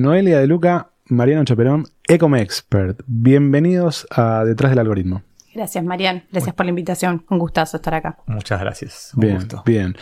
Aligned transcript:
Noelia 0.00 0.38
de 0.40 0.46
Luca, 0.46 0.90
Mariano 1.06 1.42
Chaperón, 1.44 1.86
Ecom 2.06 2.34
Expert. 2.36 3.00
Bienvenidos 3.06 4.06
a 4.10 4.44
Detrás 4.44 4.68
del 4.72 4.80
Algoritmo. 4.80 5.22
Gracias, 5.54 5.82
Marian. 5.82 6.24
Gracias 6.30 6.54
por 6.54 6.66
la 6.66 6.70
invitación. 6.70 7.24
Un 7.30 7.38
gustazo 7.38 7.78
estar 7.78 7.94
acá. 7.94 8.18
Muchas 8.26 8.60
gracias. 8.60 9.12
Un 9.14 9.20
Bien, 9.22 9.34
gusto. 9.36 9.62
bien. 9.64 9.96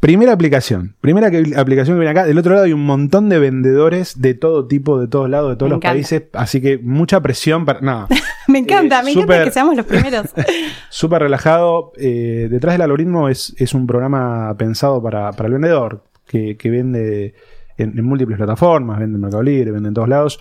Primera 0.00 0.32
aplicación. 0.32 0.96
Primera 1.02 1.30
que- 1.30 1.52
aplicación 1.58 1.96
que 1.96 2.00
viene 2.00 2.10
acá. 2.18 2.24
Del 2.26 2.38
otro 2.38 2.54
lado 2.54 2.64
hay 2.64 2.72
un 2.72 2.86
montón 2.86 3.28
de 3.28 3.38
vendedores 3.38 4.18
de 4.22 4.32
todo 4.32 4.66
tipo, 4.66 4.98
de 4.98 5.08
todos 5.08 5.28
lados, 5.28 5.50
de 5.50 5.56
todos 5.56 5.68
Me 5.68 5.74
los 5.74 5.78
encanta. 5.80 5.92
países. 5.94 6.22
Así 6.32 6.62
que 6.62 6.78
mucha 6.78 7.20
presión 7.20 7.66
para. 7.66 7.82
Nada. 7.82 8.08
Me 8.48 8.60
encanta, 8.60 9.00
Eh, 9.00 9.04
me 9.04 9.12
súper- 9.12 9.24
encanta 9.24 9.44
que 9.44 9.50
seamos 9.50 9.76
los 9.76 9.84
primeros. 9.84 10.26
Súper 10.88 11.20
relajado. 11.20 11.92
Eh, 11.98 12.48
detrás 12.50 12.72
del 12.74 12.80
algoritmo 12.82 13.28
es, 13.28 13.54
es 13.58 13.74
un 13.74 13.86
programa 13.86 14.54
pensado 14.56 15.02
para, 15.02 15.32
para 15.32 15.48
el 15.48 15.52
vendedor 15.52 16.02
que, 16.26 16.56
que 16.56 16.70
vende 16.70 17.34
en, 17.78 17.98
en 17.98 18.04
múltiples 18.04 18.36
plataformas, 18.36 18.98
vende 18.98 19.16
en 19.16 19.20
Mercado 19.20 19.42
Libre, 19.42 19.70
vende 19.70 19.88
en 19.88 19.94
todos 19.94 20.08
lados. 20.08 20.40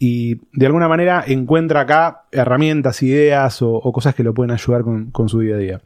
Y 0.00 0.40
de 0.52 0.66
alguna 0.66 0.88
manera 0.88 1.22
encuentra 1.24 1.82
acá 1.82 2.24
herramientas, 2.32 3.00
ideas 3.04 3.62
o, 3.62 3.74
o 3.74 3.92
cosas 3.92 4.12
que 4.12 4.24
lo 4.24 4.34
pueden 4.34 4.50
ayudar 4.50 4.82
con, 4.82 5.12
con 5.12 5.28
su 5.28 5.38
día 5.38 5.54
a 5.54 5.58
día. 5.58 5.80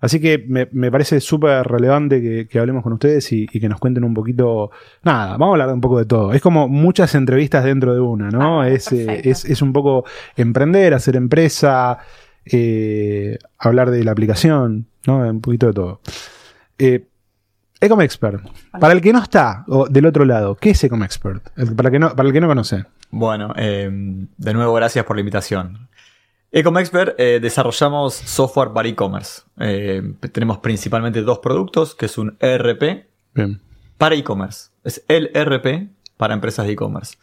Así 0.00 0.18
que 0.18 0.42
me, 0.48 0.66
me 0.72 0.90
parece 0.90 1.20
súper 1.20 1.66
relevante 1.66 2.22
que, 2.22 2.48
que 2.48 2.58
hablemos 2.58 2.82
con 2.82 2.94
ustedes 2.94 3.30
y, 3.32 3.46
y 3.52 3.60
que 3.60 3.68
nos 3.68 3.78
cuenten 3.78 4.02
un 4.04 4.14
poquito. 4.14 4.70
Nada, 5.02 5.32
vamos 5.32 5.48
a 5.48 5.62
hablar 5.62 5.74
un 5.74 5.82
poco 5.82 5.98
de 5.98 6.06
todo. 6.06 6.32
Es 6.32 6.40
como 6.40 6.68
muchas 6.68 7.14
entrevistas 7.14 7.62
dentro 7.62 7.92
de 7.92 8.00
una, 8.00 8.30
¿no? 8.30 8.62
Ah, 8.62 8.68
es, 8.70 8.90
eh, 8.92 9.20
es, 9.24 9.44
es 9.44 9.60
un 9.60 9.74
poco 9.74 10.06
emprender, 10.36 10.94
hacer 10.94 11.16
empresa, 11.16 11.98
eh, 12.46 13.36
hablar 13.58 13.90
de 13.90 14.02
la 14.04 14.12
aplicación, 14.12 14.86
¿no? 15.06 15.18
Un 15.18 15.42
poquito 15.42 15.66
de 15.66 15.72
todo. 15.74 16.00
Eh, 16.78 17.04
Ecom 17.80 18.00
Expert. 18.02 18.44
Para 18.78 18.92
el 18.92 19.00
que 19.00 19.12
no 19.12 19.22
está 19.22 19.64
o 19.68 19.86
del 19.88 20.06
otro 20.06 20.24
lado, 20.24 20.54
¿qué 20.56 20.70
es 20.70 20.84
Ecom 20.84 21.02
Expert? 21.02 21.48
El- 21.56 21.74
Para 21.74 21.88
el 21.88 21.92
que 21.92 21.98
no, 21.98 22.14
para 22.14 22.26
el 22.28 22.32
que 22.32 22.40
no 22.40 22.46
conoce. 22.48 22.84
Bueno, 23.10 23.52
eh, 23.56 23.88
de 23.90 24.54
nuevo, 24.54 24.72
gracias 24.74 25.04
por 25.04 25.16
la 25.16 25.20
invitación. 25.20 25.88
Ecom 26.52 26.76
Expert 26.78 27.14
eh, 27.18 27.38
desarrollamos 27.40 28.14
software 28.14 28.70
para 28.72 28.88
e-commerce. 28.88 29.42
Eh, 29.58 30.02
tenemos 30.32 30.58
principalmente 30.58 31.22
dos 31.22 31.38
productos, 31.38 31.94
que 31.94 32.06
es 32.06 32.18
un 32.18 32.36
ERP 32.40 33.06
Bien. 33.34 33.60
para 33.96 34.14
e-commerce. 34.14 34.70
Es 34.84 35.04
el 35.08 35.30
ERP 35.34 35.90
para 36.16 36.34
empresas 36.34 36.66
de 36.66 36.72
e-commerce. 36.72 37.16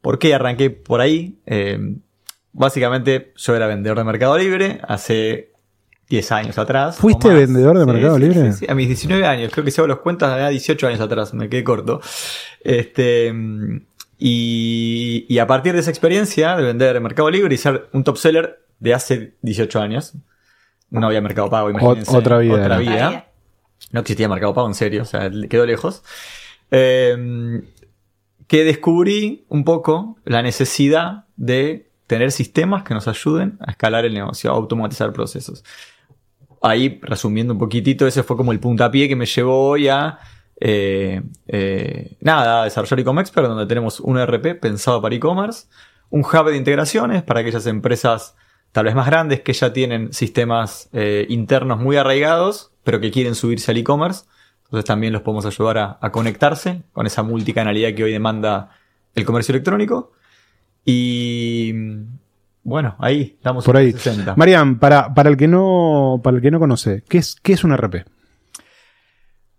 ¿Por 0.00 0.18
qué 0.18 0.34
arranqué 0.34 0.70
por 0.70 1.00
ahí? 1.00 1.38
Eh, 1.46 1.96
básicamente, 2.52 3.32
yo 3.36 3.54
era 3.54 3.66
vendedor 3.66 3.98
de 3.98 4.04
Mercado 4.04 4.38
Libre 4.38 4.80
hace 4.88 5.51
10 6.12 6.32
años 6.32 6.58
atrás. 6.58 6.96
¿Fuiste 6.98 7.28
vendedor 7.28 7.78
de 7.78 7.84
Sí, 7.84 7.90
Mercado 7.90 8.16
sí, 8.16 8.22
Libre? 8.22 8.52
sí, 8.52 8.58
sí. 8.60 8.66
A 8.68 8.74
mis 8.74 8.86
19 8.86 9.26
años, 9.26 9.50
creo 9.50 9.64
que 9.64 9.70
si 9.70 9.80
hago 9.80 9.88
los 9.88 10.00
cuentas, 10.00 10.36
era 10.36 10.50
18 10.50 10.86
años 10.88 11.00
atrás, 11.00 11.32
me 11.32 11.48
quedé 11.48 11.64
corto. 11.64 12.00
Este, 12.60 13.32
y, 14.18 15.24
y 15.28 15.38
a 15.38 15.46
partir 15.46 15.72
de 15.72 15.80
esa 15.80 15.90
experiencia 15.90 16.54
de 16.56 16.62
vender 16.64 16.96
en 16.96 17.02
Mercado 17.02 17.30
Libre 17.30 17.54
y 17.54 17.58
ser 17.58 17.88
un 17.92 18.04
top 18.04 18.18
seller 18.18 18.60
de 18.78 18.92
hace 18.92 19.34
18 19.40 19.80
años, 19.80 20.12
no 20.90 21.06
había 21.06 21.22
Mercado 21.22 21.48
Pago, 21.48 21.70
imagínense. 21.70 22.14
otra 22.14 22.38
vida 22.38 22.54
Otra 22.54 22.78
vida. 22.78 23.26
No 23.90 24.00
existía 24.00 24.28
Mercado 24.28 24.52
Pago 24.52 24.68
en 24.68 24.74
serio, 24.74 25.02
o 25.02 25.06
sea, 25.06 25.30
quedó 25.48 25.64
lejos. 25.64 26.02
Eh, 26.70 27.62
que 28.46 28.64
descubrí 28.64 29.46
un 29.48 29.64
poco 29.64 30.18
la 30.26 30.42
necesidad 30.42 31.24
de 31.36 31.88
tener 32.06 32.30
sistemas 32.32 32.82
que 32.82 32.92
nos 32.92 33.08
ayuden 33.08 33.56
a 33.60 33.70
escalar 33.70 34.04
el 34.04 34.12
negocio, 34.12 34.50
a 34.50 34.54
automatizar 34.54 35.10
procesos. 35.14 35.64
Ahí, 36.62 37.00
resumiendo 37.02 37.52
un 37.54 37.58
poquitito, 37.58 38.06
ese 38.06 38.22
fue 38.22 38.36
como 38.36 38.52
el 38.52 38.60
puntapié 38.60 39.08
que 39.08 39.16
me 39.16 39.26
llevó 39.26 39.70
hoy 39.70 39.88
a 39.88 40.18
eh, 40.64 41.20
eh, 41.48 42.16
nada, 42.20 42.62
a 42.62 42.64
desarrollar 42.64 43.00
Ecom 43.00 43.18
Expert, 43.18 43.48
donde 43.48 43.66
tenemos 43.66 43.98
un 43.98 44.16
ERP 44.16 44.60
pensado 44.60 45.02
para 45.02 45.12
e-commerce, 45.12 45.66
un 46.08 46.20
hub 46.20 46.50
de 46.50 46.56
integraciones 46.56 47.24
para 47.24 47.40
aquellas 47.40 47.66
empresas 47.66 48.36
tal 48.70 48.84
vez 48.84 48.94
más 48.94 49.06
grandes 49.06 49.40
que 49.40 49.52
ya 49.52 49.72
tienen 49.72 50.12
sistemas 50.12 50.88
eh, 50.92 51.26
internos 51.28 51.80
muy 51.80 51.96
arraigados, 51.96 52.70
pero 52.84 53.00
que 53.00 53.10
quieren 53.10 53.34
subirse 53.34 53.72
al 53.72 53.78
e-commerce. 53.78 54.24
Entonces 54.66 54.84
también 54.86 55.12
los 55.12 55.22
podemos 55.22 55.46
ayudar 55.46 55.78
a, 55.78 55.98
a 56.00 56.12
conectarse 56.12 56.84
con 56.92 57.06
esa 57.06 57.24
multicanalidad 57.24 57.92
que 57.94 58.04
hoy 58.04 58.12
demanda 58.12 58.70
el 59.16 59.24
comercio 59.24 59.52
electrónico. 59.52 60.12
Y 60.84 61.74
bueno, 62.64 62.96
ahí 62.98 63.38
damos 63.42 63.64
Por 63.64 63.76
ahí. 63.76 63.92
60. 63.92 64.34
Marian, 64.36 64.78
para, 64.78 65.12
para 65.14 65.28
el 65.30 65.36
que 65.36 65.48
no, 65.48 66.20
para 66.22 66.36
el 66.36 66.42
que 66.42 66.50
no 66.50 66.58
conoce, 66.60 67.02
¿qué 67.08 67.18
es, 67.18 67.36
qué 67.42 67.52
es 67.54 67.64
un 67.64 67.76
RP? 67.76 68.04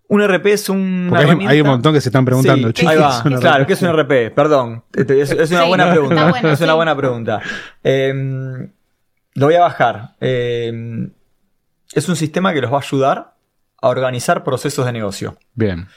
Un 0.10 0.22
RP 0.22 0.46
es 0.48 0.70
un. 0.70 1.12
Hay, 1.16 1.46
hay 1.48 1.62
un 1.62 1.68
montón 1.68 1.94
que 1.94 2.02
se 2.02 2.10
están 2.10 2.24
preguntando. 2.26 2.68
Sí, 2.68 2.74
"Che, 2.74 2.88
ahí 2.88 2.98
¿qué 2.98 3.02
va. 3.02 3.18
es 3.18 3.40
Claro, 3.40 3.64
RP?" 3.64 3.68
¿qué 3.68 3.74
es 3.74 3.82
un 3.82 3.90
RP? 3.90 4.32
Perdón. 4.36 4.84
Es, 4.94 5.32
es 5.32 5.52
una 5.52 5.64
Sí, 5.64 5.68
buena 5.70 5.90
pregunta. 5.92 6.30
bueno, 6.30 6.50
es 6.50 6.62
una 6.62 6.74
buena 6.76 6.96
pregunta. 6.96 7.42
Eh, 7.84 8.70
lo 9.36 9.46
voy 9.48 9.56
a 9.56 9.62
bajar. 9.62 10.16
Eh, 10.22 11.10
es 11.94 12.10
un 12.10 12.16
sistema 12.16 12.54
que 12.54 12.62
los 12.62 12.72
va 12.72 12.78
a 12.78 12.82
ayudar 12.82 13.34
a 13.82 13.88
organizar 13.90 14.44
procesos 14.44 14.86
de 14.86 14.92
negocio. 14.92 15.38
Bien. 15.56 15.88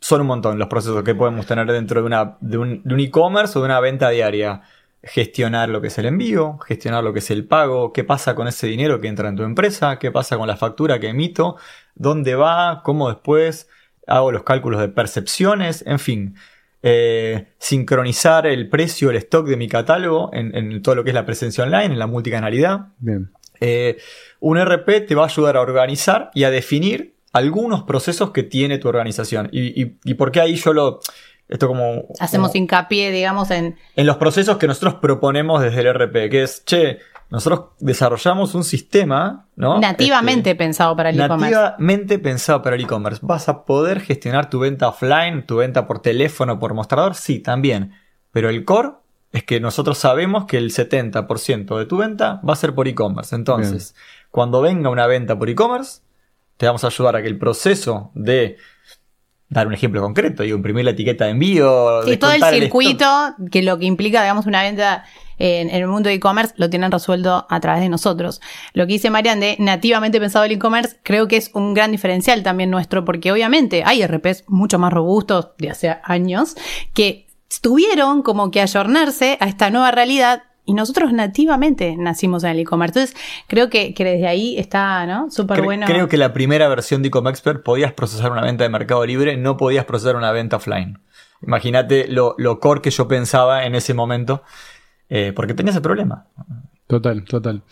Son 0.00 0.20
un 0.20 0.26
montón 0.26 0.58
los 0.58 0.68
procesos 0.68 1.02
que 1.04 1.14
podemos 1.14 1.46
tener 1.46 1.70
dentro 1.70 2.00
de, 2.00 2.06
una, 2.06 2.36
de 2.40 2.58
un 2.58 2.82
de 2.84 2.94
un 2.94 3.00
e-commerce 3.00 3.56
o 3.58 3.62
de 3.62 3.66
una 3.66 3.80
venta 3.80 4.10
diaria. 4.10 4.62
Gestionar 5.08 5.68
lo 5.68 5.80
que 5.80 5.86
es 5.86 5.98
el 5.98 6.06
envío, 6.06 6.58
gestionar 6.58 7.04
lo 7.04 7.12
que 7.12 7.20
es 7.20 7.30
el 7.30 7.46
pago, 7.46 7.92
qué 7.92 8.02
pasa 8.02 8.34
con 8.34 8.48
ese 8.48 8.66
dinero 8.66 9.00
que 9.00 9.06
entra 9.06 9.28
en 9.28 9.36
tu 9.36 9.44
empresa, 9.44 9.98
qué 10.00 10.10
pasa 10.10 10.36
con 10.36 10.48
la 10.48 10.56
factura 10.56 10.98
que 10.98 11.08
emito, 11.08 11.56
dónde 11.94 12.34
va, 12.34 12.82
cómo 12.84 13.08
después 13.08 13.68
hago 14.08 14.32
los 14.32 14.42
cálculos 14.42 14.80
de 14.80 14.88
percepciones, 14.88 15.84
en 15.86 15.98
fin. 16.00 16.34
Eh, 16.82 17.48
sincronizar 17.58 18.46
el 18.46 18.68
precio, 18.68 19.10
el 19.10 19.16
stock 19.16 19.46
de 19.46 19.56
mi 19.56 19.68
catálogo 19.68 20.30
en, 20.32 20.54
en 20.56 20.82
todo 20.82 20.96
lo 20.96 21.04
que 21.04 21.10
es 21.10 21.14
la 21.14 21.24
presencia 21.24 21.62
online, 21.64 21.86
en 21.94 21.98
la 21.98 22.06
multicanalidad. 22.06 22.88
Bien. 22.98 23.30
Eh, 23.60 23.96
un 24.40 24.58
RP 24.58 25.06
te 25.06 25.14
va 25.14 25.22
a 25.22 25.26
ayudar 25.26 25.56
a 25.56 25.60
organizar 25.60 26.30
y 26.34 26.44
a 26.44 26.50
definir 26.50 27.14
algunos 27.32 27.84
procesos 27.84 28.30
que 28.32 28.42
tiene 28.42 28.78
tu 28.78 28.88
organización. 28.88 29.48
Y, 29.52 29.82
y- 29.82 29.98
y 30.04 30.14
por 30.14 30.32
qué 30.32 30.40
ahí 30.40 30.56
yo 30.56 30.72
lo... 30.72 31.00
Esto 31.48 31.68
como... 31.68 32.04
Hacemos 32.18 32.50
como- 32.50 32.58
hincapié, 32.62 33.10
digamos, 33.12 33.50
en. 33.50 33.76
en 33.94 34.06
los 34.06 34.16
procesos 34.16 34.56
que 34.58 34.66
nosotros 34.66 34.94
proponemos 34.94 35.62
desde 35.62 35.80
el 35.80 35.86
RP, 35.94 36.28
que 36.30 36.42
es, 36.42 36.64
che, 36.64 36.98
nosotros 37.30 37.70
desarrollamos 37.80 38.54
un 38.54 38.64
sistema, 38.64 39.46
¿no? 39.56 39.78
Nativamente 39.80 40.50
Este, 40.50 40.58
pensado 40.58 40.96
para 40.96 41.10
el 41.10 41.20
e-commerce. 41.20 41.54
nativamente 41.54 42.18
pensado 42.18 42.62
para 42.62 42.76
el 42.76 42.82
e-commerce. 42.82 43.20
¿Vas 43.22 43.48
a 43.48 43.64
poder 43.64 44.00
gestionar 44.00 44.48
tu 44.50 44.60
venta 44.60 44.88
offline, 44.88 45.44
tu 45.46 45.56
venta 45.56 45.86
por 45.86 46.00
teléfono, 46.00 46.58
por 46.58 46.74
mostrador? 46.74 47.14
Sí, 47.14 47.38
también. 47.40 47.92
Pero 48.32 48.48
el 48.48 48.64
core 48.64 48.90
es 49.32 49.42
que 49.44 49.60
nosotros 49.60 49.98
sabemos 49.98 50.46
que 50.46 50.56
el 50.56 50.70
70% 50.72 51.78
de 51.78 51.86
tu 51.86 51.96
venta 51.98 52.40
va 52.48 52.52
a 52.52 52.56
ser 52.56 52.74
por 52.74 52.86
e-commerce. 52.88 53.34
Entonces, 53.34 53.94
cuando 54.30 54.60
venga 54.62 54.88
una 54.90 55.06
venta 55.06 55.38
por 55.38 55.48
e-commerce, 55.50 56.00
te 56.56 56.66
vamos 56.66 56.84
a 56.84 56.88
ayudar 56.88 57.16
a 57.16 57.22
que 57.22 57.28
el 57.28 57.38
proceso 57.38 58.10
de 58.14 58.56
dar 59.48 59.66
un 59.66 59.74
ejemplo 59.74 60.00
concreto, 60.00 60.42
digo, 60.42 60.56
imprimir 60.56 60.84
la 60.84 60.90
etiqueta 60.90 61.26
de 61.26 61.30
envío, 61.30 62.02
Sí, 62.04 62.16
todo 62.16 62.32
el 62.32 62.42
circuito 62.42 63.06
que 63.50 63.62
lo 63.62 63.78
que 63.78 63.86
implica, 63.86 64.22
digamos, 64.22 64.46
una 64.46 64.62
venta 64.62 65.04
en, 65.38 65.68
en 65.70 65.76
el 65.76 65.86
mundo 65.86 66.08
de 66.08 66.14
e-commerce 66.14 66.54
lo 66.56 66.68
tienen 66.70 66.90
resuelto 66.90 67.46
a 67.48 67.60
través 67.60 67.82
de 67.82 67.88
nosotros. 67.88 68.40
Lo 68.72 68.86
que 68.86 68.94
dice 68.94 69.10
Marian 69.10 69.38
de 69.38 69.56
nativamente 69.58 70.18
pensado 70.18 70.44
el 70.44 70.52
e-commerce, 70.52 70.96
creo 71.02 71.28
que 71.28 71.36
es 71.36 71.50
un 71.54 71.74
gran 71.74 71.92
diferencial 71.92 72.42
también 72.42 72.70
nuestro, 72.70 73.04
porque 73.04 73.30
obviamente 73.30 73.82
hay 73.84 74.04
RPs 74.04 74.44
mucho 74.48 74.78
más 74.78 74.92
robustos 74.92 75.50
de 75.58 75.70
hace 75.70 75.96
años 76.02 76.56
que 76.94 77.26
tuvieron 77.60 78.22
como 78.22 78.50
que 78.50 78.60
ayornarse 78.60 79.36
a 79.40 79.46
esta 79.46 79.70
nueva 79.70 79.90
realidad. 79.90 80.42
Y 80.66 80.74
nosotros 80.74 81.12
nativamente 81.12 81.96
nacimos 81.96 82.44
en 82.44 82.50
el 82.50 82.58
e-commerce. 82.58 82.98
Entonces, 82.98 83.16
creo 83.46 83.70
que, 83.70 83.94
que 83.94 84.04
desde 84.04 84.26
ahí 84.26 84.58
está, 84.58 85.06
¿no? 85.06 85.30
Súper 85.30 85.60
Cre- 85.60 85.64
bueno. 85.64 85.86
Creo 85.86 86.08
que 86.08 86.16
la 86.16 86.32
primera 86.32 86.68
versión 86.68 87.02
de 87.02 87.08
Ecom 87.08 87.28
Expert 87.28 87.62
podías 87.62 87.92
procesar 87.92 88.32
una 88.32 88.42
venta 88.42 88.64
de 88.64 88.70
Mercado 88.70 89.06
Libre, 89.06 89.36
no 89.36 89.56
podías 89.56 89.84
procesar 89.84 90.16
una 90.16 90.32
venta 90.32 90.56
offline. 90.56 90.98
Imagínate 91.42 92.08
lo, 92.08 92.34
lo 92.38 92.58
core 92.58 92.80
que 92.80 92.90
yo 92.90 93.06
pensaba 93.06 93.64
en 93.64 93.74
ese 93.74 93.94
momento, 93.94 94.42
eh, 95.08 95.32
porque 95.36 95.54
tenía 95.54 95.70
ese 95.70 95.80
problema. 95.80 96.26
Total, 96.86 97.24
total. 97.24 97.62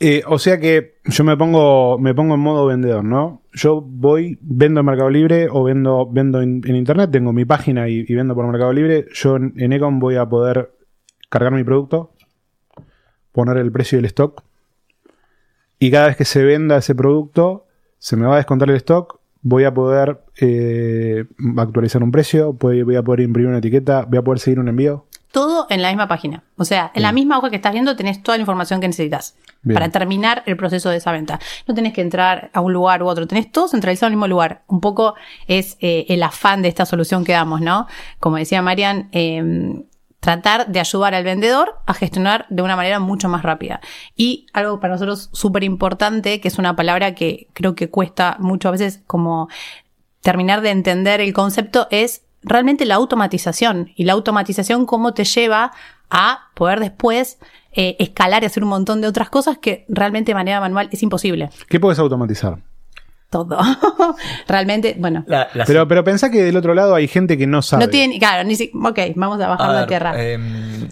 Eh, 0.00 0.22
o 0.26 0.38
sea 0.38 0.58
que 0.60 0.98
yo 1.04 1.24
me 1.24 1.36
pongo, 1.36 1.98
me 1.98 2.14
pongo 2.14 2.34
en 2.34 2.40
modo 2.40 2.66
vendedor, 2.66 3.04
¿no? 3.04 3.42
Yo 3.52 3.80
voy, 3.80 4.38
vendo 4.42 4.80
en 4.80 4.86
Mercado 4.86 5.08
Libre 5.08 5.48
o 5.50 5.64
vendo, 5.64 6.06
vendo 6.10 6.42
en, 6.42 6.60
en 6.66 6.76
Internet, 6.76 7.10
tengo 7.10 7.32
mi 7.32 7.44
página 7.44 7.88
y, 7.88 8.04
y 8.06 8.14
vendo 8.14 8.34
por 8.34 8.46
Mercado 8.46 8.72
Libre. 8.72 9.06
Yo 9.14 9.36
en, 9.36 9.54
en 9.56 9.72
Ecom 9.72 10.00
voy 10.00 10.16
a 10.16 10.28
poder 10.28 10.73
cargar 11.34 11.52
mi 11.52 11.64
producto, 11.64 12.12
poner 13.32 13.56
el 13.56 13.72
precio 13.72 13.98
del 13.98 14.04
stock 14.04 14.44
y 15.80 15.90
cada 15.90 16.06
vez 16.06 16.16
que 16.16 16.24
se 16.24 16.44
venda 16.44 16.76
ese 16.76 16.94
producto, 16.94 17.66
se 17.98 18.14
me 18.16 18.24
va 18.24 18.34
a 18.34 18.36
descontar 18.36 18.70
el 18.70 18.76
stock, 18.76 19.18
voy 19.42 19.64
a 19.64 19.74
poder 19.74 20.20
eh, 20.40 21.24
actualizar 21.56 22.04
un 22.04 22.12
precio, 22.12 22.52
voy, 22.52 22.94
a 22.94 23.02
poder 23.02 23.20
imprimir 23.22 23.48
una 23.48 23.58
etiqueta, 23.58 24.06
voy 24.08 24.18
a 24.18 24.22
poder 24.22 24.38
seguir 24.38 24.60
un 24.60 24.68
envío. 24.68 25.06
Todo 25.32 25.66
en 25.70 25.82
la 25.82 25.88
misma 25.88 26.06
página. 26.06 26.44
O 26.56 26.64
sea, 26.64 26.92
en 26.94 27.02
la 27.02 27.10
misma 27.10 27.36
hoja 27.36 27.50
que 27.50 27.56
estás 27.56 27.72
viendo 27.72 27.96
tenés 27.96 28.22
toda 28.22 28.38
la 28.38 28.42
información 28.42 28.80
que 28.80 28.86
necesitas 28.86 29.34
Bien. 29.62 29.74
para 29.74 29.88
terminar 29.88 30.44
el 30.46 30.56
proceso 30.56 30.88
de 30.90 30.98
esa 30.98 31.10
venta. 31.10 31.40
No 31.66 31.74
tenés 31.74 31.92
que 31.92 32.02
entrar 32.02 32.50
a 32.52 32.60
un 32.60 32.72
lugar 32.72 33.02
u 33.02 33.08
otro, 33.08 33.26
tenés 33.26 33.50
todo 33.50 33.66
centralizado 33.66 34.06
en 34.06 34.12
el 34.12 34.18
mismo 34.18 34.28
lugar. 34.28 34.62
Un 34.68 34.80
poco 34.80 35.16
es 35.48 35.76
eh, 35.80 36.06
el 36.08 36.22
afán 36.22 36.62
de 36.62 36.68
esta 36.68 36.86
solución 36.86 37.24
que 37.24 37.32
damos, 37.32 37.60
¿no? 37.60 37.88
Como 38.20 38.36
decía 38.36 38.62
Marian, 38.62 39.08
eh, 39.10 39.82
tratar 40.24 40.68
de 40.68 40.80
ayudar 40.80 41.14
al 41.14 41.22
vendedor 41.22 41.74
a 41.84 41.92
gestionar 41.92 42.46
de 42.48 42.62
una 42.62 42.76
manera 42.76 42.98
mucho 42.98 43.28
más 43.28 43.42
rápida. 43.42 43.82
Y 44.16 44.46
algo 44.54 44.80
para 44.80 44.94
nosotros 44.94 45.28
súper 45.34 45.64
importante, 45.64 46.40
que 46.40 46.48
es 46.48 46.58
una 46.58 46.74
palabra 46.74 47.14
que 47.14 47.48
creo 47.52 47.74
que 47.74 47.90
cuesta 47.90 48.38
mucho 48.40 48.68
a 48.68 48.70
veces 48.70 49.02
como 49.06 49.50
terminar 50.22 50.62
de 50.62 50.70
entender 50.70 51.20
el 51.20 51.34
concepto, 51.34 51.88
es 51.90 52.22
realmente 52.42 52.86
la 52.86 52.94
automatización. 52.94 53.92
Y 53.96 54.04
la 54.04 54.14
automatización 54.14 54.86
cómo 54.86 55.12
te 55.12 55.24
lleva 55.24 55.72
a 56.08 56.48
poder 56.54 56.80
después 56.80 57.38
eh, 57.72 57.96
escalar 57.98 58.44
y 58.44 58.46
hacer 58.46 58.62
un 58.62 58.70
montón 58.70 59.02
de 59.02 59.08
otras 59.08 59.28
cosas 59.28 59.58
que 59.58 59.84
realmente 59.90 60.30
de 60.30 60.36
manera 60.36 60.58
manual 60.58 60.88
es 60.90 61.02
imposible. 61.02 61.50
¿Qué 61.68 61.78
puedes 61.78 61.98
automatizar? 61.98 62.60
Todo. 63.34 63.58
realmente, 64.48 64.94
bueno. 64.96 65.24
La- 65.26 65.48
la- 65.54 65.64
Pero, 65.64 65.88
pero 65.88 66.04
pensá 66.04 66.30
que 66.30 66.40
del 66.42 66.56
otro 66.56 66.72
lado 66.72 66.94
hay 66.94 67.08
gente 67.08 67.36
que 67.36 67.48
no 67.48 67.62
sabe. 67.62 67.84
No 67.84 67.90
tiene, 67.90 68.18
claro, 68.20 68.44
ni 68.46 68.54
si, 68.54 68.70
ok, 68.72 68.98
vamos 69.16 69.40
a 69.40 69.48
bajar 69.48 69.70
A 69.70 69.72
la 69.72 69.78
ver, 69.80 69.88
tierra. 69.88 70.22
em, 70.22 70.88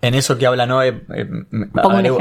en 0.00 0.14
eso 0.14 0.38
que 0.38 0.46
habla 0.46 0.64
Noé, 0.64 1.02
eh, 1.14 1.26
un 1.52 1.70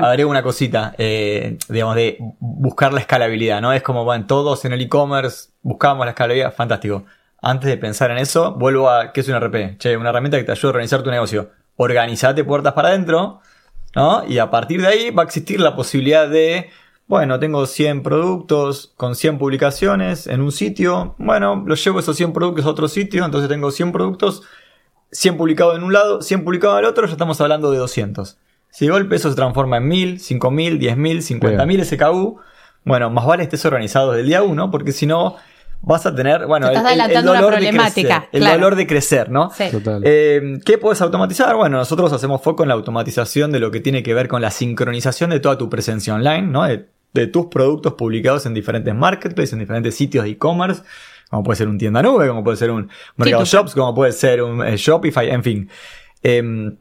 agrego, 0.04 0.30
una 0.30 0.44
cosita, 0.44 0.94
eh, 0.98 1.58
digamos, 1.70 1.96
de 1.96 2.18
buscar 2.40 2.92
la 2.92 3.00
escalabilidad, 3.00 3.62
¿no? 3.62 3.72
Es 3.72 3.82
como, 3.82 4.04
van 4.04 4.28
todos 4.28 4.66
en 4.66 4.74
el 4.74 4.82
e-commerce, 4.82 5.52
buscamos 5.62 6.06
la 6.06 6.12
escalabilidad, 6.12 6.54
fantástico. 6.54 7.06
Antes 7.42 7.70
de 7.70 7.78
pensar 7.78 8.12
en 8.12 8.18
eso, 8.18 8.56
vuelvo 8.56 8.90
a, 8.90 9.14
¿qué 9.14 9.22
es 9.22 9.30
un 9.30 9.36
RP? 9.36 9.78
Che, 9.78 9.96
una 9.96 10.10
herramienta 10.10 10.38
que 10.38 10.44
te 10.44 10.52
ayuda 10.52 10.68
a 10.68 10.72
organizar 10.72 11.02
tu 11.02 11.12
negocio. 11.12 11.52
Organizate 11.78 12.44
puertas 12.44 12.74
para 12.74 12.90
adentro, 12.90 13.40
¿no? 13.96 14.24
Y 14.28 14.38
a 14.40 14.50
partir 14.50 14.82
de 14.82 14.88
ahí 14.88 15.12
va 15.12 15.22
a 15.24 15.26
existir 15.26 15.60
la 15.62 15.76
posibilidad 15.78 16.28
de, 16.28 16.70
bueno, 17.08 17.40
tengo 17.40 17.66
100 17.66 18.04
productos 18.04 18.94
con 18.98 19.16
100 19.16 19.38
publicaciones 19.38 20.28
en 20.28 20.42
un 20.42 20.52
sitio, 20.52 21.16
bueno, 21.18 21.64
los 21.66 21.84
llevo 21.84 22.00
esos 22.00 22.18
100 22.18 22.34
productos 22.34 22.66
a 22.66 22.70
otro 22.70 22.88
sitio, 22.88 23.26
entonces 23.26 23.50
tengo 23.50 23.72
100 23.72 23.92
productos 23.92 24.44
100 25.12 25.38
publicados 25.38 25.78
en 25.78 25.84
un 25.84 25.94
lado, 25.94 26.22
100 26.22 26.44
publicados 26.44 26.80
en 26.80 26.86
el 26.86 26.92
otro, 26.92 27.06
ya 27.06 27.14
estamos 27.14 27.40
hablando 27.42 27.72
de 27.72 27.78
200. 27.78 28.38
Si 28.70 28.86
de 28.86 28.92
golpe 28.92 29.16
eso 29.16 29.30
se 29.30 29.36
transforma 29.36 29.78
en 29.78 29.88
1000, 29.88 30.20
5000, 30.20 30.80
10000, 30.80 31.22
50000 31.22 31.86
SKU, 31.86 32.40
bueno, 32.84 33.10
más 33.10 33.26
vale 33.26 33.44
estés 33.44 33.66
organizado 33.66 34.12
desde 34.12 34.22
el 34.22 34.28
día 34.28 34.44
1, 34.44 34.72
porque 34.72 34.92
si 34.92 35.06
no 35.06 35.38
vas 35.82 36.06
a 36.06 36.14
tener, 36.14 36.46
bueno, 36.48 36.68
estás 36.68 36.86
adelantando 36.86 37.32
una 37.32 37.42
de 37.42 37.48
problemática, 37.48 37.92
crecer, 37.92 38.30
el 38.32 38.42
claro. 38.42 38.56
dolor 38.56 38.76
de 38.76 38.88
crecer, 38.88 39.30
¿no? 39.30 39.52
Sí. 39.52 39.70
Total. 39.72 40.02
Eh, 40.04 40.60
¿Qué 40.66 40.78
puedes 40.78 41.02
automatizar? 41.02 41.56
Bueno, 41.56 41.78
nosotros 41.78 42.12
hacemos 42.12 42.42
foco 42.42 42.64
en 42.64 42.70
la 42.70 42.76
automatización 42.76 43.52
de 43.52 43.60
lo 43.60 43.72
que 43.72 43.80
tiene 43.80 44.04
que 44.04 44.14
ver 44.14 44.28
con 44.28 44.42
la 44.42 44.52
sincronización 44.52 45.30
de 45.30 45.40
toda 45.40 45.58
tu 45.58 45.70
presencia 45.70 46.14
online, 46.14 46.42
¿no? 46.44 46.64
De, 46.64 46.88
de 47.22 47.28
tus 47.28 47.48
productos 47.48 47.94
publicados 47.94 48.46
en 48.46 48.54
diferentes 48.54 48.94
marketplaces, 48.94 49.54
en 49.54 49.60
diferentes 49.60 49.96
sitios 49.96 50.26
de 50.26 50.32
e-commerce, 50.32 50.84
como 51.30 51.44
puede 51.44 51.58
ser 51.58 51.68
un 51.68 51.78
tienda 51.78 52.02
nube, 52.04 52.28
como 52.28 52.44
puede 52.44 52.58
ser 52.58 52.70
un 52.72 52.90
Mercado 53.16 53.44
tu- 53.44 53.50
Shops, 53.50 53.74
como 53.74 53.96
puede 53.96 54.12
ser 54.12 54.44
un 54.44 54.64
eh, 54.66 54.78
Shopify, 54.78 55.30
en 55.30 55.44
fin. 55.44 55.70
Em, 56.22 56.78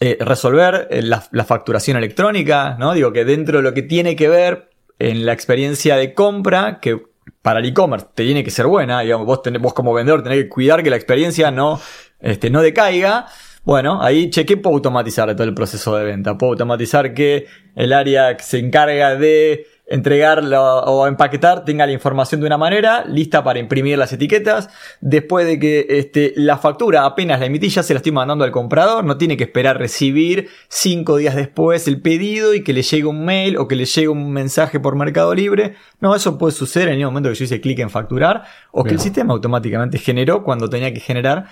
eh, 0.00 0.16
resolver 0.20 0.88
eh, 0.90 1.02
la, 1.02 1.24
la 1.32 1.44
facturación 1.44 1.96
electrónica, 1.96 2.76
¿no? 2.78 2.94
Digo 2.94 3.12
que 3.12 3.24
dentro 3.24 3.58
de 3.58 3.62
lo 3.64 3.74
que 3.74 3.82
tiene 3.82 4.16
que 4.16 4.28
ver 4.28 4.70
en 4.98 5.26
la 5.26 5.32
experiencia 5.32 5.96
de 5.96 6.14
compra, 6.14 6.78
que 6.80 7.02
para 7.42 7.58
el 7.60 7.66
e-commerce 7.66 8.06
te 8.14 8.24
tiene 8.24 8.42
que 8.44 8.50
ser 8.50 8.66
buena, 8.66 9.00
digamos, 9.00 9.26
vos, 9.26 9.42
tenés, 9.42 9.60
vos 9.60 9.74
como 9.74 9.92
vendedor 9.92 10.22
tenés 10.22 10.44
que 10.44 10.48
cuidar 10.48 10.82
que 10.82 10.90
la 10.90 10.96
experiencia 10.96 11.50
no, 11.50 11.80
este, 12.20 12.50
no 12.50 12.62
decaiga. 12.62 13.26
Bueno, 13.66 14.00
ahí, 14.00 14.30
che, 14.30 14.46
¿qué 14.46 14.56
puedo 14.56 14.76
automatizar 14.76 15.34
todo 15.34 15.42
el 15.42 15.52
proceso 15.52 15.96
de 15.96 16.04
venta? 16.04 16.38
Puedo 16.38 16.52
automatizar 16.52 17.12
que 17.14 17.46
el 17.74 17.92
área 17.92 18.36
que 18.36 18.44
se 18.44 18.60
encarga 18.60 19.16
de 19.16 19.66
entregarlo 19.88 20.84
o 20.84 21.08
empaquetar 21.08 21.64
tenga 21.64 21.84
la 21.84 21.90
información 21.90 22.40
de 22.40 22.46
una 22.46 22.58
manera, 22.58 23.04
lista 23.06 23.42
para 23.42 23.58
imprimir 23.58 23.98
las 23.98 24.12
etiquetas. 24.12 24.68
Después 25.00 25.46
de 25.48 25.58
que 25.58 25.84
este, 25.88 26.32
la 26.36 26.58
factura 26.58 27.04
apenas 27.06 27.40
la 27.40 27.46
emití, 27.46 27.68
ya 27.68 27.82
se 27.82 27.92
la 27.92 27.98
estoy 27.98 28.12
mandando 28.12 28.44
al 28.44 28.52
comprador, 28.52 29.02
no 29.02 29.18
tiene 29.18 29.36
que 29.36 29.42
esperar 29.42 29.78
recibir 29.78 30.48
cinco 30.68 31.16
días 31.16 31.34
después 31.34 31.88
el 31.88 32.00
pedido 32.00 32.54
y 32.54 32.62
que 32.62 32.72
le 32.72 32.82
llegue 32.82 33.06
un 33.06 33.24
mail 33.24 33.56
o 33.56 33.66
que 33.66 33.74
le 33.74 33.84
llegue 33.84 34.06
un 34.06 34.30
mensaje 34.30 34.78
por 34.78 34.94
Mercado 34.94 35.34
Libre. 35.34 35.74
No, 35.98 36.14
eso 36.14 36.38
puede 36.38 36.52
suceder 36.52 36.90
en 36.90 37.00
el 37.00 37.06
momento 37.06 37.30
que 37.30 37.34
yo 37.34 37.44
hice 37.44 37.60
clic 37.60 37.80
en 37.80 37.90
facturar 37.90 38.44
o 38.70 38.84
que 38.84 38.90
el 38.90 39.00
sistema 39.00 39.34
automáticamente 39.34 39.98
generó 39.98 40.44
cuando 40.44 40.70
tenía 40.70 40.94
que 40.94 41.00
generar 41.00 41.46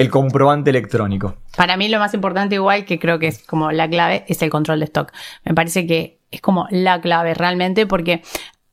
el 0.00 0.10
comprobante 0.10 0.70
electrónico. 0.70 1.34
Para 1.56 1.76
mí 1.76 1.88
lo 1.88 1.98
más 1.98 2.14
importante 2.14 2.54
igual, 2.56 2.84
que 2.84 2.98
creo 2.98 3.18
que 3.18 3.26
es 3.28 3.38
como 3.44 3.70
la 3.72 3.88
clave, 3.88 4.24
es 4.28 4.40
el 4.42 4.50
control 4.50 4.78
de 4.80 4.86
stock. 4.86 5.12
Me 5.44 5.54
parece 5.54 5.86
que 5.86 6.18
es 6.30 6.40
como 6.40 6.66
la 6.70 7.00
clave 7.00 7.34
realmente 7.34 7.86
porque 7.86 8.22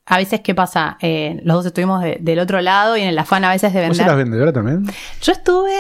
a 0.06 0.18
veces, 0.18 0.40
¿qué 0.40 0.56
pasa? 0.56 0.98
Eh, 1.02 1.40
los 1.44 1.58
dos 1.58 1.66
estuvimos 1.66 2.02
de- 2.02 2.18
del 2.22 2.40
otro 2.40 2.62
lado 2.62 2.96
y 2.96 3.02
en 3.02 3.10
el 3.10 3.20
afán 3.20 3.44
a 3.44 3.50
veces 3.52 3.74
de 3.74 3.82
¿Vos 3.82 3.90
vender. 3.90 4.06
eras 4.06 4.18
vendedora 4.18 4.54
también? 4.54 4.86
Yo 5.22 5.32
estuve... 5.34 5.74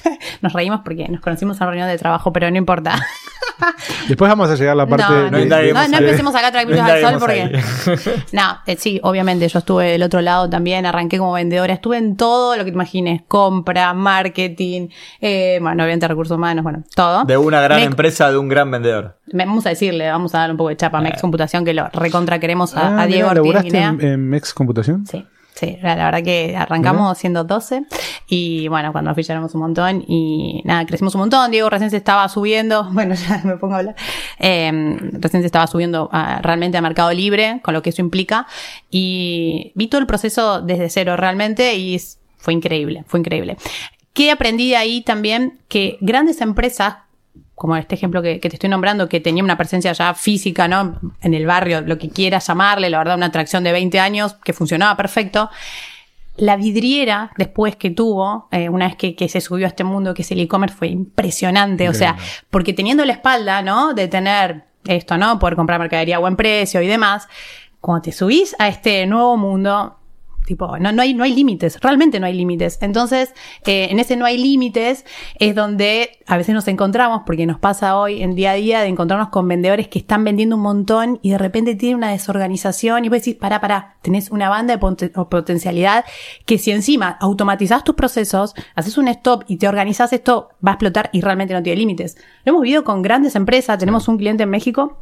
nos 0.42 0.52
reímos 0.52 0.80
porque 0.84 1.08
nos 1.08 1.20
conocimos 1.20 1.60
en 1.60 1.66
reunión 1.66 1.88
de 1.88 1.98
trabajo, 1.98 2.32
pero 2.32 2.50
no 2.50 2.56
importa. 2.56 2.94
Después 4.08 4.28
vamos 4.28 4.50
a 4.50 4.54
llegar 4.56 4.72
a 4.72 4.74
la 4.74 4.86
parte 4.86 5.04
no, 5.08 5.14
de- 5.14 5.18
no, 5.18 5.24
de- 5.26 5.30
no, 5.30 5.40
indaguemos 5.40 5.88
no 5.88 5.96
ahí. 5.96 6.04
empecemos 6.04 6.34
acá 6.34 6.50
tranquilos 6.50 6.80
No 6.84 6.92
al 6.92 7.00
sol 7.00 7.14
porque... 7.20 7.60
No, 8.32 8.58
eh, 8.66 8.76
sí, 8.76 8.98
obviamente, 9.04 9.46
yo 9.48 9.58
estuve 9.60 9.90
del 9.92 10.02
otro 10.02 10.20
lado 10.20 10.50
también, 10.50 10.84
arranqué 10.84 11.18
como 11.18 11.32
vendedora, 11.32 11.72
estuve 11.74 11.98
en 11.98 12.16
todo 12.16 12.56
lo 12.56 12.64
que 12.64 12.70
te 12.70 12.74
imagines, 12.74 13.22
compra, 13.28 13.92
marketing, 13.94 14.88
eh, 15.20 15.58
bueno, 15.60 15.84
obviamente 15.84 16.08
recursos 16.08 16.36
humanos, 16.36 16.64
bueno, 16.64 16.82
todo. 16.94 17.24
De 17.24 17.36
una 17.36 17.60
gran 17.60 17.78
Me- 17.78 17.84
empresa, 17.84 18.30
de 18.32 18.38
un 18.38 18.48
gran 18.48 18.70
vendedor. 18.70 19.18
me- 19.32 19.44
vamos 19.46 19.64
a 19.66 19.68
decirle, 19.70 20.10
vamos 20.10 20.34
a 20.34 20.38
dar 20.38 20.50
un 20.50 20.56
poco 20.56 20.70
de 20.70 20.76
chapa 20.76 20.98
a 20.98 21.00
Mex 21.02 21.20
Computación, 21.20 21.64
que 21.64 21.74
lo 21.74 21.88
recontra 21.92 22.40
queremos 22.40 22.76
a, 22.76 22.88
Ah, 22.98 23.02
a 23.02 23.06
Diego 23.06 23.28
mirá, 23.28 23.40
Ortiz 23.40 23.54
¿laburaste 23.54 23.68
Guinea. 23.68 23.88
en, 23.90 24.00
en 24.00 24.28
Mex 24.28 24.52
Computación? 24.54 25.06
Sí, 25.06 25.24
sí, 25.54 25.78
la, 25.82 25.96
la 25.96 26.04
verdad 26.06 26.22
que 26.22 26.56
arrancamos 26.56 27.18
siendo 27.18 27.44
12 27.44 27.84
y 28.28 28.68
bueno, 28.68 28.92
cuando 28.92 29.10
nos 29.10 29.16
ficháramos 29.16 29.54
un 29.54 29.60
montón 29.60 30.04
y 30.06 30.62
nada, 30.64 30.84
crecimos 30.86 31.14
un 31.14 31.20
montón. 31.22 31.50
Diego 31.50 31.68
recién 31.70 31.90
se 31.90 31.96
estaba 31.98 32.28
subiendo, 32.28 32.84
bueno, 32.92 33.14
ya 33.14 33.40
me 33.44 33.56
pongo 33.56 33.74
a 33.74 33.78
hablar, 33.78 33.96
eh, 34.38 34.70
recién 35.12 35.42
se 35.42 35.46
estaba 35.46 35.66
subiendo 35.66 36.08
a- 36.12 36.40
realmente 36.42 36.78
a 36.78 36.82
Mercado 36.82 37.12
Libre, 37.12 37.60
con 37.62 37.74
lo 37.74 37.82
que 37.82 37.90
eso 37.90 38.00
implica 38.02 38.46
y 38.90 39.72
vi 39.74 39.88
todo 39.88 40.00
el 40.00 40.06
proceso 40.06 40.60
desde 40.60 40.88
cero 40.90 41.16
realmente 41.16 41.74
y 41.76 42.00
fue 42.38 42.52
increíble, 42.54 43.04
fue 43.06 43.20
increíble. 43.20 43.56
¿Qué 44.12 44.30
aprendí 44.30 44.68
de 44.70 44.76
ahí 44.76 45.00
también? 45.00 45.58
Que 45.68 45.96
grandes 46.00 46.40
empresas 46.40 46.96
como 47.62 47.76
este 47.76 47.94
ejemplo 47.94 48.20
que, 48.22 48.40
que 48.40 48.48
te 48.48 48.56
estoy 48.56 48.68
nombrando, 48.68 49.08
que 49.08 49.20
tenía 49.20 49.44
una 49.44 49.56
presencia 49.56 49.92
ya 49.92 50.14
física, 50.14 50.66
¿no? 50.66 50.98
En 51.20 51.32
el 51.32 51.46
barrio, 51.46 51.80
lo 51.80 51.96
que 51.96 52.10
quieras 52.10 52.48
llamarle, 52.48 52.90
la 52.90 52.98
verdad, 52.98 53.14
una 53.14 53.26
atracción 53.26 53.62
de 53.62 53.70
20 53.70 54.00
años 54.00 54.34
que 54.42 54.52
funcionaba 54.52 54.96
perfecto. 54.96 55.48
La 56.34 56.56
vidriera, 56.56 57.30
después 57.36 57.76
que 57.76 57.90
tuvo, 57.90 58.48
eh, 58.50 58.68
una 58.68 58.88
vez 58.88 58.96
que, 58.96 59.14
que 59.14 59.28
se 59.28 59.40
subió 59.40 59.66
a 59.66 59.68
este 59.68 59.84
mundo 59.84 60.12
que 60.12 60.22
es 60.22 60.30
el 60.32 60.40
e-commerce, 60.40 60.74
fue 60.76 60.88
impresionante. 60.88 61.88
O 61.88 61.94
sea, 61.94 62.16
porque 62.50 62.72
teniendo 62.72 63.04
la 63.04 63.12
espalda, 63.12 63.62
¿no? 63.62 63.94
De 63.94 64.08
tener 64.08 64.64
esto, 64.84 65.16
¿no? 65.16 65.38
Poder 65.38 65.54
comprar 65.54 65.78
mercadería 65.78 66.16
a 66.16 66.18
buen 66.18 66.34
precio 66.34 66.82
y 66.82 66.88
demás. 66.88 67.28
Cuando 67.80 68.02
te 68.02 68.10
subís 68.10 68.56
a 68.58 68.66
este 68.66 69.06
nuevo 69.06 69.36
mundo, 69.36 70.00
Tipo, 70.44 70.76
no, 70.78 70.90
no 70.90 71.02
hay, 71.02 71.14
no 71.14 71.22
hay 71.22 71.34
límites, 71.34 71.78
realmente 71.80 72.18
no 72.18 72.26
hay 72.26 72.34
límites. 72.34 72.78
Entonces, 72.80 73.32
eh, 73.64 73.88
en 73.90 74.00
ese 74.00 74.16
no 74.16 74.24
hay 74.24 74.38
límites 74.38 75.04
es 75.38 75.54
donde 75.54 76.18
a 76.26 76.36
veces 76.36 76.54
nos 76.54 76.66
encontramos, 76.68 77.22
porque 77.24 77.46
nos 77.46 77.58
pasa 77.58 77.96
hoy 77.96 78.22
en 78.22 78.34
día 78.34 78.52
a 78.52 78.54
día 78.54 78.80
de 78.80 78.88
encontrarnos 78.88 79.28
con 79.28 79.46
vendedores 79.46 79.88
que 79.88 80.00
están 80.00 80.24
vendiendo 80.24 80.56
un 80.56 80.62
montón 80.62 81.20
y 81.22 81.30
de 81.30 81.38
repente 81.38 81.76
tienen 81.76 81.98
una 81.98 82.10
desorganización 82.10 83.04
y 83.04 83.08
vos 83.08 83.18
decís, 83.18 83.36
pará, 83.36 83.60
pará, 83.60 83.96
tenés 84.02 84.30
una 84.30 84.48
banda 84.48 84.76
de 84.76 84.78
potencialidad 84.78 86.04
que 86.44 86.58
si 86.58 86.72
encima 86.72 87.16
automatizás 87.20 87.84
tus 87.84 87.94
procesos, 87.94 88.54
haces 88.74 88.98
un 88.98 89.08
stop 89.08 89.44
y 89.46 89.58
te 89.58 89.68
organizás 89.68 90.12
esto, 90.12 90.50
va 90.66 90.72
a 90.72 90.74
explotar 90.74 91.10
y 91.12 91.20
realmente 91.20 91.54
no 91.54 91.62
tiene 91.62 91.78
límites. 91.78 92.16
Lo 92.44 92.50
hemos 92.50 92.62
vivido 92.62 92.84
con 92.84 93.02
grandes 93.02 93.36
empresas, 93.36 93.78
tenemos 93.78 94.08
un 94.08 94.18
cliente 94.18 94.42
en 94.42 94.50
México 94.50 94.98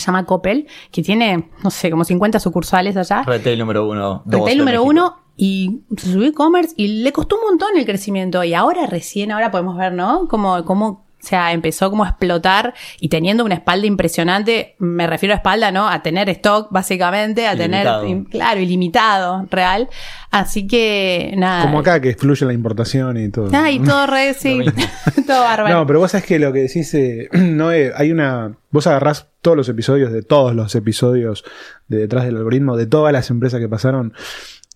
se 0.00 0.06
llama 0.06 0.24
Coppel, 0.24 0.66
que 0.90 1.02
tiene, 1.02 1.50
no 1.62 1.70
sé, 1.70 1.90
como 1.90 2.04
50 2.04 2.40
sucursales 2.40 2.96
allá. 2.96 3.22
Retail 3.22 3.58
número 3.58 3.88
uno. 3.88 4.22
Retail 4.26 4.58
número 4.58 4.80
México. 4.80 4.90
uno 4.90 5.16
y 5.36 5.82
se 5.96 6.12
subió 6.12 6.28
e-commerce 6.28 6.74
y 6.76 7.02
le 7.02 7.12
costó 7.12 7.36
un 7.36 7.42
montón 7.42 7.76
el 7.76 7.84
crecimiento 7.84 8.42
y 8.42 8.54
ahora 8.54 8.86
recién, 8.86 9.32
ahora 9.32 9.50
podemos 9.50 9.76
ver, 9.76 9.92
¿no? 9.92 10.28
Como, 10.28 10.64
como 10.64 11.05
O 11.26 11.28
sea, 11.28 11.50
empezó 11.52 11.90
como 11.90 12.04
a 12.04 12.10
explotar 12.10 12.72
y 13.00 13.08
teniendo 13.08 13.44
una 13.44 13.56
espalda 13.56 13.84
impresionante, 13.84 14.76
me 14.78 15.08
refiero 15.08 15.32
a 15.34 15.38
espalda, 15.38 15.72
¿no? 15.72 15.88
A 15.88 16.00
tener 16.00 16.28
stock, 16.28 16.68
básicamente, 16.70 17.48
a 17.48 17.54
Ilimitado. 17.54 18.02
tener, 18.02 18.24
claro, 18.26 18.60
ilimitado, 18.60 19.44
real. 19.50 19.88
Así 20.30 20.68
que, 20.68 21.34
nada. 21.36 21.62
Como 21.64 21.80
acá 21.80 22.00
que 22.00 22.14
fluye 22.14 22.46
la 22.46 22.52
importación 22.52 23.16
y 23.16 23.28
todo. 23.28 23.50
Ah, 23.52 23.72
y 23.72 23.80
todo 23.84 24.06
re, 24.06 24.34
sí. 24.34 24.60
todo 25.26 25.40
bárbaro. 25.42 25.74
No, 25.80 25.84
pero 25.88 25.98
vos 25.98 26.12
sabés 26.12 26.26
que 26.26 26.38
lo 26.38 26.52
que 26.52 26.60
decís, 26.60 26.94
eh, 26.94 27.28
no 27.32 27.72
es- 27.72 27.92
hay 27.96 28.12
una. 28.12 28.52
Vos 28.70 28.86
agarrás 28.86 29.26
todos 29.42 29.56
los 29.56 29.68
episodios 29.68 30.12
de 30.12 30.22
todos 30.22 30.54
los 30.54 30.76
episodios 30.76 31.42
de 31.88 31.98
detrás 31.98 32.24
del 32.24 32.36
algoritmo, 32.36 32.76
de 32.76 32.86
todas 32.86 33.12
las 33.12 33.30
empresas 33.30 33.58
que 33.58 33.68
pasaron, 33.68 34.12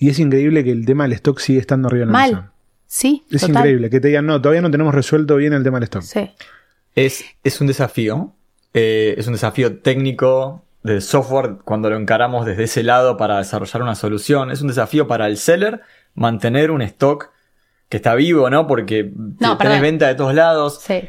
y 0.00 0.10
es 0.10 0.18
increíble 0.18 0.64
que 0.64 0.72
el 0.72 0.84
tema 0.84 1.04
del 1.04 1.12
stock 1.12 1.38
sigue 1.38 1.60
estando 1.60 1.86
arriba 1.86 2.06
en 2.06 2.12
la 2.12 2.18
mesa. 2.26 2.52
Sí, 2.92 3.24
Es 3.30 3.42
total. 3.42 3.56
increíble 3.58 3.88
que 3.88 4.00
te 4.00 4.08
digan, 4.08 4.26
no, 4.26 4.42
todavía 4.42 4.62
no 4.62 4.70
tenemos 4.72 4.92
resuelto 4.92 5.36
bien 5.36 5.52
el 5.52 5.62
tema 5.62 5.78
del 5.78 5.84
stock. 5.84 6.02
Sí. 6.02 6.28
Es, 6.96 7.24
es 7.44 7.60
un 7.60 7.68
desafío. 7.68 8.32
eh, 8.74 9.14
es 9.16 9.28
un 9.28 9.34
desafío 9.34 9.78
técnico 9.78 10.64
del 10.82 11.00
software 11.00 11.58
cuando 11.64 11.88
lo 11.88 11.96
encaramos 11.96 12.46
desde 12.46 12.64
ese 12.64 12.82
lado 12.82 13.16
para 13.16 13.38
desarrollar 13.38 13.82
una 13.82 13.94
solución. 13.94 14.50
Es 14.50 14.60
un 14.60 14.66
desafío 14.68 15.06
para 15.06 15.28
el 15.28 15.36
seller 15.36 15.82
mantener 16.14 16.72
un 16.72 16.82
stock 16.82 17.30
que 17.88 17.98
está 17.98 18.16
vivo, 18.16 18.50
¿no? 18.50 18.66
Porque 18.66 19.12
No, 19.14 19.56
tenés 19.56 19.58
perdón. 19.58 19.82
venta 19.82 20.08
de 20.08 20.14
todos 20.16 20.34
lados. 20.34 20.80
Sí. 20.80 21.08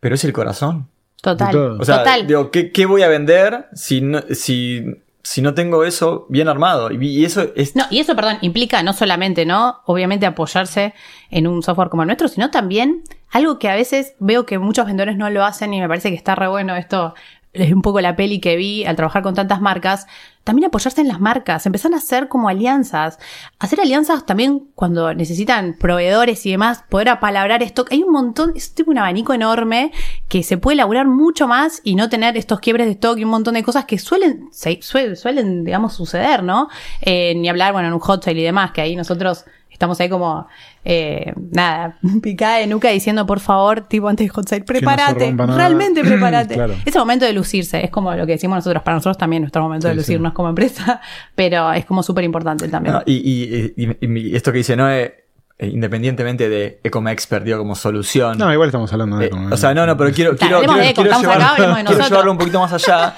Pero 0.00 0.16
es 0.16 0.24
el 0.24 0.32
corazón. 0.32 0.88
Total. 1.20 1.54
O 1.78 1.84
sea, 1.84 1.98
Total. 1.98 2.26
digo, 2.26 2.50
¿qué, 2.50 2.72
qué 2.72 2.84
voy 2.84 3.02
a 3.02 3.08
vender 3.08 3.66
si 3.74 4.00
no, 4.00 4.22
si, 4.32 4.84
si 5.22 5.40
no 5.40 5.54
tengo 5.54 5.84
eso 5.84 6.26
bien 6.28 6.48
armado? 6.48 6.90
Y, 6.90 7.24
eso 7.24 7.52
es... 7.54 7.76
No, 7.76 7.84
y 7.90 8.00
eso, 8.00 8.16
perdón, 8.16 8.38
implica 8.40 8.82
no 8.82 8.92
solamente, 8.92 9.46
¿no? 9.46 9.80
Obviamente 9.86 10.26
apoyarse 10.26 10.94
en 11.30 11.46
un 11.46 11.62
software 11.62 11.88
como 11.88 12.02
el 12.02 12.08
nuestro, 12.08 12.28
sino 12.28 12.50
también 12.50 13.02
algo 13.30 13.58
que 13.58 13.68
a 13.68 13.74
veces 13.74 14.14
veo 14.18 14.46
que 14.46 14.58
muchos 14.58 14.86
vendedores 14.86 15.16
no 15.16 15.30
lo 15.30 15.44
hacen 15.44 15.72
y 15.74 15.80
me 15.80 15.88
parece 15.88 16.10
que 16.10 16.16
está 16.16 16.34
re 16.34 16.48
bueno 16.48 16.76
esto. 16.76 17.14
Es 17.52 17.70
un 17.70 17.82
poco 17.82 18.00
la 18.00 18.16
peli 18.16 18.40
que 18.40 18.56
vi 18.56 18.84
al 18.86 18.96
trabajar 18.96 19.22
con 19.22 19.34
tantas 19.34 19.60
marcas. 19.60 20.06
También 20.42 20.66
apoyarse 20.68 21.02
en 21.02 21.08
las 21.08 21.20
marcas, 21.20 21.66
empezar 21.66 21.92
a 21.92 21.98
hacer 21.98 22.28
como 22.28 22.48
alianzas. 22.48 23.18
Hacer 23.58 23.78
alianzas 23.80 24.24
también 24.24 24.68
cuando 24.74 25.12
necesitan 25.14 25.76
proveedores 25.78 26.44
y 26.46 26.50
demás, 26.50 26.82
poder 26.88 27.10
apalabrar 27.10 27.62
esto. 27.62 27.84
Hay 27.90 28.02
un 28.02 28.10
montón, 28.10 28.52
es 28.56 28.74
tipo 28.74 28.90
un 28.90 28.96
abanico 28.98 29.34
enorme 29.34 29.92
que 30.28 30.42
se 30.42 30.56
puede 30.56 30.74
elaborar 30.76 31.06
mucho 31.06 31.46
más 31.46 31.80
y 31.84 31.94
no 31.94 32.08
tener 32.08 32.38
estos 32.38 32.58
quiebres 32.60 32.86
de 32.86 32.92
stock 32.92 33.18
y 33.18 33.24
un 33.24 33.30
montón 33.30 33.54
de 33.54 33.62
cosas 33.62 33.84
que 33.84 33.98
suelen, 33.98 34.48
se- 34.50 34.80
suel- 34.80 35.14
suelen, 35.16 35.62
digamos, 35.62 35.92
suceder, 35.92 36.42
¿no? 36.42 36.68
Eh, 37.02 37.34
ni 37.36 37.48
hablar, 37.50 37.72
bueno, 37.74 37.88
en 37.88 37.94
un 37.94 38.00
hot 38.00 38.24
sale 38.24 38.40
y 38.40 38.44
demás, 38.44 38.72
que 38.72 38.80
ahí 38.80 38.96
nosotros 38.96 39.44
estamos 39.82 39.98
ahí 40.00 40.08
como, 40.08 40.46
eh, 40.84 41.32
nada, 41.50 41.98
picada 42.22 42.58
de 42.58 42.68
nuca 42.68 42.88
diciendo, 42.90 43.26
por 43.26 43.40
favor, 43.40 43.80
tipo 43.80 44.08
antes 44.08 44.26
de 44.26 44.28
hot 44.28 44.48
sale, 44.48 44.62
prepárate, 44.62 45.32
nada. 45.32 45.56
realmente 45.56 46.02
prepárate. 46.04 46.54
Claro. 46.54 46.74
Ese 46.84 46.98
momento 47.00 47.24
de 47.26 47.32
lucirse, 47.32 47.84
es 47.84 47.90
como 47.90 48.14
lo 48.14 48.24
que 48.26 48.32
decimos 48.32 48.56
nosotros, 48.56 48.82
para 48.84 48.94
nosotros 48.96 49.18
también 49.18 49.42
nuestro 49.42 49.60
momento 49.62 49.88
de 49.88 49.94
Sí, 49.94 49.98
lucirnos 49.98 50.32
como 50.34 50.48
empresa, 50.50 51.00
pero 51.34 51.72
es 51.72 51.84
como 51.84 52.02
súper 52.04 52.22
importante 52.22 52.68
también. 52.68 52.94
No, 52.94 53.02
y, 53.06 53.14
y- 53.14 53.72
y- 53.76 53.90
y- 54.06 54.18
y 54.30 54.36
esto 54.36 54.52
que 54.52 54.58
dice 54.58 54.76
Noé, 54.76 55.24
eh, 55.58 55.66
independientemente 55.66 56.48
de 56.48 56.80
Ecom 56.84 57.08
Expert, 57.08 57.44
digo, 57.44 57.58
como 57.58 57.74
solución. 57.74 58.38
No, 58.38 58.52
igual 58.52 58.68
estamos 58.68 58.92
hablando 58.92 59.16
de 59.18 59.26
Eh, 59.26 59.30
como- 59.30 59.52
o 59.52 59.56
sea, 59.56 59.74
no, 59.74 59.84
no, 59.84 59.96
pero 59.96 60.12
quiero, 60.12 60.36
quiero, 60.36 60.58
quiero- 60.60 60.74
de 60.74 60.94
quiero 60.94 61.10
estamos 61.10 61.26
acá, 61.36 61.56
llevarlo- 61.56 61.76
de 61.76 61.84
quiero 61.86 62.04
llevarlo 62.08 62.32
un 62.32 62.38
poquito 62.38 62.60
más 62.60 62.72
allá. 62.72 63.16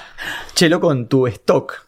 che, 0.55 0.67
loco, 0.67 0.91
en 0.91 1.07
tu 1.07 1.27
stock. 1.27 1.84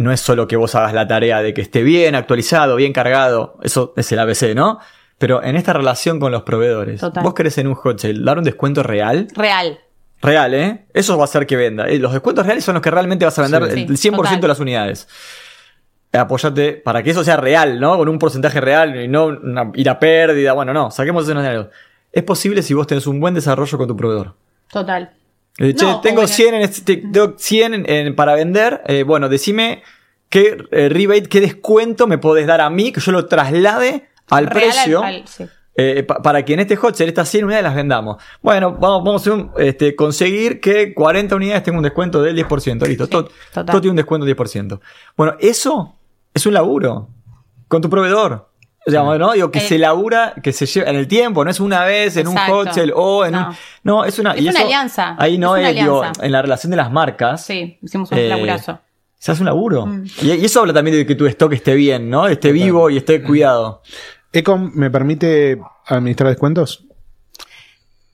No 0.00 0.10
es 0.12 0.20
solo 0.20 0.48
que 0.48 0.56
vos 0.56 0.74
hagas 0.74 0.94
la 0.94 1.06
tarea 1.06 1.42
de 1.42 1.52
que 1.52 1.60
esté 1.60 1.82
bien 1.82 2.14
actualizado, 2.14 2.74
bien 2.76 2.94
cargado. 2.94 3.58
Eso 3.62 3.92
es 3.98 4.10
el 4.12 4.18
ABC, 4.18 4.54
¿no? 4.54 4.78
Pero 5.18 5.42
en 5.42 5.56
esta 5.56 5.74
relación 5.74 6.18
con 6.18 6.32
los 6.32 6.40
proveedores, 6.42 7.00
Total. 7.00 7.22
vos 7.22 7.34
querés 7.34 7.58
en 7.58 7.66
un 7.66 7.74
hot 7.74 7.98
sale 8.00 8.14
dar 8.24 8.38
un 8.38 8.44
descuento 8.44 8.82
real. 8.82 9.28
Real. 9.36 9.78
Real, 10.22 10.54
¿eh? 10.54 10.86
Eso 10.94 11.18
va 11.18 11.24
a 11.24 11.26
hacer 11.26 11.46
que 11.46 11.54
venda. 11.56 11.86
Eh, 11.86 11.98
Los 11.98 12.12
descuentos 12.14 12.46
reales 12.46 12.64
son 12.64 12.74
los 12.76 12.82
que 12.82 12.90
realmente 12.90 13.26
vas 13.26 13.38
a 13.38 13.42
vender 13.42 13.70
Sí. 13.72 13.86
el 13.90 13.98
100% 13.98 14.16
total. 14.16 14.40
de 14.40 14.48
las 14.48 14.60
unidades. 14.60 15.06
Apóyate 16.12 16.72
para 16.72 17.02
que 17.02 17.10
eso 17.10 17.22
sea 17.22 17.36
real, 17.36 17.78
¿no? 17.78 17.98
Con 17.98 18.08
un 18.08 18.18
porcentaje 18.18 18.58
real 18.58 18.96
y 19.02 19.06
no 19.06 19.26
una, 19.26 19.70
ir 19.74 19.88
a 19.90 19.98
pérdida. 19.98 20.54
Bueno, 20.54 20.72
no, 20.72 20.90
saquemos 20.90 21.28
esos. 21.28 21.66
Es 22.10 22.22
posible 22.22 22.62
si 22.62 22.72
vos 22.72 22.86
tenés 22.86 23.06
un 23.06 23.20
buen 23.20 23.34
desarrollo 23.34 23.76
con 23.76 23.86
tu 23.86 23.96
proveedor. 23.96 24.34
Total. 24.72 25.10
Eh, 25.58 25.74
che, 25.74 25.84
No, 25.84 26.00
tengo 26.00 26.22
bueno. 26.22 26.28
100, 26.28 26.54
en 26.54 26.62
este- 26.62 26.96
tengo 26.96 27.34
100 27.36 27.74
en- 27.74 27.90
en- 27.90 28.16
para 28.16 28.34
vender. 28.34 28.82
eh, 28.86 29.02
bueno, 29.02 29.28
decime 29.28 29.82
qué 30.28 30.56
eh, 30.70 30.88
rebate, 30.88 31.28
qué 31.28 31.40
descuento 31.40 32.06
me 32.06 32.18
podés 32.18 32.46
dar 32.46 32.60
a 32.60 32.70
mí, 32.70 32.92
que 32.92 33.00
yo 33.00 33.12
lo 33.12 33.26
traslade 33.26 34.08
al 34.30 34.46
Real 34.46 34.70
precio. 34.72 35.02
al- 35.02 35.26
sí. 35.26 35.44
Eh, 35.76 36.02
pa- 36.02 36.20
para 36.20 36.44
que 36.44 36.52
en 36.54 36.60
este 36.60 36.76
hot 36.76 36.94
sale 36.94 37.08
estas 37.08 37.28
100 37.28 37.44
unidades 37.44 37.64
las 37.64 37.74
vendamos. 37.74 38.22
Bueno, 38.42 38.72
vamos, 38.72 39.02
vamos 39.04 39.26
a 39.26 39.32
un, 39.32 39.50
este, 39.58 39.96
conseguir 39.96 40.60
que 40.60 40.92
40 40.92 41.36
unidades 41.36 41.62
tengan 41.62 41.78
un 41.78 41.84
descuento 41.84 42.20
del 42.22 42.34
10%. 42.36 42.86
Listo, 42.86 43.04
Sí, 43.06 43.10
todo, 43.10 43.28
todo 43.64 43.80
tiene 43.80 43.90
un 43.90 43.96
descuento 43.96 44.26
del 44.26 44.34
10%. 44.36 44.80
Bueno, 45.16 45.36
eso 45.40 45.96
es 46.34 46.44
un 46.44 46.54
laburo 46.54 47.08
con 47.68 47.80
tu 47.80 47.88
proveedor. 47.88 48.49
O 48.86 48.90
sea, 48.90 49.02
¿no? 49.02 49.32
Digo, 49.32 49.50
que 49.50 49.58
Eh, 49.58 49.68
se 49.68 49.78
labura, 49.78 50.34
que 50.42 50.52
se 50.52 50.64
lleva 50.66 50.88
en 50.90 50.96
el 50.96 51.06
tiempo, 51.06 51.44
no 51.44 51.50
es 51.50 51.60
una 51.60 51.84
vez 51.84 52.16
en 52.16 52.26
Exacto. 52.28 52.52
un 52.52 52.58
hot 52.66 52.74
sale 52.74 52.92
o 52.96 53.24
en 53.26 53.32
No. 53.32 53.48
un. 53.50 53.56
No, 53.84 54.04
es 54.06 54.18
una. 54.18 54.32
Es 54.32 54.40
y 54.40 54.48
una 54.48 54.50
eso- 54.58 54.64
alianza, 54.66 55.16
Ahí 55.18 55.36
no 55.36 55.54
es 55.56 55.74
digo, 55.74 56.02
en 56.20 56.32
la 56.32 56.40
relación 56.40 56.70
de 56.70 56.76
las 56.78 56.90
marcas. 56.90 57.44
Sí, 57.44 57.78
hicimos 57.82 58.10
un 58.10 58.18
Eh, 58.18 58.28
laburazo. 58.28 58.78
Se 59.18 59.32
hace 59.32 59.42
un 59.42 59.46
laburo. 59.46 59.84
Mm. 59.84 60.04
Y, 60.22 60.32
y 60.32 60.44
eso 60.46 60.60
habla 60.60 60.72
también 60.72 60.96
de 60.96 61.04
que 61.04 61.14
tu 61.14 61.26
stock 61.26 61.52
esté 61.52 61.74
bien, 61.74 62.08
¿no? 62.08 62.26
Esté 62.26 62.52
vivo 62.52 62.88
y 62.88 62.96
esté 62.96 63.22
cuidado. 63.22 63.82
Ecom 64.32 64.70
me 64.74 64.90
permite 64.90 65.60
administrar 65.86 66.30
descuentos. 66.30 66.84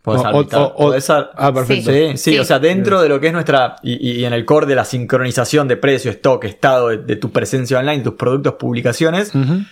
Podés 0.02 0.22
O- 0.22 0.24
o- 0.24 0.26
arbitrar, 0.38 0.62
o- 0.76 0.94
ah, 1.36 1.52
perfecto. 1.52 1.90
Sí, 1.92 2.10
sí, 2.16 2.32
Sí. 2.32 2.38
o 2.38 2.44
sea, 2.44 2.58
dentro 2.60 3.02
de 3.02 3.08
lo 3.08 3.18
que 3.20 3.26
es 3.28 3.32
nuestra, 3.32 3.76
y, 3.82 4.20
y 4.20 4.24
en 4.24 4.32
el 4.32 4.44
core 4.44 4.66
de 4.66 4.76
la 4.76 4.84
sincronización 4.84 5.66
de 5.66 5.76
precio, 5.76 6.10
stock, 6.12 6.44
estado 6.44 6.88
de, 6.88 6.98
de 6.98 7.16
tu 7.16 7.30
presencia 7.32 7.78
online, 7.78 8.02
tus 8.04 8.14
productos, 8.14 8.54
publicaciones, 8.54 9.34
Ujú. 9.34 9.62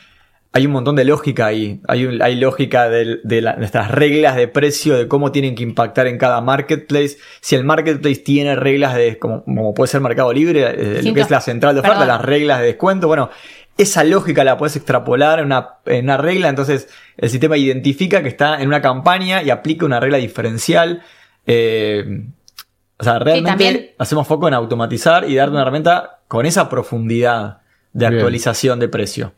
Hay 0.56 0.66
un 0.66 0.72
montón 0.72 0.94
de 0.94 1.04
lógica 1.04 1.46
ahí. 1.46 1.80
Hay, 1.88 2.06
un- 2.06 2.22
hay 2.22 2.36
lógica 2.36 2.88
del- 2.88 3.20
de, 3.24 3.40
la- 3.42 3.56
nuestras 3.56 3.90
reglas 3.90 4.36
de 4.36 4.46
precio, 4.46 4.96
de 4.96 5.08
cómo 5.08 5.32
tienen 5.32 5.56
que 5.56 5.64
impactar 5.64 6.06
en 6.06 6.16
cada 6.16 6.40
marketplace. 6.40 7.16
Si 7.40 7.56
el 7.56 7.64
marketplace 7.64 8.20
tiene 8.20 8.54
reglas 8.54 8.94
de, 8.94 9.18
como, 9.18 9.42
como 9.44 9.74
puede 9.74 9.88
ser 9.88 10.00
Mercado 10.00 10.32
Libre, 10.32 10.62
eh, 10.98 11.02
lo 11.02 11.12
que 11.12 11.20
es 11.22 11.30
la 11.30 11.40
central 11.40 11.74
de 11.74 11.80
oferta, 11.80 11.98
Perdón. 11.98 12.16
las 12.16 12.24
reglas 12.24 12.60
de 12.60 12.66
descuento, 12.66 13.08
bueno, 13.08 13.30
esa 13.76 14.04
lógica 14.04 14.44
la 14.44 14.56
puedes 14.56 14.76
extrapolar 14.76 15.40
en 15.40 15.46
una, 15.46 15.70
en 15.86 16.04
una 16.04 16.16
regla, 16.18 16.48
entonces 16.48 16.88
el 17.16 17.28
sistema 17.30 17.56
identifica 17.56 18.22
que 18.22 18.28
está 18.28 18.62
en 18.62 18.68
una 18.68 18.80
campaña 18.80 19.42
y 19.42 19.50
aplica 19.50 19.84
una 19.84 19.98
regla 19.98 20.18
diferencial. 20.18 21.02
Eh, 21.46 22.26
o 22.96 23.02
sea, 23.02 23.18
realmente 23.18 23.50
también- 23.50 23.90
hacemos 23.98 24.26
foco 24.28 24.46
en 24.48 24.54
automatizar 24.54 25.28
y 25.28 25.34
darte 25.34 25.50
una 25.50 25.62
herramienta 25.62 26.20
con 26.28 26.46
esa 26.46 26.68
profundidad 26.68 27.58
de 27.92 28.06
Bien. 28.06 28.14
actualización 28.14 28.78
de 28.78 28.88
precio. 28.88 29.32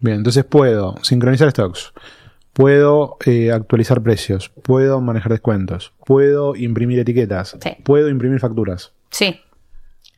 Bien, 0.00 0.16
entonces 0.16 0.44
puedo 0.44 0.94
sincronizar 1.02 1.50
stocks, 1.50 1.92
puedo 2.52 3.16
eh, 3.26 3.52
actualizar 3.52 4.02
precios, 4.02 4.50
puedo 4.62 5.00
manejar 5.00 5.32
descuentos, 5.32 5.92
puedo 6.06 6.56
imprimir 6.56 6.98
etiquetas, 6.98 7.56
Sí. 7.62 7.70
puedo 7.84 8.08
imprimir 8.08 8.40
facturas. 8.40 8.92
Sí. 9.10 9.40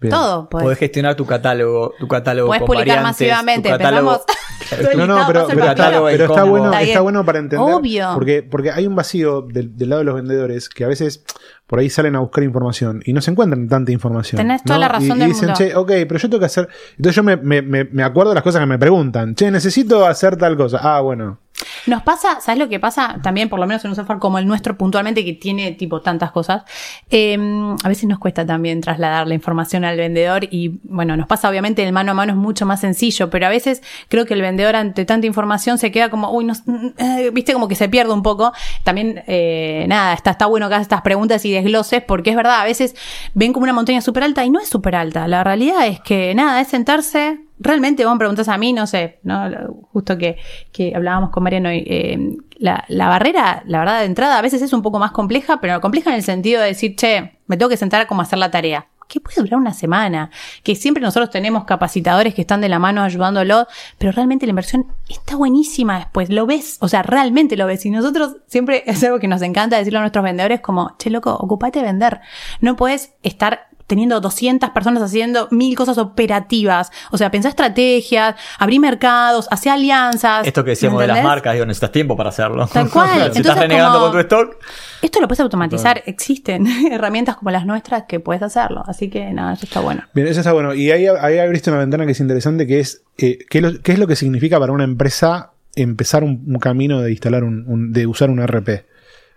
Bien. 0.03 0.11
Todo. 0.13 0.49
Podés 0.49 0.65
Podés, 0.65 0.79
gestionar 0.79 1.15
tu 1.15 1.25
catálogo, 1.25 1.95
tu 1.99 2.07
catálogo 2.09 2.49
podés 2.49 2.61
con 2.61 2.67
publicar 2.67 2.87
variantes, 2.99 3.21
masivamente. 3.29 3.69
tu 3.71 3.75
catálogo- 3.79 4.21
Empezamos. 4.21 4.27
No, 4.97 5.07
no, 5.07 5.27
pero, 5.27 5.47
catálogo 5.49 6.09
está, 6.09 6.45
bueno, 6.45 6.73
Está 6.73 7.01
bueno 7.03 7.25
para 7.25 7.39
entender. 7.41 7.75
Obvio. 7.75 8.11
Porque, 8.15 8.43
porque 8.43 8.71
hay 8.71 8.87
un 8.87 8.95
vacío 8.95 9.43
del, 9.43 9.77
del 9.77 9.89
lado 9.91 10.01
de 10.01 10.05
los 10.07 10.15
vendedores 10.15 10.69
que 10.69 10.85
a 10.85 10.89
veces 10.89 11.25
por 11.67 11.79
ahí 11.79 11.91
salen 11.91 12.17
a 12.17 12.21
buscar 12.21 12.43
información 12.45 13.03
y 13.05 13.13
no 13.13 13.21
se 13.21 13.31
encuentran 13.31 13.69
tanta 13.69 13.93
información. 13.93 14.39
Tenés 14.39 14.63
toda 14.63 14.77
¿no? 14.77 14.81
la 14.81 14.89
razón 14.89 15.17
y, 15.17 15.21
del 15.21 15.29
y 15.29 15.33
dicen, 15.33 15.49
mundo. 15.49 15.59
che, 15.59 15.75
ok, 15.77 15.89
pero 16.09 16.19
yo 16.19 16.29
tengo 16.31 16.41
que 16.41 16.47
hacer. 16.47 16.69
Entonces 16.97 17.17
yo 17.17 17.23
me, 17.23 17.37
me, 17.37 17.61
me, 17.63 17.85
me 17.85 18.03
acuerdo 18.03 18.31
de 18.31 18.35
las 18.37 18.45
cosas 18.45 18.61
que 18.61 18.67
me 18.67 18.79
preguntan. 18.79 19.35
Che, 19.35 19.51
necesito 19.51 20.07
hacer 20.07 20.37
tal 20.37 20.57
cosa. 20.57 20.79
Ah, 20.83 21.01
bueno. 21.01 21.39
Nos 21.87 22.03
pasa, 22.03 22.41
¿sabes 22.41 22.59
lo 22.59 22.69
que 22.69 22.79
pasa? 22.79 23.19
También, 23.23 23.49
por 23.49 23.59
lo 23.59 23.67
menos 23.67 23.85
en 23.85 23.91
un 23.91 23.97
software 23.97 24.19
como 24.19 24.39
el 24.39 24.47
nuestro, 24.47 24.77
puntualmente, 24.77 25.25
que 25.25 25.33
tiene 25.33 25.73
tipo 25.73 26.01
tantas 26.01 26.31
cosas. 26.31 26.63
eh, 27.11 27.39
a 27.83 27.89
veces 27.89 28.05
nos 28.05 28.19
cuesta 28.19 28.47
también 28.47 28.81
trasladar 28.81 29.27
la 29.27 29.35
información 29.35 29.85
al 29.85 29.97
vendedor 29.97 30.45
y, 30.51 30.81
bueno, 30.85 31.17
nos 31.17 31.27
pasa 31.27 31.49
obviamente 31.49 31.83
el 31.83 31.93
mano 31.93 32.13
a 32.13 32.15
mano 32.15 32.33
es 32.33 32.39
mucho 32.39 32.67
más 32.67 32.81
sencillo, 32.81 33.31
pero 33.31 33.47
a 33.47 33.51
veces 33.51 33.83
creo 34.09 34.27
que 34.27 34.35
el 34.35 34.43
vendedor 34.43 34.77
ante 34.77 35.05
tanta 35.05 35.27
información 35.27 35.79
se 35.79 35.91
queda 35.91 36.11
como, 36.11 36.31
uy, 36.31 36.51
eh, 36.99 37.31
viste, 37.33 37.53
como 37.53 37.69
que 37.69 37.75
se 37.75 37.89
pierde 37.89 38.13
un 38.13 38.23
poco. 38.23 38.53
También, 38.85 39.23
eh, 39.27 39.85
nada, 39.89 40.15
está, 40.15 40.33
está 40.33 40.47
bueno 40.47 40.69
que 40.69 40.75
hagas 40.75 40.83
estas 40.87 41.03
preguntas 41.03 41.45
y 41.45 41.53
desgloses, 41.53 42.03
porque 42.03 42.31
es 42.31 42.37
verdad, 42.37 42.61
a 42.61 42.65
veces 42.65 42.95
ven 43.35 43.53
como 43.53 43.65
una 43.65 43.73
montaña 43.73 44.01
súper 44.01 44.23
alta 44.25 44.45
y 44.45 44.51
no 44.51 44.61
es 44.61 44.69
súper 44.69 44.95
alta. 44.95 45.27
La 45.29 45.45
realidad 45.45 45.87
es 45.87 46.01
que, 46.01 46.35
nada, 46.35 46.61
es 46.61 46.69
sentarse, 46.69 47.41
realmente 47.63 48.05
vos 48.05 48.15
me 48.15 48.19
preguntás 48.19 48.49
a 48.49 48.59
mí, 48.59 48.73
no 48.73 48.87
sé, 48.87 49.19
¿no? 49.23 49.51
Justo 49.93 50.19
que, 50.19 50.37
que 50.73 50.93
hablábamos 50.95 51.31
con 51.31 51.43
Mariano, 51.43 51.73
y, 51.73 51.85
eh, 51.87 52.37
la, 52.59 52.85
la 52.89 53.09
barrera, 53.09 53.63
la 53.67 53.81
verdad, 53.81 54.01
de 54.01 54.07
entrada 54.07 54.39
a 54.39 54.43
veces 54.43 54.63
es 54.63 54.73
un 54.73 54.83
poco 54.83 54.99
más 54.99 55.13
compleja, 55.13 55.61
pero 55.61 55.81
compleja 55.81 56.11
en 56.11 56.17
el 56.17 56.23
sentido 56.23 56.61
de 56.61 56.69
decir, 56.69 56.97
che, 56.97 57.39
me 57.47 57.57
tengo 57.57 57.69
que 57.69 57.77
sentar 57.77 58.07
a 58.09 58.23
hacer 58.23 58.39
la 58.39 58.51
tarea. 58.51 58.87
que 59.09 59.21
puede 59.21 59.43
durar 59.43 59.61
una 59.61 59.75
semana, 59.75 60.31
que 60.63 60.75
siempre 60.75 61.03
nosotros 61.03 61.29
tenemos 61.29 61.65
capacitadores 61.65 62.35
que 62.35 62.41
están 62.41 62.63
de 62.63 62.71
la 62.71 62.79
mano 62.79 63.03
ayudándolo, 63.03 63.67
pero 63.99 64.11
realmente 64.11 64.47
la 64.47 64.51
inversión 64.51 64.87
está 65.07 65.37
buenísima 65.37 65.99
después, 65.99 66.31
lo 66.31 66.47
ves, 66.47 66.79
o 66.81 66.89
sea, 66.89 67.03
realmente 67.03 67.59
lo 67.59 67.67
ves. 67.67 67.85
Y 67.85 67.91
nosotros 67.91 68.37
siempre 68.47 68.85
es 68.87 69.05
algo 69.05 69.19
que 69.19 69.29
nos 69.29 69.43
encanta 69.43 69.77
decirle 69.77 69.99
a 69.99 70.03
nuestros 70.03 70.25
vendedores 70.25 70.61
como, 70.61 70.97
che 70.99 71.11
loco, 71.11 71.35
ocupate 71.35 71.81
de 71.81 71.85
vender. 71.85 72.21
No 72.63 72.75
puedes 72.75 73.13
estar 73.23 73.69
teniendo 73.93 74.19
200 74.23 74.71
personas 74.71 75.03
haciendo 75.03 75.49
mil 75.51 75.77
cosas 75.77 75.99
operativas. 75.99 76.91
O 77.11 77.19
sea, 77.19 77.31
pensá 77.31 77.51
estrategias, 77.51 78.37
abrí 78.59 78.79
mercados, 78.79 79.49
hacé 79.51 79.69
alianzas. 79.69 80.47
Esto 80.47 80.65
que 80.65 80.71
decíamos 80.71 80.97
¿me 80.99 81.07
de 81.07 81.13
las 81.13 81.23
marcas, 81.23 81.53
digo, 81.53 81.67
necesitas 81.67 81.93
tiempo 81.93 82.17
para 82.17 82.31
hacerlo. 82.31 82.67
Tal 82.69 82.89
cual. 82.89 83.09
si 83.11 83.17
Entonces, 83.19 83.41
estás 83.41 83.59
renegando 83.59 83.99
como- 83.99 84.05
con 84.05 84.13
tu 84.13 84.19
stock, 84.21 84.57
Esto 85.03 85.21
lo 85.21 85.29
puedes 85.29 85.41
automatizar. 85.41 86.03
Existen 86.07 86.67
herramientas 86.91 87.37
como 87.37 87.51
las 87.51 87.67
nuestras 87.67 88.05
que 88.09 88.19
puedes 88.19 88.43
hacerlo. 88.43 88.83
Así 88.87 89.11
que 89.11 89.31
nada, 89.35 89.53
eso 89.53 89.67
está 89.67 89.81
bueno. 89.81 90.05
Bien, 90.15 90.27
eso 90.27 90.41
está 90.41 90.53
bueno. 90.55 90.73
Y 90.73 90.91
ahí, 90.91 91.07
ahí 91.07 91.39
abriste 91.39 91.69
una 91.69 91.81
ventana 91.81 92.07
que 92.07 92.13
es 92.13 92.21
interesante, 92.21 92.67
que 92.67 92.81
es 92.81 93.03
eh, 93.19 93.41
¿qué, 93.51 93.59
es 93.59 93.63
lo- 93.65 93.83
qué 93.83 93.93
es 93.93 93.99
lo 93.99 94.07
que 94.07 94.17
significa 94.17 94.59
para 94.59 94.73
una 94.73 94.85
empresa 94.85 95.51
empezar 95.75 96.25
un, 96.25 96.43
un 96.47 96.59
camino 96.59 97.01
de 97.03 97.11
instalar 97.13 97.45
un, 97.45 97.65
un- 97.69 97.93
de 97.93 98.07
usar 98.07 98.31
un 98.31 98.41
RP. 98.47 98.87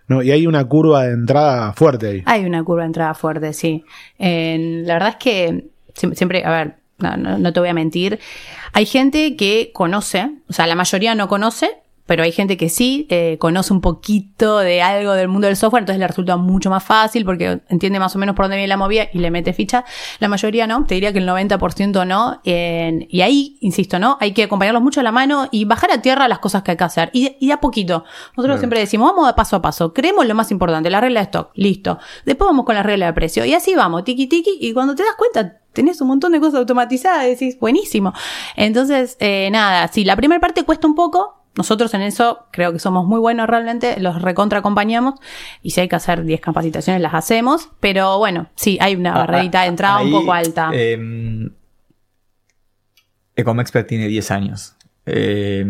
¿No? 0.08 0.22
Y 0.22 0.30
hay 0.30 0.46
una 0.46 0.64
curva 0.64 1.04
de 1.04 1.12
entrada 1.14 1.72
fuerte 1.72 2.06
ahí. 2.08 2.22
Hay 2.26 2.44
una 2.44 2.62
curva 2.64 2.82
de 2.82 2.86
entrada 2.86 3.14
fuerte, 3.14 3.52
sí. 3.52 3.84
En- 4.18 4.86
la 4.86 4.94
verdad 4.94 5.08
es 5.10 5.16
que 5.16 5.64
siem- 5.94 6.14
siempre, 6.14 6.44
a 6.44 6.50
ver, 6.50 6.74
no, 6.98 7.16
no- 7.16 7.38
no 7.38 7.52
te 7.52 7.60
voy 7.60 7.68
a 7.68 7.74
mentir, 7.74 8.18
hay 8.72 8.86
gente 8.86 9.36
que 9.36 9.70
conoce, 9.74 10.30
o 10.48 10.52
sea, 10.52 10.66
la 10.66 10.74
mayoría 10.74 11.14
no 11.14 11.28
conoce, 11.28 11.70
pero 12.06 12.22
hay 12.22 12.32
gente 12.32 12.56
que 12.56 12.68
sí 12.68 13.06
eh, 13.10 13.36
conoce 13.38 13.72
un 13.72 13.80
poquito 13.80 14.58
de 14.58 14.80
algo 14.80 15.12
del 15.12 15.28
mundo 15.28 15.46
del 15.48 15.56
software, 15.56 15.82
entonces 15.82 15.98
le 16.00 16.06
resulta 16.06 16.36
mucho 16.36 16.70
más 16.70 16.84
fácil 16.84 17.24
porque 17.24 17.60
entiende 17.68 17.98
más 17.98 18.14
o 18.14 18.18
menos 18.18 18.34
por 18.36 18.44
dónde 18.44 18.56
viene 18.56 18.68
la 18.68 18.76
movida 18.76 19.08
y 19.12 19.18
le 19.18 19.30
mete 19.30 19.52
ficha. 19.52 19.84
La 20.20 20.28
mayoría 20.28 20.66
no, 20.66 20.84
te 20.86 20.94
diría 20.94 21.12
que 21.12 21.18
el 21.18 21.28
90% 21.28 22.06
no. 22.06 22.40
En- 22.44 23.06
y 23.10 23.20
ahí, 23.22 23.58
insisto, 23.60 23.98
¿no? 23.98 24.16
Hay 24.20 24.32
que 24.32 24.44
acompañarlos 24.44 24.82
mucho 24.82 25.00
a 25.00 25.02
la 25.02 25.12
mano 25.12 25.48
y 25.50 25.64
bajar 25.64 25.90
a 25.90 26.00
tierra 26.00 26.28
las 26.28 26.38
cosas 26.38 26.62
que 26.62 26.70
hay 26.72 26.76
que 26.76 26.84
hacer. 26.84 27.10
Y, 27.12 27.36
y 27.40 27.50
a 27.50 27.58
poquito. 27.58 28.04
Nosotros 28.36 28.58
siempre 28.60 28.78
decimos, 28.80 29.10
vamos 29.10 29.26
de 29.26 29.34
paso 29.34 29.56
a 29.56 29.62
paso. 29.62 29.92
Creemos 29.92 30.26
lo 30.26 30.34
más 30.34 30.50
importante, 30.50 30.88
la 30.90 31.00
regla 31.00 31.20
de 31.20 31.24
stock. 31.24 31.50
Listo. 31.54 31.98
Después 32.24 32.46
vamos 32.48 32.64
con 32.64 32.74
la 32.76 32.82
regla 32.82 33.06
de 33.06 33.12
precio. 33.12 33.44
Y 33.44 33.52
así 33.54 33.74
vamos, 33.74 34.04
tiki 34.04 34.26
tiki. 34.28 34.58
Y 34.60 34.72
cuando 34.72 34.94
te 34.94 35.02
das 35.02 35.14
cuenta, 35.18 35.58
tenés 35.72 36.00
un 36.00 36.08
montón 36.08 36.32
de 36.32 36.40
cosas 36.40 36.60
automatizadas. 36.60 37.24
Decís, 37.26 37.58
buenísimo. 37.58 38.12
Entonces, 38.54 39.16
eh, 39.20 39.48
nada, 39.50 39.88
si 39.88 40.04
la 40.04 40.16
primera 40.16 40.40
parte 40.40 40.62
cuesta 40.64 40.86
un 40.86 40.94
poco, 40.94 41.42
nosotros 41.56 41.92
en 41.94 42.02
eso 42.02 42.46
creo 42.52 42.72
que 42.72 42.78
somos 42.78 43.06
muy 43.06 43.18
buenos 43.20 43.46
realmente, 43.48 43.98
los 44.00 44.20
recontra 44.22 44.58
acompañamos 44.58 45.14
y 45.62 45.70
si 45.70 45.80
hay 45.80 45.88
que 45.88 45.96
hacer 45.96 46.24
10 46.24 46.40
capacitaciones 46.40 47.00
las 47.02 47.14
hacemos, 47.14 47.70
pero 47.80 48.18
bueno, 48.18 48.48
sí, 48.54 48.78
hay 48.80 48.94
una 48.96 49.12
barrerita 49.14 49.62
de 49.62 49.68
entrada 49.68 50.00
un 50.00 50.10
poco 50.10 50.32
alta. 50.32 50.70
eh, 50.72 50.98
Ecomexpert 53.34 53.86
tiene 53.88 54.08
10 54.08 54.30
años. 54.30 54.76
Eh, 55.04 55.64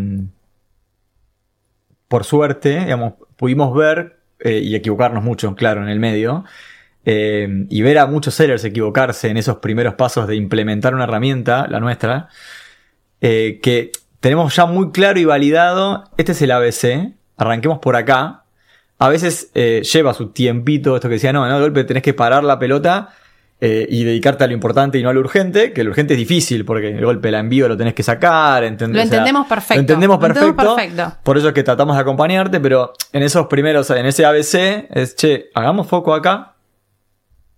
por 2.09 2.25
suerte, 2.25 2.81
digamos, 2.81 3.14
pudimos 3.37 3.75
ver 3.75 4.21
eh, 4.40 4.61
y 4.61 4.75
equivocarnos 4.75 5.23
mucho, 5.25 5.55
claro, 5.55 5.83
en 5.83 5.88
el 5.88 5.99
medio. 5.99 6.45
eh, 7.09 7.66
y 7.71 7.83
ver 7.83 7.99
a 7.99 8.07
muchos 8.07 8.35
sellers 8.35 8.64
equivocarse 8.64 9.28
en 9.28 9.37
esos 9.37 9.59
primeros 9.59 9.95
pasos 9.95 10.26
de 10.26 10.35
implementar 10.35 10.93
una 10.95 11.05
herramienta, 11.05 11.66
la 11.69 11.78
nuestra, 11.78 12.28
eh, 13.21 13.61
que 13.62 13.93
tenemos 14.26 14.56
ya 14.56 14.66
muy 14.66 14.90
claro 14.90 15.21
y 15.21 15.25
validado, 15.25 16.02
este 16.16 16.33
es 16.33 16.42
el 16.42 16.50
ABC, 16.50 17.14
arranquemos 17.37 17.78
por 17.78 17.95
acá. 17.95 18.42
A 18.99 19.09
veces 19.09 19.52
eh, 19.54 19.83
lleva 19.85 20.14
su 20.14 20.30
tiempito, 20.30 20.97
esto 20.97 21.06
que 21.09 21.14
decía, 21.14 21.33
no, 21.33 21.47
no, 21.47 21.54
de 21.54 21.61
golpe 21.61 21.85
tenés 21.85 22.02
que 22.02 22.12
parar 22.12 22.42
la 22.42 22.59
pelota 22.59 23.11
eh, 23.61 23.87
y 23.88 24.02
dedicarte 24.02 24.42
a 24.42 24.49
lo 24.49 24.52
importante 24.52 24.99
y 24.99 25.04
no 25.04 25.11
a 25.11 25.12
lo 25.12 25.21
urgente, 25.21 25.73
que 25.73 25.85
lo 25.85 25.90
urgente 25.90 26.14
es 26.14 26.18
difícil 26.18 26.64
porque 26.64 26.92
de 26.92 27.04
golpe 27.04 27.30
la 27.30 27.38
envío 27.38 27.68
lo 27.68 27.76
tenés 27.76 27.95
que 27.95 28.02
sacar, 28.02 28.64
¿entendés? 28.64 28.97
Lo 28.97 29.06
O 29.06 29.06
sea, 29.06 29.18
entendemos 29.18 29.47
perfecto. 29.47 29.75
Lo 29.75 29.80
entendemos 29.83 30.18
Lo 30.18 30.26
entendemos 30.26 30.56
perfecto. 30.56 30.97
perfecto. 30.97 31.21
Por 31.23 31.38
eso 31.38 31.47
es 31.47 31.54
que 31.54 31.62
tratamos 31.62 31.95
de 31.95 32.02
acompañarte, 32.02 32.59
pero 32.59 32.95
en 33.12 33.23
esos 33.23 33.47
primeros, 33.47 33.88
en 33.90 34.06
ese 34.06 34.25
ABC, 34.26 34.88
es, 34.90 35.14
che, 35.14 35.50
hagamos 35.54 35.87
foco 35.87 36.12
acá, 36.12 36.56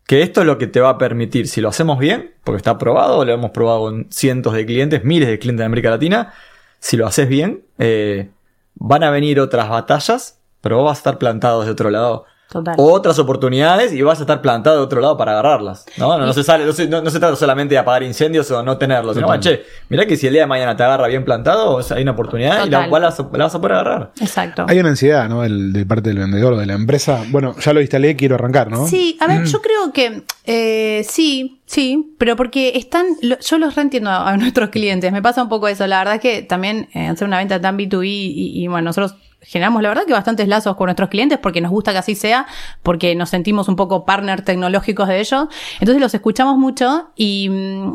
que 0.06 0.20
esto 0.20 0.42
es 0.42 0.46
lo 0.46 0.58
que 0.58 0.66
te 0.66 0.80
va 0.80 0.90
a 0.90 0.98
permitir, 0.98 1.48
si 1.48 1.62
lo 1.62 1.70
hacemos 1.70 1.98
bien, 1.98 2.34
porque 2.44 2.58
está 2.58 2.76
probado, 2.76 3.25
lo 3.25 3.32
hemos 3.32 3.52
probado 3.52 3.84
con 3.84 4.08
cientos 4.10 4.52
de 4.52 4.66
clientes, 4.66 5.02
miles 5.02 5.30
de 5.30 5.38
clientes 5.38 5.60
de 5.60 5.64
América 5.64 5.88
Latina, 5.88 6.34
si 6.78 6.97
lo 6.97 7.06
haces 7.06 7.28
bien, 7.28 7.64
eh, 7.78 8.30
van 8.75 9.02
a 9.04 9.11
venir 9.11 9.40
otras 9.40 9.68
batallas, 9.68 10.41
pero 10.60 10.76
vos 10.76 10.86
vas 10.86 10.99
a 10.99 11.00
estar 11.00 11.19
plantado 11.19 11.64
de 11.64 11.71
otro 11.71 11.91
lado. 11.91 12.25
Total. 12.50 12.75
Otras 12.78 13.19
oportunidades 13.19 13.93
y 13.93 14.00
vas 14.00 14.19
a 14.21 14.23
estar 14.23 14.41
plantado 14.41 14.76
de 14.78 14.82
otro 14.82 15.00
lado 15.02 15.19
para 15.19 15.32
agarrarlas. 15.32 15.84
No, 15.99 16.17
no, 16.19 16.25
no 16.25 16.32
se 16.32 16.43
sale, 16.43 16.65
no 16.65 16.73
se, 16.73 16.89
no- 16.89 17.02
no 17.02 17.11
se 17.11 17.19
trata 17.21 17.37
solamente 17.37 17.75
de 17.75 17.78
apagar 17.78 18.02
incendios 18.02 18.50
o 18.50 18.63
no 18.63 18.78
tenerlos. 18.78 19.15
Sino, 19.17 19.26
Total. 19.26 19.41
che, 19.41 19.63
mirá 19.91 20.06
que 20.06 20.17
si 20.17 20.26
el 20.28 20.32
día 20.32 20.43
de 20.43 20.47
mañana 20.47 20.75
te 20.75 20.82
agarra 20.82 21.08
bien 21.08 21.25
plantado, 21.26 21.73
o 21.75 21.82
sea, 21.82 21.99
hay 21.99 22.04
una 22.04 22.13
oportunidad 22.13 22.52
y 22.67 22.71
la, 22.71 22.84
Total. 22.87 22.91
la 23.02 23.08
vas 23.11 23.21
a- 23.21 23.28
la 23.32 23.45
vas 23.45 23.54
a 23.54 23.58
poder 23.61 23.73
agarrar. 23.76 24.13
Exacto. 24.21 24.65
Hay 24.67 24.78
una 24.78 24.89
ansiedad, 24.89 25.28
¿no? 25.28 25.45
El- 25.45 25.73
de 25.75 25.84
parte 25.84 26.08
del 26.08 26.19
vendedor, 26.21 26.56
de 26.56 26.65
la 26.65 26.73
empresa. 26.73 27.23
Bueno, 27.28 27.54
ya 27.58 27.73
lo 27.75 27.80
instalé, 27.82 28.17
quiero 28.17 28.37
arrancar, 28.37 28.71
¿no? 28.71 28.87
Sí, 28.87 29.19
a 29.21 29.26
ver, 29.26 29.45
yo 29.45 29.61
creo 29.61 29.93
que 29.93 30.23
eh, 30.47 31.04
sí, 31.06 31.61
sí, 31.67 32.15
pero 32.17 32.34
porque 32.37 32.73
están, 32.76 33.04
lo- 33.21 33.39
yo 33.41 33.58
los 33.58 33.75
reentiendo 33.75 34.08
a, 34.08 34.30
a 34.30 34.37
nuestros 34.39 34.71
clientes, 34.71 35.13
me 35.13 35.21
pasa 35.21 35.43
un 35.43 35.50
poco 35.50 35.69
eso, 35.69 35.87
la 35.87 35.99
verdad 35.99 36.15
es 36.15 36.21
que 36.23 36.43
también 36.43 36.89
eh, 36.95 37.08
hacer 37.08 37.28
una 37.28 37.37
venta 37.39 37.61
tan 37.61 37.76
B2B 37.76 38.06
y, 38.06 38.63
y, 38.65 38.67
bueno, 38.69 38.87
nosotros 38.87 39.15
generamos 39.40 39.82
la 39.82 39.88
verdad 39.88 40.04
que 40.06 40.12
bastantes 40.12 40.48
lazos 40.48 40.76
con 40.76 40.86
nuestros 40.86 41.08
clientes 41.08 41.38
porque 41.38 41.60
nos 41.60 41.70
gusta 41.70 41.92
que 41.92 41.98
así 41.98 42.14
sea, 42.14 42.46
porque 42.82 43.14
nos 43.14 43.30
sentimos 43.30 43.68
un 43.68 43.76
poco 43.76 44.04
partner 44.04 44.42
tecnológicos 44.42 45.08
de 45.08 45.20
ellos, 45.20 45.48
entonces 45.80 46.00
los 46.00 46.14
escuchamos 46.14 46.56
mucho 46.58 47.10
y... 47.16 47.48
mm, 47.48 47.94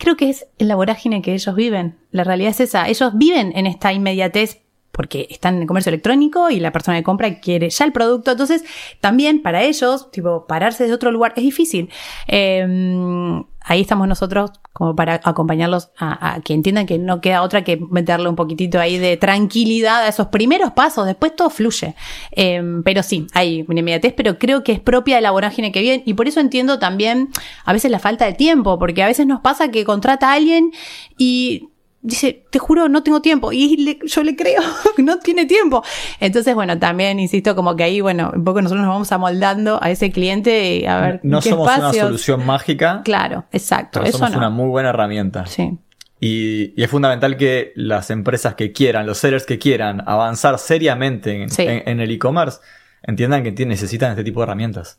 Creo 0.00 0.16
que 0.16 0.30
es 0.30 0.46
la 0.56 0.76
vorágine 0.76 1.20
que 1.20 1.34
ellos 1.34 1.54
viven. 1.54 1.98
La 2.10 2.24
realidad 2.24 2.52
es 2.52 2.60
esa. 2.60 2.88
Ellos 2.88 3.12
viven 3.16 3.52
en 3.54 3.66
esta 3.66 3.92
inmediatez 3.92 4.62
porque 4.92 5.26
están 5.28 5.56
en 5.56 5.60
el 5.60 5.66
comercio 5.68 5.90
electrónico 5.90 6.48
y 6.48 6.58
la 6.58 6.72
persona 6.72 6.96
que 6.96 7.04
compra 7.04 7.38
quiere 7.38 7.68
ya 7.68 7.84
el 7.84 7.92
producto. 7.92 8.30
Entonces, 8.30 8.64
también 9.00 9.42
para 9.42 9.62
ellos, 9.62 10.10
tipo, 10.10 10.46
pararse 10.46 10.86
de 10.86 10.94
otro 10.94 11.12
lugar 11.12 11.34
es 11.36 11.42
difícil. 11.42 11.90
Eh, 12.28 13.42
ahí 13.62 13.82
estamos 13.82 14.08
nosotros 14.08 14.52
como 14.72 14.94
para 14.94 15.20
acompañarlos 15.24 15.90
a, 15.98 16.40
que 16.44 16.54
entiendan 16.54 16.86
que 16.86 16.98
no 16.98 17.20
queda 17.20 17.42
otra 17.42 17.64
que 17.64 17.76
meterle 17.90 18.28
un 18.28 18.36
poquitito 18.36 18.78
ahí 18.80 18.98
de 18.98 19.16
tranquilidad 19.16 20.04
a 20.04 20.08
esos 20.08 20.28
primeros 20.28 20.72
pasos. 20.72 21.06
Después 21.06 21.34
todo 21.34 21.50
fluye. 21.50 21.94
Eh, 22.32 22.62
pero 22.84 23.02
sí, 23.02 23.26
hay 23.34 23.64
una 23.68 23.80
inmediatez, 23.80 24.14
pero 24.16 24.38
creo 24.38 24.62
que 24.64 24.72
es 24.72 24.80
propia 24.80 25.16
de 25.16 25.22
la 25.22 25.30
vorágine 25.30 25.72
que 25.72 25.80
viven 25.80 26.02
y 26.06 26.14
por 26.14 26.28
eso 26.28 26.40
entiendo 26.40 26.78
también 26.78 27.28
a 27.64 27.72
veces 27.72 27.90
la 27.90 27.98
falta 27.98 28.24
de 28.26 28.32
tiempo, 28.32 28.78
porque 28.78 29.02
a 29.02 29.06
veces 29.06 29.26
nos 29.26 29.40
pasa 29.40 29.70
que 29.70 29.84
contrata 29.84 30.30
a 30.30 30.34
alguien 30.34 30.70
y 31.18 31.69
dice, 32.02 32.44
te 32.50 32.58
juro, 32.58 32.88
no 32.88 33.02
tengo 33.02 33.20
tiempo. 33.22 33.52
Y 33.52 33.76
le- 33.76 33.98
yo 34.04 34.22
le 34.22 34.34
creo, 34.36 34.60
no 34.98 35.18
tiene 35.18 35.46
tiempo. 35.46 35.82
Entonces, 36.20 36.54
bueno, 36.54 36.78
también 36.78 37.20
insisto, 37.20 37.54
como 37.54 37.76
que 37.76 37.84
ahí, 37.84 38.00
bueno, 38.00 38.32
un 38.34 38.44
poco 38.44 38.62
nosotros 38.62 38.84
nos 38.84 38.92
vamos 38.94 39.12
amoldando 39.12 39.82
a 39.82 39.90
ese 39.90 40.10
cliente 40.10 40.76
y 40.76 40.86
a 40.86 41.00
ver 41.00 41.20
No 41.22 41.40
qué 41.40 41.50
somos 41.50 41.66
una 41.76 41.92
solución 41.92 42.44
mágica, 42.46 43.02
Claro, 43.04 43.44
exacto. 43.52 44.00
pero 44.00 44.06
Eso 44.08 44.18
somos 44.18 44.32
no. 44.32 44.38
una 44.38 44.50
muy 44.50 44.68
buena 44.68 44.88
herramienta. 44.90 45.46
Sí. 45.46 45.76
Y, 46.22 46.74
y 46.78 46.82
es 46.84 46.90
fundamental 46.90 47.36
que 47.38 47.72
las 47.76 48.10
empresas 48.10 48.54
que 48.54 48.72
quieran, 48.72 49.06
los 49.06 49.16
sellers 49.18 49.46
que 49.46 49.58
quieran 49.58 50.02
avanzar 50.06 50.58
seriamente 50.58 51.42
en, 51.44 51.50
Sí. 51.50 51.62
en- 51.62 51.82
en 51.88 52.00
el 52.00 52.10
e-commerce, 52.10 52.58
entiendan 53.02 53.42
que 53.42 53.66
necesitan 53.66 54.10
este 54.10 54.24
tipo 54.24 54.40
de 54.40 54.44
herramientas. 54.44 54.98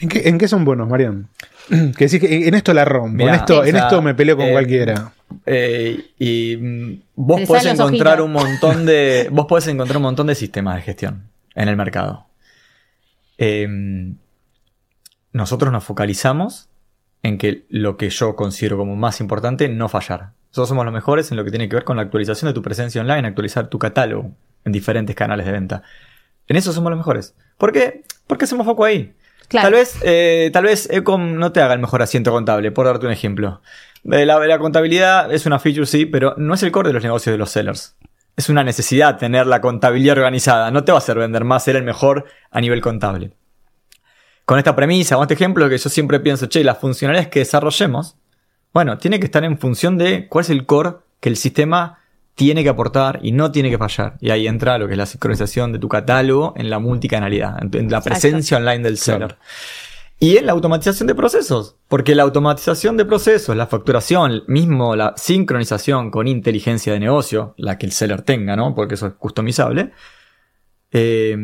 ¿En 0.00 0.08
qué, 0.08 0.28
en 0.28 0.38
qué 0.38 0.48
son 0.48 0.64
buenos, 0.64 0.88
Marian? 0.88 1.28
Que 1.68 2.06
decís 2.06 2.20
que 2.20 2.48
en 2.48 2.54
esto 2.54 2.72
la 2.72 2.84
rompo, 2.84 3.16
Mirá, 3.16 3.34
en 3.34 3.40
esto, 3.40 3.60
o 3.60 3.64
en 3.64 3.72
sea, 3.72 3.84
esto 3.84 4.00
me 4.00 4.14
peleo 4.14 4.36
con 4.36 4.46
eh, 4.46 4.52
cualquiera. 4.52 5.12
Eh, 5.44 6.12
y 6.18 6.56
mm, 6.56 7.02
vos 7.14 7.42
podés 7.42 7.66
encontrar 7.66 8.22
un 8.22 8.32
montón 8.32 8.86
de. 8.86 9.28
vos 9.32 9.46
podés 9.46 9.66
encontrar 9.68 9.98
un 9.98 10.04
montón 10.04 10.26
de 10.26 10.34
sistemas 10.34 10.76
de 10.76 10.82
gestión 10.82 11.24
en 11.54 11.68
el 11.68 11.76
mercado. 11.76 12.26
Eh, 13.36 13.68
nosotros 15.32 15.72
nos 15.72 15.84
focalizamos 15.84 16.68
en 17.22 17.38
que 17.38 17.64
lo 17.68 17.96
que 17.96 18.10
yo 18.10 18.36
considero 18.36 18.76
como 18.76 18.96
más 18.96 19.20
importante, 19.20 19.68
no 19.68 19.88
fallar. 19.88 20.30
Nosotros 20.50 20.68
somos 20.68 20.84
los 20.84 20.94
mejores 20.94 21.30
en 21.30 21.36
lo 21.36 21.44
que 21.44 21.50
tiene 21.50 21.68
que 21.68 21.76
ver 21.76 21.84
con 21.84 21.96
la 21.96 22.02
actualización 22.02 22.48
de 22.48 22.54
tu 22.54 22.62
presencia 22.62 23.00
online, 23.00 23.28
actualizar 23.28 23.68
tu 23.68 23.78
catálogo 23.78 24.32
en 24.64 24.72
diferentes 24.72 25.14
canales 25.14 25.46
de 25.46 25.52
venta. 25.52 25.82
En 26.48 26.56
eso 26.56 26.72
somos 26.72 26.90
los 26.90 26.98
mejores. 26.98 27.34
¿Por 27.56 27.72
qué? 27.72 28.02
Porque 28.26 28.44
hacemos 28.44 28.66
foco 28.66 28.84
ahí. 28.84 29.14
Claro. 29.48 29.66
Tal 29.66 29.72
vez, 29.72 29.98
eh, 30.02 30.50
tal 30.52 30.64
vez 30.64 30.90
Ecom 30.90 31.36
no 31.36 31.52
te 31.52 31.60
haga 31.62 31.74
el 31.74 31.80
mejor 31.80 32.02
asiento 32.02 32.30
contable, 32.30 32.70
por 32.70 32.86
darte 32.86 33.06
un 33.06 33.12
ejemplo. 33.12 33.62
Eh, 34.10 34.26
La, 34.26 34.38
la 34.38 34.58
contabilidad 34.58 35.32
es 35.32 35.46
una 35.46 35.58
feature, 35.58 35.86
sí, 35.86 36.04
pero 36.06 36.34
no 36.36 36.54
es 36.54 36.62
el 36.62 36.70
core 36.70 36.88
de 36.88 36.92
los 36.94 37.02
negocios 37.02 37.32
de 37.32 37.38
los 37.38 37.50
sellers. 37.50 37.96
Es 38.36 38.48
una 38.48 38.62
necesidad 38.62 39.18
tener 39.18 39.46
la 39.46 39.60
contabilidad 39.60 40.16
organizada. 40.16 40.70
No 40.70 40.84
te 40.84 40.92
va 40.92 40.98
a 40.98 41.00
hacer 41.00 41.18
vender 41.18 41.44
más 41.44 41.64
ser 41.64 41.76
el 41.76 41.82
mejor 41.82 42.26
a 42.50 42.60
nivel 42.60 42.80
contable. 42.80 43.32
Con 44.44 44.58
esta 44.58 44.76
premisa, 44.76 45.16
con 45.16 45.24
este 45.24 45.34
ejemplo, 45.34 45.68
que 45.68 45.76
yo 45.76 45.90
siempre 45.90 46.20
pienso, 46.20 46.46
che, 46.46 46.62
las 46.62 46.78
funcionalidades 46.78 47.28
que 47.28 47.40
desarrollemos, 47.40 48.16
bueno, 48.72 48.96
tiene 48.98 49.18
que 49.18 49.26
estar 49.26 49.44
en 49.44 49.58
función 49.58 49.98
de 49.98 50.28
cuál 50.28 50.44
es 50.44 50.50
el 50.50 50.66
core 50.66 50.96
que 51.20 51.28
el 51.28 51.36
sistema 51.36 51.98
tiene 52.38 52.62
que 52.62 52.68
aportar 52.70 53.18
y 53.22 53.32
no 53.32 53.50
tiene 53.50 53.68
que 53.68 53.76
fallar. 53.78 54.16
Y 54.20 54.30
ahí 54.30 54.46
entra 54.46 54.78
lo 54.78 54.86
que 54.86 54.92
es 54.94 54.98
la 54.98 55.06
sincronización 55.06 55.72
de 55.72 55.80
tu 55.80 55.88
catálogo 55.88 56.54
en 56.56 56.70
la 56.70 56.78
multicanalidad, 56.78 57.58
en, 57.60 57.66
en 57.74 57.90
la 57.90 57.98
Exacto. 57.98 58.10
presencia 58.20 58.56
online 58.58 58.78
del 58.84 58.96
seller. 58.96 59.36
y 60.20 60.36
en 60.36 60.46
la 60.46 60.52
automatización 60.52 61.08
de 61.08 61.14
procesos. 61.16 61.74
Porque 61.88 62.14
la 62.14 62.22
automatización 62.22 62.96
de 62.96 63.04
procesos, 63.04 63.56
la 63.56 63.66
facturación, 63.66 64.44
mismo 64.46 64.94
la 64.94 65.14
sincronización 65.16 66.10
con 66.12 66.28
inteligencia 66.28 66.92
de 66.92 67.00
negocio, 67.00 67.54
la 67.56 67.76
que 67.76 67.86
el 67.86 67.92
seller 67.92 68.22
tenga, 68.22 68.54
¿no? 68.56 68.72
Porque 68.74 68.94
eso 68.94 69.08
es 69.08 69.14
customizable. 69.14 69.90
eh, 70.92 71.36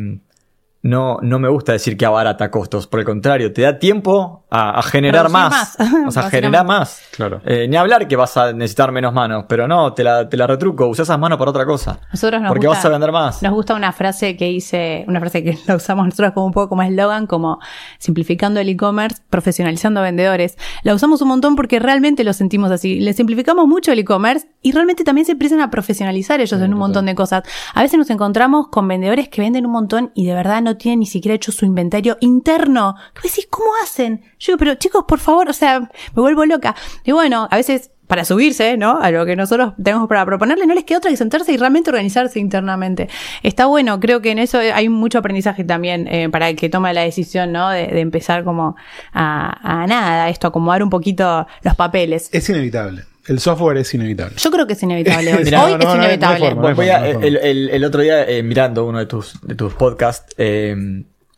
no, 0.81 1.17
no 1.23 1.39
me 1.39 1.49
gusta 1.49 1.71
decir 1.71 1.97
que 1.97 2.05
abarata 2.05 2.51
costos, 2.51 2.85
por 2.85 2.99
el 2.99 3.05
contrario, 3.07 3.51
te 3.51 3.63
da 3.63 3.79
tiempo 3.79 4.44
a, 4.55 4.79
a 4.79 4.83
generar 4.83 5.29
más. 5.29 5.77
más, 5.79 5.91
O 6.07 6.11
sea, 6.11 6.29
generar 6.29 6.65
más. 6.65 7.01
Claro. 7.11 7.41
Eh, 7.45 7.67
ni 7.67 7.75
hablar 7.75 8.07
que 8.07 8.15
vas 8.15 8.37
a 8.37 8.53
necesitar 8.53 8.91
menos 8.91 9.13
manos, 9.13 9.45
pero 9.47 9.67
no, 9.67 9.93
te 9.93 10.03
la, 10.03 10.27
te 10.27 10.37
la 10.37 10.47
retruco, 10.47 10.87
usas 10.87 11.07
esas 11.07 11.19
manos 11.19 11.37
para 11.37 11.51
otra 11.51 11.65
cosa. 11.65 11.99
Nosotros 12.11 12.41
nos 12.41 12.49
Porque 12.49 12.67
gusta, 12.67 12.79
vas 12.79 12.85
a 12.85 12.89
vender 12.89 13.11
más. 13.11 13.43
Nos 13.43 13.53
gusta 13.53 13.75
una 13.75 13.91
frase 13.91 14.35
que 14.37 14.49
hice, 14.49 15.05
una 15.07 15.19
frase 15.19 15.43
que 15.43 15.57
la 15.67 15.75
usamos 15.75 16.05
nosotros 16.05 16.33
como 16.33 16.47
un 16.47 16.51
poco 16.51 16.69
como 16.69 16.81
eslogan, 16.81 17.27
como 17.27 17.59
simplificando 17.99 18.59
el 18.59 18.69
e-commerce, 18.69 19.21
profesionalizando 19.29 20.01
vendedores. 20.01 20.57
La 20.83 20.93
usamos 20.93 21.21
un 21.21 21.27
montón 21.27 21.55
porque 21.55 21.79
realmente 21.79 22.23
lo 22.23 22.33
sentimos 22.33 22.71
así. 22.71 22.99
Le 22.99 23.13
simplificamos 23.13 23.67
mucho 23.67 23.91
el 23.91 23.99
e-commerce 23.99 24.47
y 24.61 24.71
realmente 24.71 25.03
también 25.03 25.25
se 25.25 25.33
empiezan 25.33 25.61
a 25.61 25.69
profesionalizar 25.69 26.41
ellos 26.41 26.59
en 26.61 26.73
un 26.73 26.79
montón 26.79 27.05
de 27.05 27.15
cosas. 27.15 27.43
A 27.73 27.81
veces 27.81 27.97
nos 27.97 28.09
encontramos 28.09 28.67
con 28.69 28.87
vendedores 28.87 29.29
que 29.29 29.41
venden 29.41 29.65
un 29.65 29.71
montón 29.71 30.11
y 30.15 30.25
de 30.25 30.33
verdad 30.33 30.61
no 30.61 30.77
tienen 30.77 30.99
ni 30.99 31.05
siquiera 31.05 31.35
hecho 31.35 31.51
su 31.51 31.65
inventario 31.65 32.17
interno. 32.19 32.95
¿Qué 33.13 33.27
decís? 33.27 33.47
¿Cómo 33.49 33.69
hacen? 33.83 34.23
Yo 34.45 34.51
digo, 34.51 34.59
pero 34.59 34.75
chicos, 34.75 35.05
por 35.07 35.19
favor, 35.19 35.49
o 35.49 35.53
sea, 35.53 35.79
me 35.79 35.89
vuelvo 36.21 36.45
loca. 36.45 36.75
Y 37.03 37.11
bueno, 37.11 37.47
a 37.49 37.55
veces 37.55 37.91
para 38.07 38.23
subirse, 38.23 38.77
¿no? 38.77 38.99
A 38.99 39.11
lo 39.11 39.25
que 39.25 39.35
nosotros 39.35 39.73
tenemos 39.81 40.07
para 40.07 40.25
proponerles, 40.25 40.67
no 40.67 40.75
les 40.75 40.83
queda 40.83 40.99
otra 40.99 41.09
que 41.09 41.17
sentarse 41.17 41.51
y 41.51 41.57
realmente 41.57 41.89
organizarse 41.89 42.39
internamente. 42.39 43.09
Está 43.41 43.65
bueno, 43.65 43.99
creo 43.99 44.21
que 44.21 44.31
en 44.31 44.39
eso 44.39 44.59
hay 44.59 44.89
mucho 44.89 45.17
aprendizaje 45.17 45.63
también 45.63 46.07
eh, 46.07 46.29
para 46.29 46.49
el 46.49 46.55
que 46.55 46.69
toma 46.69 46.93
la 46.93 47.01
decisión, 47.01 47.51
¿no? 47.51 47.69
De, 47.69 47.87
de 47.87 48.01
empezar 48.01 48.43
como 48.43 48.75
a, 49.13 49.81
a 49.83 49.87
nada, 49.87 50.29
esto, 50.29 50.47
acomodar 50.47 50.83
un 50.83 50.89
poquito 50.89 51.47
los 51.63 51.75
papeles. 51.75 52.29
Es 52.31 52.47
inevitable. 52.49 53.03
El 53.27 53.39
software 53.39 53.77
es 53.77 53.91
inevitable. 53.91 54.35
Yo 54.37 54.51
creo 54.51 54.67
que 54.67 54.73
es 54.73 54.83
inevitable 54.83 55.33
hoy. 55.37 55.43
Mirá, 55.43 55.65
hoy 55.65 55.71
no, 55.71 55.77
es 55.79 55.85
no, 55.85 55.95
no 55.95 56.03
inevitable. 56.03 56.45
forma. 56.51 56.75
Forma, 56.75 56.83
el 56.83 57.83
otro 57.83 58.01
día, 58.01 58.23
eh, 58.29 58.43
mirando 58.43 58.85
uno 58.85 58.99
de 58.99 59.07
tus, 59.07 59.41
de 59.41 59.55
tus 59.55 59.73
podcasts, 59.73 60.31
eh, 60.37 60.75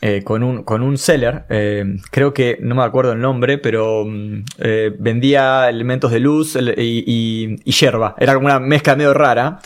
eh, 0.02 0.24
con, 0.24 0.44
un, 0.44 0.64
con 0.64 0.84
un 0.84 0.98
seller, 0.98 1.46
eh, 1.50 1.84
creo 2.12 2.34
que, 2.34 2.58
no 2.62 2.76
me 2.76 2.84
acuerdo 2.84 3.14
el 3.14 3.20
nombre, 3.20 3.58
pero 3.58 4.06
mm, 4.06 4.44
eh, 4.60 4.92
vendía 5.00 5.70
elementos 5.70 6.12
de 6.12 6.20
luz 6.20 6.56
y, 6.56 6.60
y, 7.06 7.56
y 7.64 7.72
yerba. 7.72 8.16
Era 8.20 8.34
como 8.36 8.46
una 8.46 8.60
mezcla 8.60 8.96
medio 8.96 9.14
rara, 9.14 9.60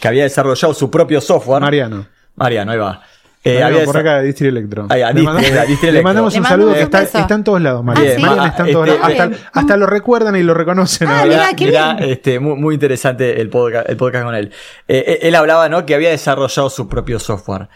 que 0.00 0.08
había 0.08 0.22
desarrollado 0.24 0.72
su 0.74 0.90
propio 0.90 1.20
software. 1.20 1.60
Mariano. 1.62 2.06
Mariano, 2.36 2.72
ahí 2.72 2.78
va. 2.78 3.02
Eh, 3.44 3.54
Mariano 3.54 3.74
había 3.74 3.84
por 3.86 3.96
acá 3.96 4.18
de 4.18 4.26
Distri 4.26 4.46
Electro. 4.48 4.86
Ahí, 4.88 5.02
a 5.02 5.10
Le 5.12 5.20
Distri- 5.20 5.24
mandamos- 5.24 5.82
a 5.82 5.90
Le 5.90 6.02
mandamos 6.02 6.36
un 6.36 6.44
saludo. 6.44 6.70
un 6.70 6.76
Está, 6.76 7.02
está 7.02 7.34
en 7.34 7.42
todos 7.42 7.60
lados, 7.60 7.82
Mariano. 7.84 8.08
Ah, 8.10 8.14
¿sí? 8.16 8.22
Mariano 8.22 8.46
está 8.46 8.62
en 8.62 8.68
Ah, 8.68 8.72
todos 8.72 8.88
este- 8.88 9.00
lados. 9.18 9.36
Hasta, 9.42 9.60
hasta 9.60 9.76
lo 9.76 9.86
recuerdan 9.86 10.36
y 10.36 10.42
lo 10.44 10.54
reconocen. 10.54 11.08
Ah, 11.10 11.24
mirá, 11.26 11.48
qué 11.56 11.66
mirá, 11.66 11.94
bien. 11.94 12.10
este, 12.10 12.38
muy, 12.38 12.54
muy 12.54 12.74
interesante 12.74 13.40
el 13.40 13.48
podcast, 13.48 13.88
el 13.88 13.96
podcast 13.96 14.24
con 14.26 14.34
él. 14.36 14.52
Eh, 14.86 15.04
eh, 15.06 15.18
él 15.22 15.34
hablaba, 15.34 15.68
¿no? 15.68 15.84
Que 15.84 15.96
había 15.96 16.10
desarrollado 16.10 16.70
su 16.70 16.88
propio 16.88 17.18
software. 17.18 17.68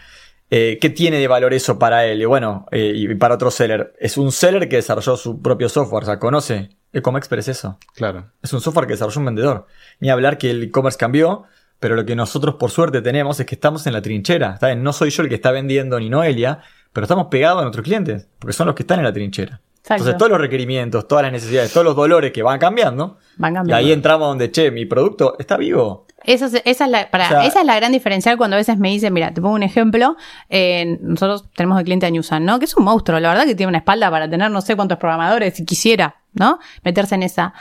Eh, 0.49 0.77
¿Qué 0.79 0.89
tiene 0.89 1.17
de 1.17 1.27
valor 1.27 1.53
eso 1.53 1.77
para 1.77 2.05
él? 2.05 2.21
Y 2.21 2.25
bueno, 2.25 2.65
eh, 2.71 2.93
y 2.95 3.15
para 3.15 3.35
otro 3.35 3.51
seller. 3.51 3.93
Es 3.99 4.17
un 4.17 4.31
seller 4.31 4.69
que 4.69 4.77
desarrolló 4.77 5.17
su 5.17 5.41
propio 5.41 5.69
software. 5.69 6.03
O 6.03 6.05
sea, 6.05 6.19
conoce. 6.19 6.69
Ecomexpert 6.93 7.41
es 7.41 7.49
eso. 7.49 7.77
Claro. 7.93 8.31
Es 8.41 8.53
un 8.53 8.61
software 8.61 8.87
que 8.87 8.93
desarrolló 8.93 9.19
un 9.19 9.25
vendedor. 9.25 9.67
Ni 9.99 10.09
hablar 10.09 10.37
que 10.37 10.49
el 10.49 10.63
e-commerce 10.63 10.97
cambió, 10.97 11.43
pero 11.79 11.95
lo 11.95 12.05
que 12.05 12.15
nosotros 12.15 12.55
por 12.55 12.71
suerte 12.71 13.01
tenemos 13.01 13.39
es 13.39 13.45
que 13.45 13.55
estamos 13.55 13.85
en 13.87 13.93
la 13.93 14.01
trinchera. 14.01 14.53
¿está 14.53 14.67
bien? 14.67 14.83
No 14.83 14.93
soy 14.93 15.09
yo 15.09 15.23
el 15.23 15.29
que 15.29 15.35
está 15.35 15.51
vendiendo 15.51 15.99
ni 15.99 16.09
Noelia, 16.09 16.61
pero 16.93 17.03
estamos 17.03 17.27
pegados 17.27 17.59
a 17.59 17.63
nuestros 17.63 17.83
clientes, 17.83 18.27
porque 18.39 18.53
son 18.53 18.67
los 18.67 18.75
que 18.75 18.83
están 18.83 18.99
en 18.99 19.05
la 19.05 19.13
trinchera. 19.13 19.61
Exacto. 19.79 20.03
Entonces 20.03 20.17
todos 20.17 20.31
los 20.31 20.41
requerimientos, 20.41 21.07
todas 21.07 21.23
las 21.23 21.31
necesidades, 21.31 21.71
todos 21.71 21.85
los 21.85 21.95
dolores 21.95 22.31
que 22.31 22.41
van 22.41 22.59
cambiando, 22.59 23.19
Van 23.37 23.53
y 23.53 23.55
cambiando. 23.55 23.75
ahí 23.75 23.91
entramos 23.91 24.27
donde, 24.27 24.51
che, 24.51 24.71
mi 24.71 24.85
producto 24.85 25.35
está 25.39 25.57
vivo. 25.57 26.05
Esa 26.23 26.47
es, 26.47 26.61
esa, 26.65 26.85
es 26.85 26.91
la, 26.91 27.09
para, 27.11 27.25
O 27.25 27.29
sea- 27.29 27.45
esa 27.45 27.59
es 27.61 27.65
la 27.65 27.75
gran 27.75 27.91
diferencial 27.91 28.37
cuando 28.37 28.55
a 28.55 28.57
veces 28.57 28.77
me 28.77 28.89
dicen, 28.89 29.13
mira, 29.13 29.33
te 29.33 29.39
pongo 29.41 29.55
un 29.55 29.63
ejemplo, 29.63 30.17
eh, 30.49 30.97
nosotros 31.01 31.45
tenemos 31.55 31.77
el 31.79 31.85
cliente 31.85 32.09
Newsan, 32.11 32.43
¿no? 32.43 32.59
Que 32.59 32.65
es 32.65 32.75
un 32.75 32.83
monstruo, 32.83 33.19
la 33.19 33.29
verdad 33.29 33.45
que 33.45 33.55
tiene 33.55 33.69
una 33.69 33.77
espalda 33.77 34.09
para 34.11 34.29
tener 34.29 34.49
no 34.51 34.61
sé 34.61 34.75
cuántos 34.75 34.97
programadores, 34.97 35.53
si 35.55 35.63
quisiera, 35.65 36.17
¿no? 36.33 36.59
Meterse 36.83 37.15
en 37.15 37.23
esa. 37.23 37.53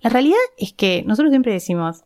La 0.00 0.10
realidad 0.10 0.38
es 0.56 0.72
que 0.72 1.02
nosotros 1.06 1.30
siempre 1.32 1.52
decimos, 1.52 2.04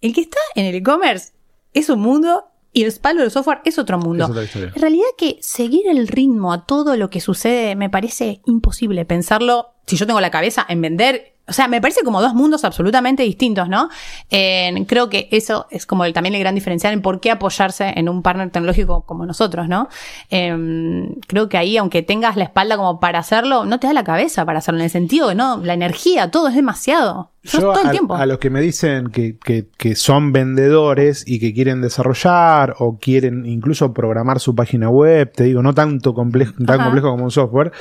el 0.00 0.14
que 0.14 0.20
está 0.22 0.38
en 0.54 0.64
el 0.66 0.74
e-commerce 0.76 1.32
es 1.74 1.88
un 1.90 2.00
mundo 2.00 2.44
y 2.72 2.84
el 2.84 2.92
palo 3.00 3.22
del 3.22 3.30
software 3.30 3.60
es 3.64 3.78
otro 3.78 3.98
mundo. 3.98 4.30
Es. 4.40 4.54
En 4.56 4.72
realidad 4.74 5.06
que 5.18 5.38
seguir 5.40 5.88
el 5.88 6.06
ritmo 6.06 6.52
a 6.52 6.66
todo 6.66 6.96
lo 6.96 7.10
que 7.10 7.20
sucede 7.20 7.74
me 7.74 7.90
parece 7.90 8.40
imposible 8.46 9.04
pensarlo 9.04 9.74
si 9.86 9.96
yo 9.96 10.06
tengo 10.06 10.20
la 10.20 10.30
cabeza 10.30 10.64
en 10.68 10.80
vender. 10.82 11.34
O 11.48 11.52
sea, 11.52 11.66
me 11.68 11.80
parece 11.80 12.02
como 12.04 12.20
dos 12.20 12.34
mundos 12.34 12.64
absolutamente 12.64 13.22
distintos, 13.22 13.68
¿no? 13.68 13.88
Eh, 14.30 14.84
creo 14.86 15.08
que 15.08 15.28
eso 15.30 15.66
es 15.70 15.86
como 15.86 16.04
el- 16.04 16.12
también 16.12 16.34
el 16.34 16.40
gran 16.40 16.54
diferencial 16.54 16.92
en 16.92 17.02
por 17.02 17.20
qué 17.20 17.30
apoyarse 17.30 17.92
en 17.96 18.08
un 18.08 18.22
partner 18.22 18.50
tecnológico 18.50 19.02
como 19.06 19.24
nosotros, 19.26 19.68
¿no? 19.68 19.88
Eh, 20.30 21.08
creo 21.26 21.48
que 21.48 21.56
ahí, 21.56 21.76
aunque 21.76 22.02
tengas 22.02 22.36
la 22.36 22.44
espalda 22.44 22.76
como 22.76 23.00
para 23.00 23.18
hacerlo, 23.18 23.64
no 23.64 23.80
te 23.80 23.86
da 23.86 23.92
la 23.92 24.04
cabeza 24.04 24.44
para 24.44 24.58
hacerlo, 24.58 24.80
en 24.80 24.84
el 24.84 24.90
sentido 24.90 25.28
de 25.28 25.34
no, 25.34 25.56
la 25.58 25.74
energía, 25.74 26.30
todo 26.30 26.48
es 26.48 26.54
demasiado. 26.54 27.30
Yo 27.44 27.60
todo 27.60 27.80
el 27.80 27.86
a, 27.86 27.90
tiempo. 27.92 28.14
a 28.14 28.26
los 28.26 28.38
que 28.38 28.50
me 28.50 28.60
dicen 28.60 29.08
que, 29.08 29.38
que- 29.38 29.68
que 29.78 29.94
son 29.94 30.32
vendedores 30.32 31.24
y 31.26 31.38
que 31.38 31.54
quieren 31.54 31.80
desarrollar 31.80 32.74
o 32.78 32.98
quieren 32.98 33.46
incluso 33.46 33.94
programar 33.94 34.38
su 34.40 34.54
página 34.54 34.90
web, 34.90 35.32
te 35.34 35.44
digo, 35.44 35.62
no 35.62 35.72
tanto 35.72 36.12
complejo, 36.12 36.52
tan 36.66 36.76
Ajá. 36.80 36.84
complejo 36.84 37.10
como 37.10 37.24
un 37.24 37.30
software, 37.30 37.72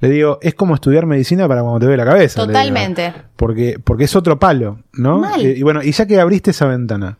le 0.00 0.08
digo, 0.10 0.38
es 0.42 0.54
como 0.54 0.74
estudiar 0.74 1.06
medicina 1.06 1.48
para 1.48 1.62
cuando 1.62 1.80
te 1.80 1.86
ve 1.86 1.96
la 1.96 2.04
cabeza. 2.04 2.40
digo. 2.42 2.52
Totalmente. 2.52 3.14
porque, 3.36 3.78
porque 3.82 4.04
es 4.04 4.14
otro 4.16 4.38
palo, 4.38 4.80
¿no? 4.92 5.20
Mal. 5.20 5.44
Eh, 5.44 5.54
y 5.56 5.62
bueno, 5.62 5.82
y 5.82 5.92
ya 5.92 6.06
que 6.06 6.20
abriste 6.20 6.50
esa 6.50 6.66
ventana, 6.66 7.18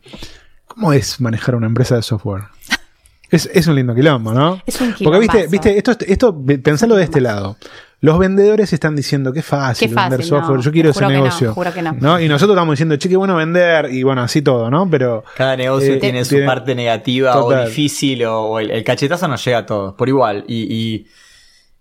¿cómo 0.67 0.93
es 0.93 1.19
manejar 1.21 1.55
una 1.55 1.67
empresa 1.67 1.95
de 1.95 2.01
software? 2.03 2.43
Es, 3.29 3.49
es 3.53 3.67
un 3.67 3.75
lindo 3.75 3.93
quilombo, 3.93 4.33
¿no? 4.33 4.61
Es 4.65 4.79
un 4.79 4.95
Porque 5.03 5.19
viste, 5.19 5.47
viste, 5.47 5.77
esto, 5.77 5.91
esto, 6.07 6.43
pensalo 6.63 6.95
de 6.95 7.03
este 7.03 7.19
lado. 7.19 7.57
Los 7.99 8.19
vendedores 8.19 8.71
están 8.73 8.95
diciendo 8.95 9.33
que 9.33 9.41
fácil, 9.41 9.89
Qué 9.89 9.93
fácil, 9.93 10.09
vender 10.11 10.25
software, 10.27 10.57
no, 10.57 10.61
yo 10.63 10.71
quiero 10.71 10.91
ese 10.91 10.99
que 10.99 11.05
no, 11.05 11.09
negocio. 11.11 11.53
juro 11.53 11.73
que 11.73 11.81
no. 11.81 12.19
Y 12.21 12.29
nosotros 12.29 12.55
estamos 12.55 12.73
diciendo, 12.73 12.95
che, 12.95 13.09
qué 13.09 13.17
bueno 13.17 13.35
vender, 13.35 13.91
y 13.91 14.03
bueno, 14.03 14.21
así 14.21 14.41
todo, 14.43 14.69
¿no? 14.69 14.87
Pero 14.89 15.23
Cada 15.35 15.57
negocio 15.57 15.95
Eh, 15.95 15.97
tiene 15.97 16.23
su 16.23 16.35
tiene- 16.35 16.45
parte 16.45 16.73
negativa 16.75 17.33
Total. 17.33 17.63
o 17.63 17.65
difícil 17.65 18.23
o, 18.25 18.41
o 18.43 18.59
el, 18.59 18.69
el 18.69 18.83
cachetazo 18.83 19.27
nos 19.27 19.43
llega 19.43 19.57
a 19.57 19.65
todos, 19.65 19.95
por 19.95 20.07
igual. 20.07 20.45
Y, 20.47 20.73
y, 20.73 21.07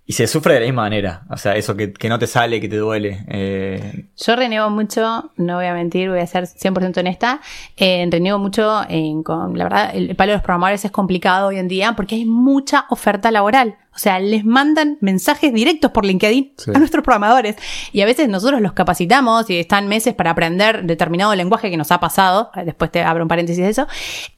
y 0.06 0.12
se 0.12 0.26
sufre 0.28 0.54
de 0.54 0.60
la 0.60 0.66
misma 0.66 0.82
manera. 0.82 1.22
O 1.30 1.36
sea, 1.36 1.56
eso 1.56 1.76
que, 1.76 1.92
que 1.92 2.08
no 2.08 2.18
te 2.18 2.28
sale, 2.28 2.60
que 2.60 2.68
te 2.68 2.76
duele. 2.76 3.24
Eh, 3.28 4.06
Yo 4.16 4.36
reniego 4.36 4.70
mucho, 4.70 5.32
no 5.36 5.56
voy 5.56 5.66
a 5.66 5.74
mentir, 5.74 6.08
voy 6.08 6.20
a 6.20 6.26
ser 6.26 6.44
100% 6.44 6.98
honesta, 6.98 7.40
eh, 7.76 8.06
reniego 8.08 8.38
mucho 8.38 8.82
en, 8.88 9.24
con, 9.24 9.58
la 9.58 9.64
verdad, 9.64 9.90
el 9.94 10.14
palo 10.14 10.30
de 10.30 10.36
los 10.36 10.44
programadores 10.44 10.84
es 10.84 10.92
complicado 10.92 11.48
hoy 11.48 11.58
en 11.58 11.66
día 11.66 11.94
porque 11.96 12.14
hay 12.14 12.24
mucha 12.24 12.86
oferta 12.88 13.30
laboral. 13.32 13.76
O 13.96 13.98
sea, 13.98 14.20
les 14.20 14.44
mandan 14.44 14.98
mensajes 15.00 15.52
directos 15.52 15.90
por 15.90 16.04
LinkedIn 16.04 16.52
Sí. 16.56 16.70
a 16.74 16.78
nuestros 16.78 17.02
programadores. 17.02 17.56
Y 17.92 18.02
a 18.02 18.06
veces 18.06 18.28
nosotros 18.28 18.60
los 18.60 18.72
capacitamos 18.74 19.48
y 19.50 19.58
están 19.58 19.88
meses 19.88 20.12
para 20.14 20.32
aprender 20.32 20.84
determinado 20.84 21.34
lenguaje 21.34 21.70
que 21.70 21.76
nos 21.78 21.90
ha 21.90 21.98
pasado. 21.98 22.50
Eh, 22.54 22.64
Después 22.66 22.92
te 22.92 23.02
abro 23.02 23.24
un 23.24 23.28
paréntesis 23.28 23.64
de 23.64 23.70
eso. 23.70 23.86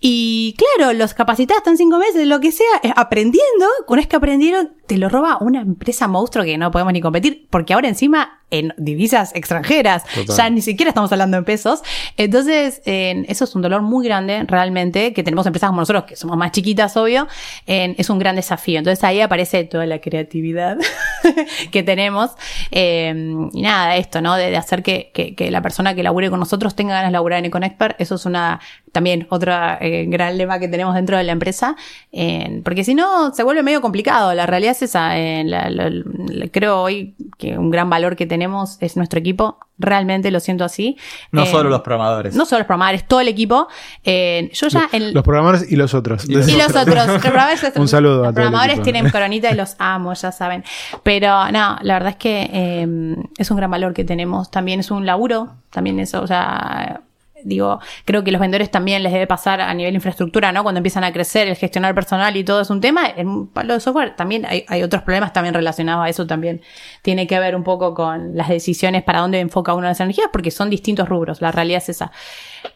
Y 0.00 0.54
claro, 0.76 0.92
los 0.92 1.12
capacitás, 1.14 1.58
están 1.58 1.76
cinco 1.76 1.98
meses, 1.98 2.26
lo 2.26 2.40
que 2.40 2.52
sea, 2.52 2.66
eh, 2.82 2.92
aprendiendo. 2.94 3.66
Una 3.88 3.96
vez 4.00 4.06
que 4.06 4.16
aprendieron, 4.16 4.70
te 4.86 4.96
lo 4.96 5.08
roba 5.08 5.38
una 5.40 5.60
empresa 5.60 6.06
monstruo 6.08 6.44
que 6.44 6.56
no 6.56 6.70
podemos 6.70 6.92
ni 6.92 7.00
competir. 7.00 7.46
Porque 7.50 7.74
ahora 7.74 7.88
encima, 7.88 8.40
en 8.50 8.72
divisas 8.78 9.34
extranjeras, 9.34 10.04
Total. 10.14 10.36
ya 10.36 10.50
ni 10.50 10.62
siquiera 10.62 10.90
estamos 10.90 11.10
hablando 11.12 11.36
en 11.36 11.44
pesos. 11.44 11.82
Entonces, 12.16 12.80
eh, 12.86 13.24
eso 13.28 13.44
es 13.44 13.54
un 13.54 13.62
dolor 13.62 13.82
muy 13.82 14.06
grande 14.06 14.44
realmente, 14.46 15.12
que 15.12 15.22
tenemos 15.22 15.46
empresas 15.46 15.68
como 15.68 15.80
nosotros, 15.80 16.04
que 16.04 16.16
somos 16.16 16.36
más 16.36 16.52
chiquitas, 16.52 16.96
obvio, 16.96 17.26
eh, 17.66 17.94
es 17.98 18.08
un 18.10 18.18
gran 18.18 18.36
desafío. 18.36 18.78
Entonces 18.78 19.02
ahí 19.04 19.20
aparece 19.20 19.47
toda 19.70 19.86
la 19.86 20.00
creatividad 20.00 20.76
que 21.72 21.82
tenemos. 21.82 22.30
eh, 22.70 23.12
y 23.52 23.62
nada, 23.62 23.96
esto, 23.96 24.20
¿no? 24.20 24.34
De, 24.36 24.56
hacer 24.56 24.82
que, 24.82 25.10
que- 25.14 25.34
que 25.34 25.50
la 25.50 25.62
persona 25.62 25.94
que 25.94 26.02
labure 26.02 26.30
con 26.30 26.40
nosotros 26.40 26.74
tenga 26.74 26.94
ganas 26.94 27.10
de 27.10 27.12
laburar 27.12 27.38
en 27.40 27.46
Econexpert, 27.46 28.00
eso 28.00 28.14
es 28.16 28.26
una, 28.26 28.60
también 28.92 29.26
otra 29.30 29.78
eh, 29.80 30.06
gran 30.08 30.36
lema 30.38 30.58
que 30.58 30.68
tenemos 30.68 30.94
dentro 30.94 31.16
de 31.16 31.24
la 31.24 31.32
empresa, 31.32 31.76
eh, 32.12 32.60
porque 32.64 32.84
si 32.84 32.94
no, 32.94 33.32
se 33.34 33.42
vuelve 33.42 33.62
medio 33.62 33.80
complicado. 33.80 34.34
La 34.34 34.46
realidad 34.46 34.72
es 34.72 34.82
esa. 34.82 35.18
eh, 35.18 35.42
la- 35.44 35.70
la- 35.70 35.90
la- 35.90 36.48
creo 36.48 36.82
hoy 36.82 37.14
que 37.38 37.56
un 37.58 37.70
gran 37.70 37.88
valor 37.90 38.16
que 38.16 38.26
tenemos 38.26 38.78
es 38.80 38.96
nuestro 38.96 39.18
equipo. 39.20 39.58
Realmente 39.80 40.30
lo 40.32 40.40
siento 40.40 40.64
así. 40.64 40.96
no 41.30 41.44
Eh, 41.44 41.46
solo 41.46 41.70
los 41.70 41.82
programadores. 41.82 42.34
no 42.34 42.44
solo 42.46 42.58
los 42.60 42.66
programadores, 42.66 43.06
todo 43.06 43.20
el 43.20 43.28
equipo. 43.28 43.68
Eh, 44.04 44.50
yo 44.52 44.66
ya 44.68 44.88
en, 44.92 45.14
los 45.14 45.22
programadores 45.22 45.70
y 45.70 45.76
los 45.76 45.94
otros. 45.94 46.28
Y 46.28 46.34
los 46.34 46.48
y 46.48 46.56
los 46.56 46.74
otros. 46.74 47.06
Los 47.06 47.18
programadores, 47.20 47.62
Un 47.76 47.86
saludo 47.88 48.14
a 48.14 48.16
todo 48.16 48.22
Los 48.22 48.28
el 48.28 48.34
programadores 48.34 48.82
tienen 48.82 49.08
coronita 49.10 49.50
y 49.50 49.54
los 49.56 49.76
amo, 49.78 50.14
ya 50.14 50.32
saben. 50.32 50.64
Pero 51.04 51.50
no, 51.52 51.76
la 51.82 51.94
verdad 51.94 52.08
es 52.10 52.16
que 52.16 52.50
eh, 52.52 53.16
es 53.38 53.50
un 53.50 53.56
gran 53.56 53.70
valor 53.70 53.94
que 53.94 54.04
tenemos. 54.04 54.50
También 54.50 54.80
es 54.80 54.90
un 54.90 55.06
laburo. 55.06 55.52
También 55.70 56.00
eso, 56.00 56.22
o 56.22 56.26
sea, 56.26 57.02
digo, 57.44 57.80
creo 58.04 58.24
que 58.24 58.32
los 58.32 58.40
vendedores 58.40 58.70
también 58.70 59.02
les 59.02 59.12
debe 59.12 59.26
pasar 59.26 59.60
a 59.60 59.72
nivel 59.74 59.94
infraestructura, 59.94 60.52
¿no? 60.52 60.62
Cuando 60.62 60.78
empiezan 60.78 61.04
a 61.04 61.12
crecer, 61.12 61.48
el 61.48 61.56
gestionar 61.56 61.94
personal 61.94 62.36
y 62.36 62.44
todo 62.44 62.60
es 62.60 62.70
un 62.70 62.80
tema. 62.80 63.08
En 63.16 63.28
un 63.28 63.46
palo 63.48 63.74
de 63.74 63.80
software 63.80 64.16
también 64.16 64.44
hay, 64.46 64.64
hay 64.68 64.82
otros 64.82 65.02
problemas 65.02 65.32
también 65.32 65.54
relacionados 65.54 66.04
a 66.04 66.08
eso 66.08 66.26
también. 66.26 66.60
Tiene 67.02 67.26
que 67.26 67.38
ver 67.38 67.54
un 67.56 67.64
poco 67.64 67.94
con 67.94 68.36
las 68.36 68.48
decisiones 68.48 69.02
para 69.02 69.20
dónde 69.20 69.40
enfoca 69.40 69.74
uno 69.74 69.86
las 69.86 70.00
energías, 70.00 70.28
porque 70.32 70.50
son 70.50 70.70
distintos 70.70 71.08
rubros, 71.08 71.40
la 71.40 71.52
realidad 71.52 71.78
es 71.78 71.88
esa. 71.90 72.10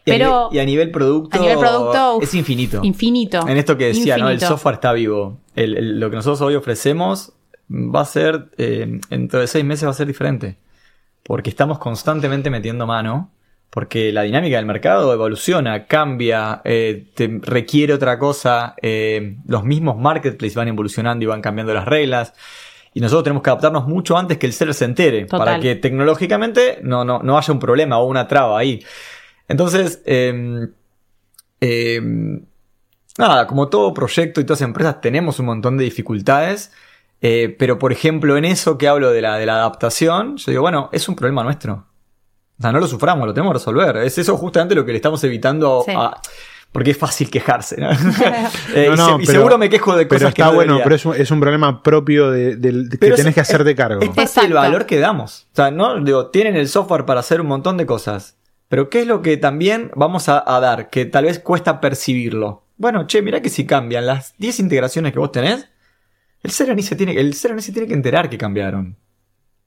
Y 0.05 0.11
a 0.11 0.13
Pero 0.13 0.25
nivel- 0.49 0.55
y 0.55 0.59
a 0.59 0.65
nivel 0.65 0.91
producto, 0.91 1.37
a 1.37 1.41
nivel 1.41 1.57
producto, 1.57 2.17
uf, 2.17 2.23
es 2.23 2.33
infinito. 2.33 2.79
infinito. 2.83 3.47
En 3.47 3.57
esto 3.57 3.77
que 3.77 3.85
decía, 3.87 4.17
¿no? 4.17 4.29
El 4.29 4.39
software 4.39 4.75
está 4.75 4.93
vivo. 4.93 5.37
El- 5.55 5.77
el- 5.77 5.99
lo 5.99 6.09
que 6.09 6.15
nosotros 6.15 6.41
hoy 6.41 6.55
ofrecemos 6.55 7.33
va 7.69 8.01
a 8.01 8.05
ser, 8.05 8.49
eh, 8.57 8.99
dentro 9.09 9.39
de 9.39 9.47
seis 9.47 9.63
meses 9.65 9.85
va 9.85 9.91
a 9.91 9.95
ser 9.95 10.07
diferente. 10.07 10.57
Porque 11.23 11.49
estamos 11.49 11.79
constantemente 11.79 12.49
metiendo 12.49 12.85
mano. 12.85 13.31
Porque 13.73 14.11
la 14.11 14.21
dinámica 14.21 14.57
del 14.57 14.67
mercado 14.67 15.11
evoluciona, 15.11 15.87
cambia, 15.87 16.61
eh, 16.63 17.07
te 17.15 17.39
requiere 17.41 17.93
otra 17.93 18.19
cosa. 18.19 18.75
eh, 18.81 19.37
los 19.47 19.63
mismos 19.63 19.97
marketplaces 19.97 20.55
van 20.55 20.67
evolucionando 20.67 21.23
y 21.23 21.27
van 21.27 21.41
cambiando 21.41 21.73
las 21.73 21.85
reglas. 21.85 22.33
Y 22.93 22.99
nosotros 22.99 23.23
tenemos 23.23 23.41
que 23.41 23.49
adaptarnos 23.49 23.87
mucho 23.87 24.15
antes 24.15 24.37
que 24.37 24.45
el 24.45 24.53
seller 24.53 24.75
se 24.75 24.85
entere. 24.85 25.25
Total. 25.25 25.39
Para 25.39 25.59
que 25.59 25.75
tecnológicamente 25.75 26.81
no, 26.83 27.03
no, 27.03 27.23
no 27.23 27.35
haya 27.35 27.51
un 27.51 27.59
problema 27.59 27.97
o 27.97 28.05
una 28.05 28.27
traba 28.27 28.59
ahí. 28.59 28.85
Entonces, 29.47 30.03
eh, 30.05 30.67
eh, 31.59 32.01
nada, 33.17 33.47
como 33.47 33.69
todo 33.69 33.91
proyecto 33.93 34.39
y 34.39 34.43
todas 34.43 34.61
empresas 34.61 35.01
tenemos 35.01 35.39
un 35.39 35.47
montón 35.47 35.77
de 35.77 35.85
dificultades. 35.85 36.71
eh, 37.21 37.55
pero 37.57 37.79
por 37.79 37.91
ejemplo, 37.91 38.37
en 38.37 38.45
eso 38.45 38.77
que 38.77 38.87
hablo 38.87 39.11
de 39.11 39.21
la, 39.21 39.37
de 39.37 39.45
la 39.47 39.53
adaptación, 39.55 40.37
yo 40.37 40.51
digo, 40.51 40.61
bueno, 40.61 40.89
es 40.91 41.07
un 41.09 41.15
problema 41.15 41.43
nuestro. 41.43 41.87
O 42.59 42.61
sea, 42.61 42.71
no 42.71 42.79
lo 42.79 42.87
suframos, 42.87 43.25
lo 43.27 43.33
tenemos 43.33 43.51
que 43.53 43.57
resolver. 43.59 43.97
Es 43.97 44.17
eso 44.17 44.37
justamente 44.37 44.75
lo 44.75 44.85
que 44.85 44.91
le 44.91 44.97
estamos 44.97 45.23
evitando 45.23 45.83
Sí. 45.85 45.93
a- 45.95 46.15
porque 46.71 46.91
es 46.91 46.97
fácil 46.97 47.29
quejarse, 47.29 47.79
¿no? 47.79 47.89
Eh, 48.73 48.87
No, 48.89 48.93
y, 48.93 48.97
no, 48.97 49.05
se- 49.17 49.23
y 49.23 49.25
pero- 49.25 49.39
seguro 49.39 49.57
me 49.57 49.69
quejo 49.69 49.95
de 49.95 50.05
Pero 50.05 50.19
cosas 50.21 50.33
que 50.33 50.41
está 50.41 50.51
no 50.51 50.55
bueno, 50.55 50.79
pero 50.83 50.95
es 50.95 51.05
un, 51.05 51.15
es 51.15 51.29
un 51.31 51.39
problema 51.39 51.83
propio 51.83 52.31
de, 52.31 52.55
del- 52.55 52.89
que 52.89 52.97
Pero 52.97 53.15
tenés 53.15 53.29
es- 53.29 53.35
que 53.35 53.41
hacerte 53.41 53.75
cargo. 53.75 54.01
Es 54.01 54.09
Exacto. 54.09 54.41
del 54.41 54.53
valor 54.53 54.85
que 54.85 54.99
damos. 54.99 55.47
O 55.51 55.55
sea, 55.55 55.71
no 55.71 55.99
digo, 56.03 56.27
tienen 56.31 56.55
el 56.55 56.67
software 56.67 57.05
para 57.05 57.19
hacer 57.19 57.41
un 57.41 57.47
montón 57.47 57.77
de 57.77 57.85
cosas. 57.85 58.37
Pero 58.69 58.89
¿qué 58.89 59.01
es 59.01 59.07
lo 59.07 59.21
que 59.21 59.37
también 59.37 59.91
vamos 59.95 60.29
a, 60.29 60.43
a 60.45 60.59
dar? 60.59 60.89
Que 60.89 61.05
tal 61.05 61.25
vez 61.25 61.37
cuesta 61.39 61.79
percibirlo. 61.79 62.63
Bueno, 62.77 63.05
che, 63.05 63.21
mira 63.21 63.39
que 63.41 63.49
si 63.49 63.67
cambian 63.67 64.07
las 64.07 64.33
10 64.39 64.59
integraciones 64.59 65.13
que 65.13 65.19
vos 65.19 65.31
tenés, 65.31 65.69
el 66.41 66.49
seller 66.49 66.75
ni 66.75 66.81
se 66.81 66.95
tiene, 66.95 67.13
el 67.19 67.35
seller 67.35 67.55
ni 67.55 67.61
se 67.61 67.71
tiene 67.71 67.87
que 67.87 67.93
enterar 67.93 68.29
que 68.31 68.37
cambiaron. 68.39 68.97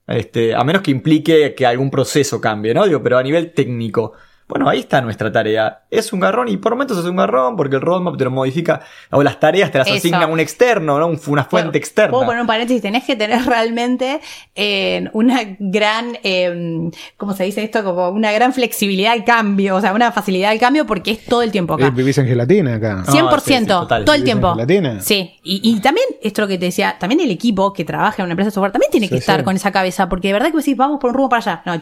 Este, 0.07 0.55
a 0.55 0.63
menos 0.63 0.83
que 0.83 0.91
implique 0.91 1.55
que 1.55 1.67
algún 1.67 1.91
proceso 1.91 2.41
cambie, 2.41 2.75
¿no? 2.75 2.87
Digo, 2.87 3.03
pero 3.03 3.19
a 3.19 3.23
nivel 3.23 3.53
técnico. 3.53 4.13
Bueno, 4.49 4.69
ahí 4.69 4.79
está 4.79 5.01
nuestra 5.01 5.33
tarea. 5.33 5.83
Es 5.91 6.13
un 6.13 6.21
garrón 6.21 6.47
y 6.49 6.57
por 6.57 6.73
momentos 6.73 6.97
es 6.99 7.05
un 7.05 7.17
garrón 7.17 7.57
porque 7.57 7.75
el 7.77 7.83
roadmap 7.83 8.17
te 8.17 8.23
lo 8.25 8.31
modifica. 8.31 8.81
O 9.11 9.23
las 9.25 9.41
tareas 9.41 9.73
te 9.73 9.79
las 9.79 9.89
Eso. 9.89 9.97
asigna 9.97 10.27
un 10.29 10.39
externo, 10.39 10.99
¿no? 11.01 11.09
Un- 11.09 11.21
Una 11.27 11.45
fuente 11.45 11.79
externa. 11.79 12.13
Puedo 12.13 12.27
poner 12.27 12.41
un 12.43 12.47
paréntesis, 12.47 12.81
tenés 12.81 13.03
que 13.03 13.17
tener 13.17 13.45
realmente 13.45 14.21
eh, 14.55 15.09
una 15.15 15.41
gran, 15.59 16.17
eh, 16.23 16.91
¿cómo 17.17 17.33
se 17.35 17.43
dice 17.43 17.65
esto? 17.65 17.83
Como 17.83 18.11
una 18.11 18.31
gran 18.31 18.53
flexibilidad 18.53 19.13
al 19.13 19.25
cambio, 19.25 19.75
o 19.77 19.81
sea, 19.81 19.93
una 19.93 20.13
facilidad 20.13 20.53
al 20.53 20.61
cambio 20.61 20.87
porque 20.87 21.11
es 21.11 21.25
todo 21.25 21.43
el 21.43 21.51
tiempo 21.51 21.75
Eh, 21.79 21.83
acá. 21.85 21.91
vivís 21.91 22.17
en 22.19 22.27
gelatina 22.29 22.77
acá. 22.77 23.03
Sí. 23.05 23.13
100%, 23.19 23.25
No, 23.25 23.41
sí, 23.41 23.55
sí, 23.59 23.67
total. 23.67 24.05
todo 24.05 24.15
el 24.15 24.23
¿Vivís 24.23 24.33
en 24.35 24.41
tiempo. 24.41 24.55
gelatina? 24.55 25.01
Sí, 25.01 25.35
y, 25.43 25.61
y 25.71 25.81
también, 25.81 26.07
esto 26.23 26.43
lo 26.43 26.49
que 26.49 26.57
te 26.59 26.67
decía, 26.67 26.97
también 27.01 27.21
el 27.21 27.33
equipo 27.33 27.73
que 27.73 27.85
trabaja 27.85 28.23
en 28.23 28.27
una 28.27 28.33
empresa 28.35 28.51
de 28.51 28.55
software 28.55 28.71
también 28.73 28.93
tiene 28.93 29.09
que 29.09 29.17
Sí, 29.17 29.21
estar 29.21 29.41
sí. 29.41 29.45
con 29.45 29.57
esa 29.57 29.73
cabeza, 29.73 30.09
porque 30.09 30.29
de 30.29 30.35
verdad 30.35 30.47
que 30.49 30.53
vos 30.55 30.65
decís, 30.65 30.77
vamos 30.77 31.01
por 31.01 31.11
un 31.11 31.17
rumbo 31.17 31.31
para 31.31 31.43
allá, 31.43 31.63
no, 31.67 31.81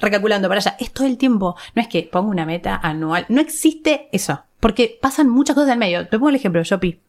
recalculando 0.00 0.48
para 0.48 0.60
allá, 0.60 0.76
es 0.80 0.90
todo 0.92 1.06
el 1.06 1.18
tiempo, 1.18 1.56
no 1.74 1.82
es 1.82 1.88
que 1.88 2.05
pongo 2.06 2.30
una 2.30 2.46
meta 2.46 2.76
anual, 2.76 3.26
no 3.28 3.40
existe 3.40 4.08
eso, 4.12 4.44
porque 4.60 4.98
pasan 5.00 5.28
muchas 5.28 5.54
cosas 5.54 5.70
al 5.70 5.78
medio. 5.78 6.08
Te 6.08 6.18
pongo 6.18 6.30
el 6.30 6.36
ejemplo, 6.36 6.62
Shopee. 6.62 7.00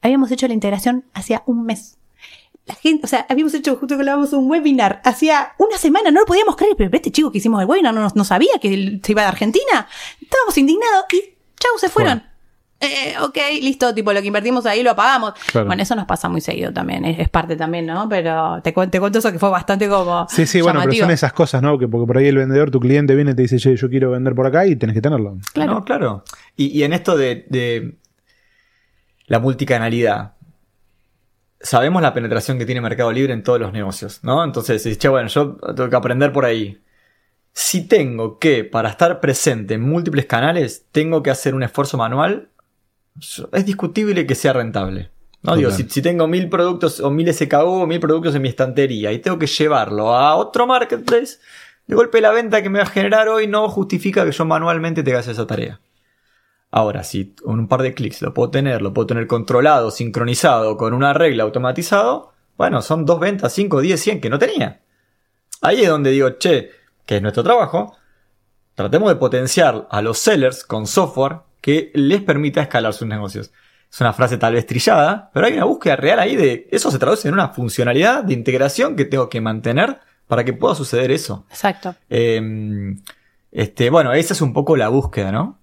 Habíamos 0.00 0.30
hecho 0.30 0.46
la 0.46 0.54
integración 0.54 1.04
hacía 1.14 1.42
un 1.46 1.64
mes. 1.64 1.98
La 2.66 2.74
gente, 2.74 3.04
o 3.04 3.08
sea, 3.08 3.26
habíamos 3.28 3.52
hecho 3.54 3.76
justo 3.76 3.94
que 3.94 4.00
hablábamos 4.00 4.32
un 4.32 4.50
webinar 4.50 5.02
hacía 5.04 5.52
una 5.58 5.76
semana, 5.76 6.10
no 6.10 6.20
lo 6.20 6.26
podíamos 6.26 6.56
creer, 6.56 6.74
pero 6.76 6.90
este 6.94 7.12
chico 7.12 7.30
que 7.30 7.38
hicimos 7.38 7.60
el 7.60 7.68
webinar 7.68 7.92
no, 7.92 8.08
no 8.14 8.24
sabía 8.24 8.52
que 8.60 9.00
se 9.02 9.12
iba 9.12 9.22
de 9.22 9.28
Argentina. 9.28 9.86
Estábamos 10.20 10.56
indignados 10.56 11.04
y 11.12 11.34
chau, 11.58 11.78
se 11.78 11.88
fueron. 11.88 12.33
Eh, 13.04 13.14
ok, 13.20 13.36
listo, 13.62 13.94
tipo 13.94 14.12
lo 14.12 14.20
que 14.20 14.26
invertimos 14.28 14.66
ahí 14.66 14.82
lo 14.82 14.90
apagamos. 14.92 15.34
Claro. 15.52 15.66
Bueno, 15.66 15.82
eso 15.82 15.94
nos 15.96 16.06
pasa 16.06 16.28
muy 16.28 16.40
seguido 16.40 16.72
también, 16.72 17.04
es, 17.04 17.18
es 17.18 17.28
parte 17.28 17.56
también, 17.56 17.86
¿no? 17.86 18.08
Pero 18.08 18.60
te, 18.62 18.72
cu- 18.74 18.86
te 18.88 19.00
cuento 19.00 19.18
eso 19.18 19.32
que 19.32 19.38
fue 19.38 19.50
bastante 19.50 19.88
como. 19.88 20.26
Sí, 20.28 20.46
sí, 20.46 20.60
bueno, 20.60 20.80
pero 20.80 20.90
llamativo. 20.92 21.04
son 21.06 21.10
esas 21.12 21.32
cosas, 21.32 21.62
¿no? 21.62 21.78
Que 21.78 21.88
porque 21.88 22.06
por 22.06 22.18
ahí 22.18 22.26
el 22.26 22.36
vendedor, 22.36 22.70
tu 22.70 22.80
cliente 22.80 23.14
viene 23.14 23.32
y 23.32 23.34
te 23.34 23.42
dice, 23.42 23.58
che, 23.58 23.76
yo 23.76 23.88
quiero 23.88 24.10
vender 24.10 24.34
por 24.34 24.46
acá 24.46 24.66
y 24.66 24.76
tenés 24.76 24.94
que 24.94 25.00
tenerlo. 25.02 25.38
Claro. 25.52 25.72
No, 25.74 25.84
claro. 25.84 26.24
Y, 26.56 26.66
y 26.78 26.82
en 26.84 26.92
esto 26.92 27.16
de, 27.16 27.46
de 27.48 27.96
la 29.26 29.38
multicanalidad, 29.38 30.34
sabemos 31.60 32.02
la 32.02 32.12
penetración 32.12 32.58
que 32.58 32.66
tiene 32.66 32.80
Mercado 32.80 33.10
Libre 33.12 33.32
en 33.32 33.42
todos 33.42 33.58
los 33.60 33.72
negocios, 33.72 34.20
¿no? 34.22 34.44
Entonces, 34.44 34.82
dices, 34.84 34.98
che, 34.98 35.08
bueno, 35.08 35.28
yo 35.28 35.56
tengo 35.74 35.88
que 35.88 35.96
aprender 35.96 36.32
por 36.32 36.44
ahí. 36.44 36.80
Si 37.52 37.86
tengo 37.86 38.38
que, 38.38 38.64
para 38.64 38.90
estar 38.90 39.20
presente 39.20 39.74
en 39.74 39.80
múltiples 39.82 40.26
canales, 40.26 40.86
tengo 40.92 41.22
que 41.22 41.30
hacer 41.30 41.54
un 41.54 41.62
esfuerzo 41.62 41.96
manual, 41.96 42.48
es 43.52 43.66
discutible 43.66 44.26
que 44.26 44.34
sea 44.34 44.52
rentable. 44.52 45.10
¿no? 45.42 45.56
Digo, 45.56 45.70
si, 45.70 45.84
si 45.88 46.02
tengo 46.02 46.26
mil 46.26 46.48
productos 46.48 47.00
o 47.00 47.10
mil 47.10 47.32
SKU 47.32 47.82
o 47.82 47.86
mil 47.86 48.00
productos 48.00 48.34
en 48.34 48.42
mi 48.42 48.48
estantería 48.48 49.12
y 49.12 49.18
tengo 49.18 49.38
que 49.38 49.46
llevarlo 49.46 50.14
a 50.14 50.34
otro 50.36 50.66
marketplace, 50.66 51.38
de 51.86 51.94
golpe 51.94 52.20
la 52.20 52.30
venta 52.30 52.62
que 52.62 52.70
me 52.70 52.78
va 52.78 52.84
a 52.84 52.88
generar 52.88 53.28
hoy 53.28 53.46
no 53.46 53.68
justifica 53.68 54.24
que 54.24 54.32
yo 54.32 54.44
manualmente 54.44 55.04
que 55.04 55.14
hacer 55.14 55.32
esa 55.32 55.46
tarea. 55.46 55.80
Ahora, 56.70 57.04
si 57.04 57.34
con 57.34 57.60
un 57.60 57.68
par 57.68 57.82
de 57.82 57.94
clics 57.94 58.22
lo 58.22 58.34
puedo 58.34 58.50
tener, 58.50 58.82
lo 58.82 58.92
puedo 58.92 59.06
tener 59.06 59.26
controlado, 59.26 59.90
sincronizado, 59.90 60.76
con 60.76 60.92
una 60.92 61.12
regla 61.12 61.44
automatizado, 61.44 62.32
bueno, 62.56 62.82
son 62.82 63.04
dos 63.04 63.20
ventas, 63.20 63.52
5, 63.52 63.80
10, 63.80 64.00
100 64.00 64.20
que 64.20 64.30
no 64.30 64.38
tenía. 64.38 64.80
Ahí 65.60 65.82
es 65.82 65.88
donde 65.88 66.10
digo, 66.10 66.30
che, 66.30 66.70
que 67.06 67.16
es 67.16 67.22
nuestro 67.22 67.44
trabajo, 67.44 67.96
tratemos 68.74 69.08
de 69.08 69.16
potenciar 69.16 69.86
a 69.90 70.02
los 70.02 70.18
sellers 70.18 70.64
con 70.64 70.86
software 70.86 71.40
que 71.64 71.90
les 71.94 72.20
permita 72.20 72.60
escalar 72.60 72.92
sus 72.92 73.08
negocios. 73.08 73.50
Es 73.90 73.98
una 73.98 74.12
frase 74.12 74.36
tal 74.36 74.52
vez 74.52 74.66
trillada, 74.66 75.30
pero 75.32 75.46
hay 75.46 75.54
una 75.54 75.64
búsqueda 75.64 75.96
real 75.96 76.18
ahí 76.18 76.36
de 76.36 76.68
eso 76.70 76.90
se 76.90 76.98
traduce 76.98 77.26
en 77.26 77.32
una 77.32 77.48
funcionalidad 77.48 78.22
de 78.22 78.34
integración 78.34 78.96
que 78.96 79.06
tengo 79.06 79.30
que 79.30 79.40
mantener 79.40 79.98
para 80.26 80.44
que 80.44 80.52
pueda 80.52 80.74
suceder 80.74 81.10
eso. 81.10 81.46
Exacto. 81.48 81.94
Eh, 82.10 82.94
este, 83.50 83.88
bueno, 83.88 84.12
esa 84.12 84.34
es 84.34 84.42
un 84.42 84.52
poco 84.52 84.76
la 84.76 84.88
búsqueda, 84.88 85.32
¿no? 85.32 85.58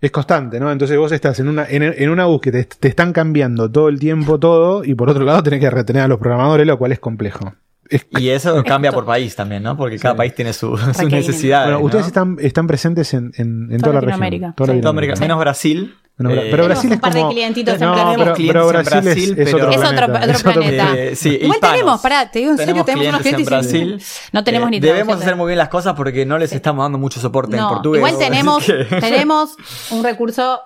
Es 0.00 0.12
constante, 0.12 0.60
¿no? 0.60 0.70
Entonces 0.70 0.96
vos 0.96 1.10
estás 1.10 1.40
en 1.40 1.48
una, 1.48 1.66
en, 1.68 1.82
en 1.82 2.10
una 2.10 2.26
búsqueda, 2.26 2.62
te, 2.62 2.76
te 2.78 2.86
están 2.86 3.12
cambiando 3.12 3.68
todo 3.68 3.88
el 3.88 3.98
tiempo 3.98 4.38
todo, 4.38 4.84
y 4.84 4.94
por 4.94 5.10
otro 5.10 5.24
lado 5.24 5.42
tenés 5.42 5.58
que 5.58 5.70
retener 5.70 6.02
a 6.02 6.08
los 6.08 6.20
programadores, 6.20 6.64
lo 6.68 6.78
cual 6.78 6.92
es 6.92 7.00
complejo. 7.00 7.52
Es- 7.92 8.06
Y 8.18 8.28
eso 8.30 8.62
cambia 8.64 8.90
por 8.92 9.04
país 9.04 9.34
también, 9.36 9.62
¿no? 9.62 9.76
Porque 9.76 9.98
cada 9.98 10.16
país 10.16 10.34
tiene 10.34 10.52
su- 10.52 10.76
sus 10.76 11.02
necesidades. 11.10 11.66
bueno, 11.66 11.78
¿no? 11.80 11.84
ustedes 11.86 12.06
están, 12.06 12.36
están 12.40 12.66
presentes 12.66 13.12
en, 13.14 13.32
en, 13.36 13.68
en 13.72 13.80
Toda 13.80 14.00
toda, 14.00 14.06
la 14.12 14.16
región. 14.18 14.54
Toda 14.54 14.66
sí. 14.68 14.72
Latinoamérica. 14.74 15.14
menos 15.20 15.38
Brasil. 15.38 15.94
Bueno, 16.18 16.30
Eh, 16.42 16.48
pero 16.50 16.64
Tenemos 16.64 16.68
Brasil 16.68 16.90
un 16.90 16.94
es 16.94 17.00
par 17.00 17.14
de 17.14 17.28
clientitos 17.30 17.74
en 17.74 17.80
no, 17.80 17.94
pero, 17.94 18.10
en 18.10 18.84
Brasil, 18.84 19.34
es, 19.38 19.54
otro 19.54 19.70
Es 19.70 19.76
planeta. 19.78 20.04
otro- 20.04 20.14
otro 20.14 20.30
es 20.30 20.40
otro 20.40 20.52
planeta. 20.52 20.94
Eh, 20.94 21.16
sí, 21.16 21.28
Igual 21.30 21.50
hispanos. 21.52 21.74
tenemos, 21.76 22.00
pará, 22.02 22.30
te 22.30 22.38
digo 22.40 22.50
en 22.52 22.58
serio, 22.58 22.84
tenemos 22.84 23.06
unos 23.08 23.20
clientes 23.22 23.40
en 23.40 23.46
Brasil. 23.46 24.02
No 24.32 24.44
tenemos 24.44 24.68
Eh, 24.68 24.70
ni 24.72 24.80
Debemos 24.80 25.16
hacer 25.20 25.36
muy 25.36 25.46
bien 25.46 25.58
las 25.58 25.68
cosas 25.70 25.94
porque 25.94 26.26
no 26.26 26.36
les 26.38 26.52
estamos 26.52 26.84
dando 26.84 26.98
mucho 26.98 27.18
soporte 27.18 27.56
en 27.56 27.66
portugués. 27.66 27.98
igual 28.00 28.18
tenemos, 28.18 28.62
que- 28.64 28.84
tenemos 29.00 29.56
un 29.90 30.04
recurso 30.04 30.60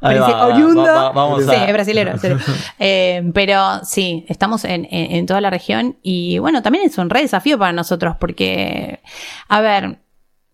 Ahí 0.00 0.18
va, 0.18 0.26
princi- 0.28 0.32
va, 0.38 0.46
oriundo. 0.46 0.82
va, 0.82 0.92
va, 0.92 1.10
vamos 1.10 1.44
sí, 1.44 1.50
a- 1.50 1.64
es 1.66 1.72
brasilero. 1.72 2.12
Eh, 2.78 3.30
pero 3.34 3.84
sí, 3.84 4.24
estamos 4.28 4.64
en, 4.64 4.86
en- 4.90 5.12
en 5.16 5.26
toda 5.26 5.40
la 5.40 5.50
región 5.50 5.96
y 6.02 6.38
bueno, 6.38 6.62
también 6.62 6.84
es 6.86 6.96
un 6.98 7.10
re 7.10 7.22
desafío 7.22 7.58
para 7.58 7.72
nosotros 7.72 8.16
porque, 8.20 9.00
a 9.48 9.60
ver, 9.60 9.98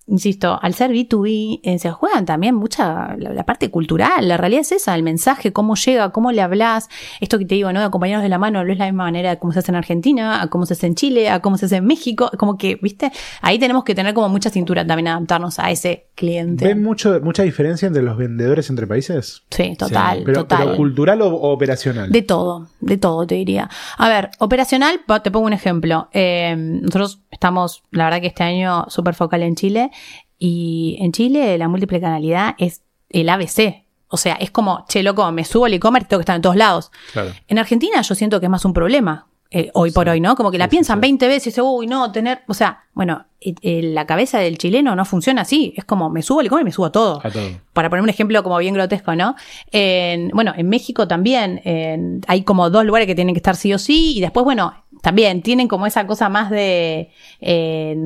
insisto, 0.07 0.59
al 0.61 0.75
ser 0.75 0.91
B2B 0.91 1.61
eh, 1.63 1.79
se 1.79 1.91
juegan 1.91 2.27
también 2.27 2.55
mucha 2.55 3.17
la, 3.17 3.33
la 3.33 3.45
parte 3.45 3.71
cultural, 3.71 4.29
la 4.29 4.37
realidad 4.37 4.61
es 4.63 4.73
esa, 4.73 4.95
el 4.95 5.03
mensaje, 5.03 5.53
cómo 5.53 5.75
llega, 5.77 6.11
cómo 6.11 6.31
le 6.33 6.43
hablas, 6.43 6.89
esto 7.21 7.39
que 7.39 7.45
te 7.47 7.55
digo, 7.55 7.73
¿no? 7.73 7.81
De 7.81 7.87
acompañarnos 7.87 8.23
de 8.23 8.29
la 8.29 8.39
mano, 8.39 8.65
no 8.65 8.73
es 8.73 8.79
la 8.79 8.87
misma 8.87 9.05
manera 9.05 9.31
de 9.31 9.39
cómo 9.39 9.53
se 9.53 9.61
hace 9.61 9.73
en 9.73 9.77
Argentina, 9.77 10.43
a 10.43 10.49
cómo 10.49 10.67
se 10.67 10.75
hace 10.75 10.87
en 10.87 10.95
Chile, 10.95 11.31
a 11.31 11.41
cómo 11.41 11.57
se 11.57 11.67
hace 11.67 11.77
en 11.77 11.87
México, 11.87 12.31
como 12.39 12.59
que, 12.59 12.79
¿viste? 12.83 13.11
Ahí 13.41 13.59
tenemos 13.59 13.85
que 13.85 13.95
tener 13.95 14.15
como 14.15 14.29
mucha 14.29 14.51
cintura 14.51 14.87
también 14.87 15.09
adaptarnos 15.09 15.59
a 15.59 15.71
ese 15.71 16.09
cliente. 16.15 16.67
¿Ven 16.67 16.83
mucho, 16.83 17.21
mucha 17.23 17.43
diferencia 17.43 17.87
entre 17.87 18.03
los 18.03 18.17
vendedores 18.17 18.69
entre 18.71 18.87
países? 18.87 19.43
Sí, 19.51 19.75
total, 19.77 20.23
Pero, 20.25 20.41
total. 20.43 20.65
pero 20.65 20.77
cultural 20.77 21.23
o, 21.23 21.29
o 21.29 21.53
operacional. 21.53 22.11
De 22.11 22.23
todo, 22.23 22.69
de 22.81 22.99
todo 22.99 23.27
te 23.27 23.37
diría. 23.37 23.69
A 23.97 24.09
ver, 24.09 24.31
operacional, 24.39 25.01
te 25.23 25.31
pongo 25.31 25.47
un 25.47 25.53
ejemplo. 25.53 26.09
Eh, 26.13 26.55
nosotros 26.57 27.21
estamos, 27.35 27.83
la 27.91 28.05
verdad 28.05 28.21
que 28.21 28.29
este 28.29 28.43
año 28.43 28.87
súper 28.89 29.15
focal 29.15 29.43
en 29.43 29.55
Chile 29.55 29.91
y 30.39 30.97
en 31.01 31.13
Chile 31.13 31.59
la 31.59 31.69
múltiple 31.69 32.01
canalidad 32.01 32.55
es 32.59 32.83
el 33.11 33.29
ABC. 33.29 33.85
O 34.09 34.17
sea, 34.17 34.35
es 34.35 34.51
como, 34.51 34.85
che, 34.89 35.03
loco, 35.03 35.31
me 35.33 35.45
subo 35.45 35.67
al 35.67 35.75
e-commerce 35.75 36.09
tengo 36.09 36.21
que 36.21 36.23
estar 36.23 36.37
en 36.37 36.43
todos 36.43 36.57
lados. 36.57 36.91
Claro. 37.13 37.33
En 37.49 37.59
Argentina 37.59 38.01
yo 38.01 38.15
siento 38.15 38.41
que 38.41 38.47
es 38.47 38.51
más 38.51 38.65
un 38.65 38.73
problema. 38.73 39.27
Eh, 39.51 39.71
hoy 39.75 39.93
por 39.93 40.09
hoy, 40.09 40.21
¿no? 40.21 40.35
Como 40.35 40.51
que 40.51 40.59
la 40.59 40.69
piensan 40.69 41.01
20 41.01 41.29
veces 41.29 41.59
uy, 41.63 41.87
no, 41.87 42.11
tener, 42.11 42.41
o 42.49 42.55
sea, 42.55 42.85
bueno, 42.93 43.27
eh, 43.41 43.55
eh, 43.63 43.83
la 43.83 44.05
cabeza 44.07 44.39
del 44.39 44.59
chileno 44.59 44.97
no 44.97 45.05
funciona 45.05 45.43
así, 45.43 45.73
es 45.77 45.85
como 45.85 46.11
me 46.11 46.23
subo 46.23 46.41
al 46.41 46.45
licor 46.47 46.61
y 46.61 46.65
me 46.65 46.73
subo 46.73 46.87
a 46.87 46.93
todo. 46.93 47.21
A 47.25 47.31
todo. 47.31 47.49
Para 47.73 47.89
poner 47.91 48.03
un 48.03 48.09
ejemplo 48.09 48.43
como 48.43 48.59
bien 48.59 48.75
grotesco, 48.75 49.15
¿no? 49.15 49.37
En- 49.71 50.29
bueno, 50.31 50.53
en 50.57 50.69
México 50.69 51.07
también 51.07 51.61
en- 51.65 52.21
hay 52.27 52.43
como 52.43 52.69
dos 52.71 52.85
lugares 52.85 53.07
que 53.07 53.15
tienen 53.15 53.35
que 53.35 53.39
estar 53.39 53.55
sí 53.55 53.73
o 53.73 53.79
sí 53.79 54.17
y 54.17 54.21
después, 54.21 54.43
bueno, 54.45 54.75
también 55.03 55.43
tienen 55.43 55.69
como 55.69 55.87
esa 55.87 56.07
cosa 56.07 56.29
más 56.29 56.51
de, 56.51 57.11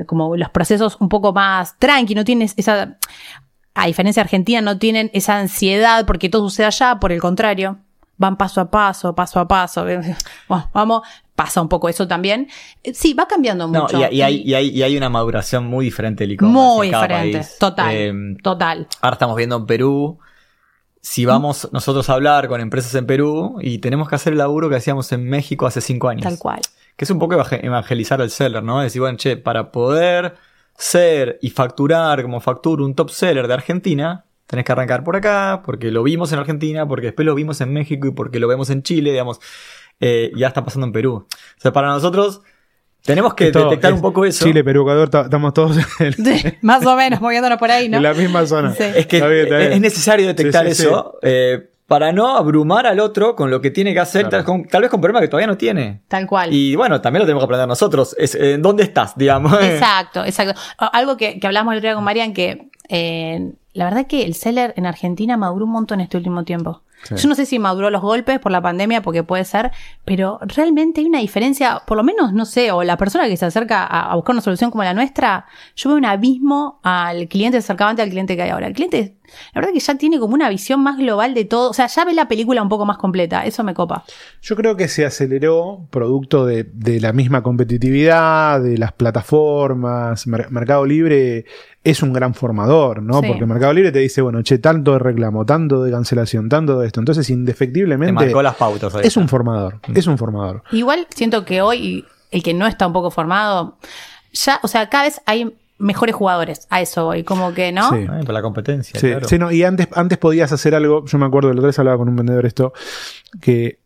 como 0.07 0.37
los 0.37 0.51
procesos 0.51 0.97
un 1.01 1.09
poco 1.09 1.33
más 1.33 1.79
tranqui, 1.79 2.15
no 2.15 2.25
tienes 2.25 2.55
esa, 2.57 2.99
a 3.75 3.87
diferencia 3.87 4.21
de 4.23 4.25
Argentina, 4.27 4.61
no 4.61 4.79
tienen 4.79 5.11
esa 5.15 5.39
ansiedad 5.39 6.05
porque 6.07 6.29
todo 6.29 6.43
sucede 6.49 6.67
allá, 6.67 6.99
por 7.01 7.13
el 7.13 7.21
contrario, 7.21 7.79
van 8.19 8.37
paso 8.37 8.61
a 8.61 8.71
paso, 8.71 9.15
paso 9.15 9.41
a 9.41 9.49
paso. 9.49 9.85
Bueno, 10.49 10.71
vamos, 10.75 11.03
pasa 11.35 11.61
un 11.63 11.69
poco 11.69 11.89
eso 11.89 12.07
también. 12.07 12.49
Eh, 12.83 12.93
Sí, 12.93 13.15
va 13.15 13.27
cambiando 13.27 13.67
No, 13.69 13.83
mucho. 13.83 13.99
y, 14.11 14.17
y 14.17 14.23
hay, 14.23 14.43
y, 14.45 14.55
hay, 14.55 14.69
y 14.69 14.83
hay 14.83 14.97
una 14.97 15.09
maduración 15.09 15.67
muy 15.67 15.85
diferente 15.85 16.25
del 16.25 16.33
e-commerce. 16.33 16.59
muy 16.77 16.87
en 16.89 16.93
cada 16.93 17.07
diferente, 17.07 17.39
país. 17.39 17.57
total, 17.59 17.95
Eh, 17.95 18.13
total. 18.43 18.87
ahora 19.01 19.15
estamos 19.15 19.37
viendo 19.37 19.57
en 19.57 19.67
Perú. 19.67 20.19
Si 21.01 21.25
vamos 21.25 21.69
nosotros 21.73 22.11
a 22.11 22.15
hablar 22.15 22.49
con 22.49 22.61
empresas 22.61 22.93
en 22.97 23.07
Perú 23.07 23.59
y 23.63 23.79
tenemos 23.79 24.09
que 24.09 24.17
hacer 24.17 24.33
el 24.33 24.39
laburo 24.41 24.69
que 24.69 24.77
hacíamos 24.77 25.11
en 25.13 25.25
México 25.25 25.67
hace 25.67 25.81
cinco 25.81 26.09
años. 26.09 26.25
Tal 26.25 26.39
cual. 26.39 26.61
Que 26.97 27.05
es 27.05 27.11
un 27.13 27.21
poco 27.21 27.37
evangel- 27.37 27.65
evangelizar 27.65 28.21
al 28.21 28.31
seller, 28.31 28.63
¿no? 28.65 28.81
Decir, 28.81 29.01
bueno, 29.01 29.17
che, 29.17 29.37
para 29.37 29.71
poder 29.71 30.35
ser 30.77 31.39
y 31.41 31.51
facturar 31.51 32.21
como 32.23 32.41
factura 32.41 32.85
un 32.85 32.95
top 32.97 33.11
seller 33.11 33.47
de 33.47 33.55
Argentina, 33.55 34.25
tenés 34.49 34.65
que 34.65 34.73
arrancar 34.73 35.05
por 35.05 35.15
acá, 35.15 35.63
porque 35.65 35.93
lo 35.93 36.03
vimos 36.03 36.33
en 36.33 36.41
Argentina, 36.41 36.89
porque 36.89 37.07
después 37.07 37.25
lo 37.27 37.37
vimos 37.37 37.61
en 37.61 37.73
México 37.73 38.09
y 38.09 38.11
porque 38.11 38.41
lo 38.41 38.49
vemos 38.49 38.71
en 38.71 38.83
Chile, 38.83 39.11
digamos. 39.13 39.39
Eh, 40.01 40.33
ya 40.37 40.49
está 40.49 40.65
pasando 40.65 40.87
en 40.87 40.93
Perú. 40.93 41.27
O 41.31 41.61
sea, 41.61 41.73
para 41.73 41.89
nosotros 41.89 42.41
tenemos 43.05 43.35
que 43.35 43.47
Esto 43.49 43.65
detectar 43.65 43.91
es 43.93 43.97
un 43.97 44.03
poco 44.03 44.25
eso. 44.25 44.45
Chile, 44.45 44.65
Perú, 44.65 44.83
Ecuador, 44.83 45.09
ta- 45.09 45.23
estamos 45.23 45.55
todos 45.55 45.77
en, 46.01 46.15
Más 46.63 46.85
o 46.85 46.97
menos, 46.97 47.21
moviéndonos 47.21 47.59
por 47.59 47.71
ahí, 47.71 47.89
¿no? 47.89 47.97
en 47.99 48.03
la 48.03 48.15
misma 48.15 48.47
zona. 48.47 48.73
Sí. 48.75 48.83
Es 48.83 49.07
que 49.07 49.17
Está 49.19 49.29
bien, 49.29 49.45
está 49.45 49.59
bien. 49.59 49.73
es 49.73 49.81
necesario 49.81 50.27
detectar 50.27 50.67
Sí, 50.69 50.75
sí, 50.75 50.83
eso 50.83 51.19
eh, 51.23 51.71
para 51.89 52.13
no 52.13 52.37
abrumar 52.37 52.87
al 52.87 53.01
otro 53.01 53.35
con 53.35 53.51
lo 53.51 53.61
que 53.61 53.71
tiene 53.73 53.93
que 53.95 53.99
hacer, 54.01 54.29
Claro. 54.29 54.37
tal, 54.37 54.45
con- 54.45 54.65
tal 54.69 54.83
vez 54.83 54.91
con 54.91 55.01
problemas 55.01 55.23
que 55.23 55.29
todavía 55.29 55.47
no 55.49 55.57
tiene. 55.57 56.03
Tal 56.07 56.27
cual. 56.27 56.53
Y 56.53 56.77
bueno, 56.77 57.01
también 57.01 57.23
lo 57.23 57.27
tenemos 57.27 57.41
que 57.41 57.47
aprender 57.47 57.67
nosotros. 57.67 58.15
Es, 58.19 58.35
eh, 58.35 58.53
¿En 58.55 58.63
dónde 58.63 58.83
estás, 58.85 59.17
digamos? 59.17 59.53
Exacto, 59.63 60.23
exacto. 60.25 60.61
Algo 60.79 61.17
que, 61.17 61.41
que 61.41 61.47
hablamos 61.47 61.73
el 61.73 61.79
otro 61.79 61.89
día 61.89 61.95
con 61.97 62.05
Marian, 62.05 62.35
que 62.35 62.69
eh, 62.91 63.53
la 63.73 63.87
verdad 63.87 64.07
que 64.07 64.23
el 64.25 64.35
seller 64.35 64.75
en 64.77 64.85
Argentina 64.87 65.37
maduró 65.39 65.65
un 65.65 65.73
montón 65.73 66.01
este 66.01 66.17
último 66.19 66.45
tiempo. 66.45 66.83
Sí. 67.05 67.15
Yo 67.17 67.29
no 67.29 67.37
sé 67.37 67.47
si 67.47 67.61
maduró 67.61 67.91
los 67.91 68.03
golpes 68.03 68.41
por 68.41 68.51
la 68.51 68.61
pandemia, 68.61 69.03
porque 69.03 69.23
puede 69.23 69.45
ser, 69.45 69.71
pero 70.05 70.41
realmente 70.43 71.01
hay 71.01 71.07
una 71.07 71.21
diferencia, 71.21 71.81
por 71.87 71.97
lo 71.97 72.03
menos, 72.03 72.33
no 72.33 72.45
sé, 72.45 72.73
o 72.73 72.83
la 72.83 72.97
persona 72.97 73.29
que 73.29 73.37
se 73.37 73.47
acerca 73.47 73.85
a, 73.87 74.11
a 74.11 74.17
buscar 74.17 74.35
una 74.35 74.43
solución 74.43 74.73
como 74.73 74.83
la 74.83 74.95
nuestra, 74.95 75.47
yo 75.77 75.91
veo 75.91 75.97
un 75.97 76.05
abismo 76.05 76.81
al 76.83 77.29
cliente 77.29 77.59
antes 77.59 77.71
al 78.05 78.11
cliente 78.11 78.35
que 78.35 78.43
hay 78.43 78.51
ahora. 78.51 78.67
El 78.67 78.73
cliente, 78.75 79.15
la 79.55 79.61
verdad 79.61 79.73
que 79.73 79.81
ya 79.81 79.95
tiene 79.97 80.19
como 80.19 80.35
una 80.35 80.49
visión 80.49 80.83
más 80.83 80.97
global 80.99 81.35
de 81.35 81.45
todo, 81.45 81.71
o 81.71 81.73
sea, 81.73 81.87
ya 81.87 82.05
ve 82.05 82.13
la 82.15 82.29
película 82.29 82.63
un 82.63 82.69
poco 82.69 82.85
más 82.87 82.99
completa, 82.99 83.45
eso 83.45 83.63
me 83.65 83.75
copa. 83.75 84.05
Yo 84.43 84.57
creo 84.57 84.77
que 84.77 84.89
se 84.89 85.05
aceleró 85.07 85.87
producto 85.91 86.47
de, 86.47 86.65
de 86.65 87.01
la 87.01 87.13
misma 87.13 87.43
competitividad, 87.43 88.61
de 88.61 88.79
las 88.79 88.93
plataformas. 88.93 90.27
Mer- 90.27 90.51
Mercado 90.51 90.85
Libre 90.87 91.45
es 91.85 92.03
un 92.03 92.13
gran 92.13 92.35
formador, 92.35 93.03
¿no? 93.03 93.21
Sí. 93.21 93.29
Porque 93.29 93.47
Mercado 93.47 93.73
Libre 93.73 93.93
te 93.93 93.99
dice, 94.01 94.21
bueno, 94.21 94.43
che, 94.43 94.59
tanto 94.59 94.93
de 94.93 94.99
reclamo, 94.99 95.45
tanto 95.47 95.83
de 95.83 95.91
cancelación, 95.91 96.49
tanto 96.49 96.79
de 96.81 96.87
esto. 96.87 97.01
Entonces, 97.01 97.27
Te 97.27 97.33
indefectiblemente, 97.33 98.13
marcó 98.13 98.43
las 98.43 98.57
pautas. 98.57 98.95
es 99.03 99.17
un 99.17 99.29
formador. 99.29 99.81
Es 99.95 100.07
un 100.07 100.19
formador. 100.19 100.63
Igual 100.73 101.07
siento 101.11 101.45
que 101.45 101.63
hoy 101.63 102.05
el 102.31 102.43
que 102.43 102.53
no 102.55 102.67
está 102.67 102.87
un 102.87 102.93
poco 102.93 103.11
formado, 103.11 103.79
ya, 104.33 104.61
o 104.63 104.69
sea, 104.69 104.89
cada 104.91 105.05
vez 105.05 105.21
hay 105.25 105.55
mejores 105.79 106.15
jugadores. 106.15 106.67
A 106.71 106.81
eso 106.81 107.07
voy, 107.07 107.25
como 107.25 107.55
que, 107.55 107.73
¿no? 107.73 107.91
Sí. 107.91 107.97
Eh, 107.97 108.25
por 108.25 108.35
la 108.35 108.43
competencia. 108.43 108.99
Sí, 109.01 109.09
claro. 109.09 109.29
sí, 109.29 109.39
no, 109.39 109.51
y 109.51 109.63
antes, 109.63 109.89
antes 109.95 110.19
podías 110.19 110.53
hacer 110.53 110.75
algo, 110.75 111.05
yo 111.07 111.19
me 111.19 111.27
acuerdo, 111.27 111.51
el 111.51 111.59
otro 111.59 111.71
día 111.71 111.79
hablaba 111.79 111.99
con 111.99 112.09
un 112.09 112.17
vendedor 112.17 112.47
esto, 112.47 112.73
que 113.41 113.79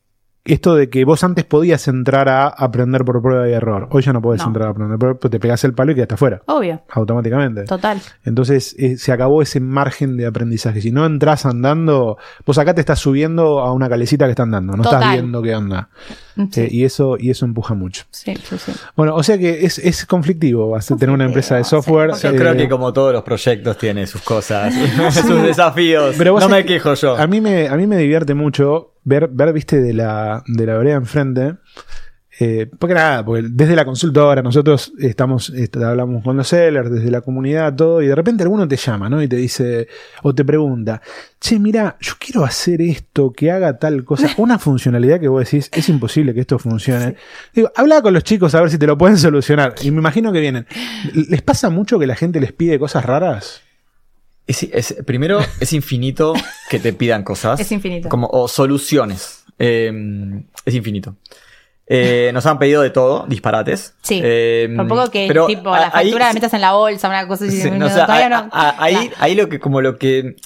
esto 0.45 0.75
de 0.75 0.91
que 0.91 1.05
vos 1.05 1.23
antes 1.23 1.45
podías 1.45 1.87
entrar 1.87 2.29
a 2.29 2.49
aprender 2.49 3.05
por 3.05 3.23
prueba 3.23 3.49
y 3.49 3.53
error. 3.53 3.87
Hoy 3.91 4.03
ya 4.03 4.13
no 4.13 4.21
podés 4.21 4.41
No. 4.43 4.49
entrar 4.49 4.67
a 4.67 4.71
aprender 4.73 4.99
por 4.99 5.19
pues 5.19 5.31
te 5.31 5.39
pegás 5.39 5.63
el 5.65 5.73
palo 5.73 5.93
y 5.93 5.95
quedaste 5.95 6.15
afuera, 6.15 6.43
Obvio, 6.47 6.83
automáticamente. 6.91 7.65
total. 7.65 8.01
Entonces 8.25 8.75
eh, 8.79 8.97
se 8.97 9.13
acabó 9.13 9.41
ese 9.43 9.61
margen 9.61 10.17
de 10.17 10.27
aprendizaje. 10.27 10.81
Si 10.81 10.91
no 10.91 11.07
entras 11.07 11.47
andando, 11.47 12.17
vos 12.45 12.59
acá 12.59 12.75
te 12.75 12.81
estás 12.81 12.99
subiendo 12.99 13.61
a 13.61 13.73
una 13.73 13.89
calecita 13.89 14.25
que 14.25 14.31
está 14.33 14.43
andando, 14.43 14.77
no 14.77 14.83
estás 14.83 15.13
viendo 15.13 15.41
qué 15.43 15.55
onda. 15.55 15.89
Sí, 16.51 16.63
Eh, 16.63 16.69
y 16.71 16.85
eso 16.85 17.17
y 17.19 17.31
eso 17.31 17.45
empuja 17.45 17.75
mucho. 17.75 18.05
sí, 18.11 18.35
sí, 18.43 18.57
sí. 18.59 18.73
Bueno, 18.97 19.15
o 19.15 19.23
sea 19.23 19.37
que 19.39 19.65
es, 19.67 19.79
es 19.79 20.07
conflictivo 20.07 20.77
tener 20.99 21.11
una 21.11 21.27
empresa 21.27 21.57
de 21.57 21.65
sí, 21.65 21.71
software. 21.71 22.13
Yo 22.21 22.31
eh, 22.31 22.37
creo 22.37 22.57
que 22.57 22.69
como 22.69 22.93
todos 22.93 23.13
los 23.13 23.23
proyectos 23.23 23.77
tiene 23.79 24.07
sus 24.07 24.23
cosas, 24.23 24.75
sus 25.15 25.43
desafíos. 25.43 26.15
Pero 26.19 26.33
vos 26.33 26.43
no 26.43 26.49
me 26.49 26.63
que 26.65 26.75
quejo 26.75 26.95
yo. 26.95 27.17
A 27.17 27.27
mí 27.27 27.41
me, 27.41 27.69
a 27.69 27.77
mí 27.77 27.87
me 27.87 27.97
divierte 27.99 28.33
mucho 28.35 28.93
ver, 29.05 29.29
ver 29.29 29.53
viste, 29.53 29.81
de 29.81 29.93
la, 29.95 30.43
de 30.47 30.67
la 30.67 30.77
vereda 30.79 30.97
enfrente. 30.97 31.57
Eh, 32.41 32.67
porque 32.79 32.95
nada, 32.95 33.23
porque 33.23 33.45
desde 33.51 33.77
la 33.77 33.85
consultora 33.85 34.41
nosotros 34.41 34.91
estamos, 34.99 35.51
est- 35.51 35.77
hablamos 35.77 36.25
con 36.25 36.35
los 36.35 36.49
sellers, 36.49 36.91
desde 36.91 37.11
la 37.11 37.21
comunidad, 37.21 37.75
todo, 37.77 38.01
y 38.01 38.07
de 38.07 38.15
repente 38.15 38.43
alguno 38.43 38.67
te 38.67 38.77
llama, 38.77 39.11
¿no? 39.11 39.23
Y 39.23 39.29
te 39.29 39.37
dice, 39.37 39.87
o 40.23 40.35
te 40.35 40.43
pregunta, 40.43 41.03
che, 41.39 41.59
mira, 41.59 41.99
yo 42.01 42.15
quiero 42.19 42.43
hacer 42.43 42.81
esto, 42.81 43.33
que 43.33 43.51
haga 43.53 43.79
tal 43.79 44.03
cosa, 44.05 44.29
una 44.39 44.59
funcionalidad 44.59 45.21
que 45.21 45.29
vos 45.29 45.45
decís, 45.45 45.69
es 45.75 45.89
imposible 45.91 46.33
que 46.33 46.41
esto 46.41 46.59
funcione. 46.59 47.17
Digo, 47.55 47.71
habla 47.77 48.01
con 48.01 48.15
los 48.15 48.25
chicos 48.25 48.55
a 48.55 48.63
ver 48.63 48.71
si 48.71 48.79
te 48.79 48.87
lo 48.87 48.97
pueden 48.97 49.19
solucionar. 49.19 49.75
Y 49.83 49.91
me 49.91 49.99
imagino 49.99 50.33
que 50.33 50.41
vienen. 50.41 50.67
¿Les 51.29 51.43
pasa 51.43 51.69
mucho 51.69 51.99
que 51.99 52.07
la 52.07 52.17
gente 52.17 52.41
les 52.41 52.53
pide 52.53 52.79
cosas 52.79 53.05
raras? 53.05 53.61
Es- 54.47 54.63
es- 54.65 54.97
primero, 55.07 55.41
es 55.61 55.73
infinito 55.73 56.35
que 56.71 56.79
te 56.79 56.93
pidan 56.93 57.23
cosas. 57.23 57.61
Es 57.61 57.71
infinito. 57.73 58.09
Como, 58.09 58.29
o 58.33 58.49
soluciones. 58.49 59.45
Eh, 59.59 59.93
es 60.65 60.75
infinito. 60.75 61.17
Eh, 61.87 62.31
nos 62.33 62.47
han 62.47 62.59
pedido 62.59 62.81
de 62.83 62.91
todo, 62.91 63.27
disparates. 63.29 63.95
Sí. 64.03 64.21
Eh, 64.23 64.73
Por 64.77 64.89
poco 64.89 65.11
que, 65.11 65.27
pero 65.29 65.47
tipo, 65.47 65.73
a- 65.75 65.81
la 65.81 65.87
ahí- 65.93 66.07
factura 66.07 66.29
la 66.29 66.33
metas 66.33 66.55
en 66.55 66.61
la 66.61 66.73
bolsa, 66.73 67.09
una 67.09 67.27
cosa 67.29 67.45
así. 67.45 67.61
Sí, 67.61 67.71
no, 67.71 67.79
no, 67.79 67.87
o 67.87 67.91
sea, 67.91 68.07
todavía 68.07 68.27
a- 68.27 68.43
no. 68.45 68.49
a- 68.53 68.83
ahí, 68.83 69.11
ahí 69.19 69.35
lo 69.35 69.49
que, 69.49 69.59
como 69.59 69.81
lo 69.81 69.99
que. 69.99 70.37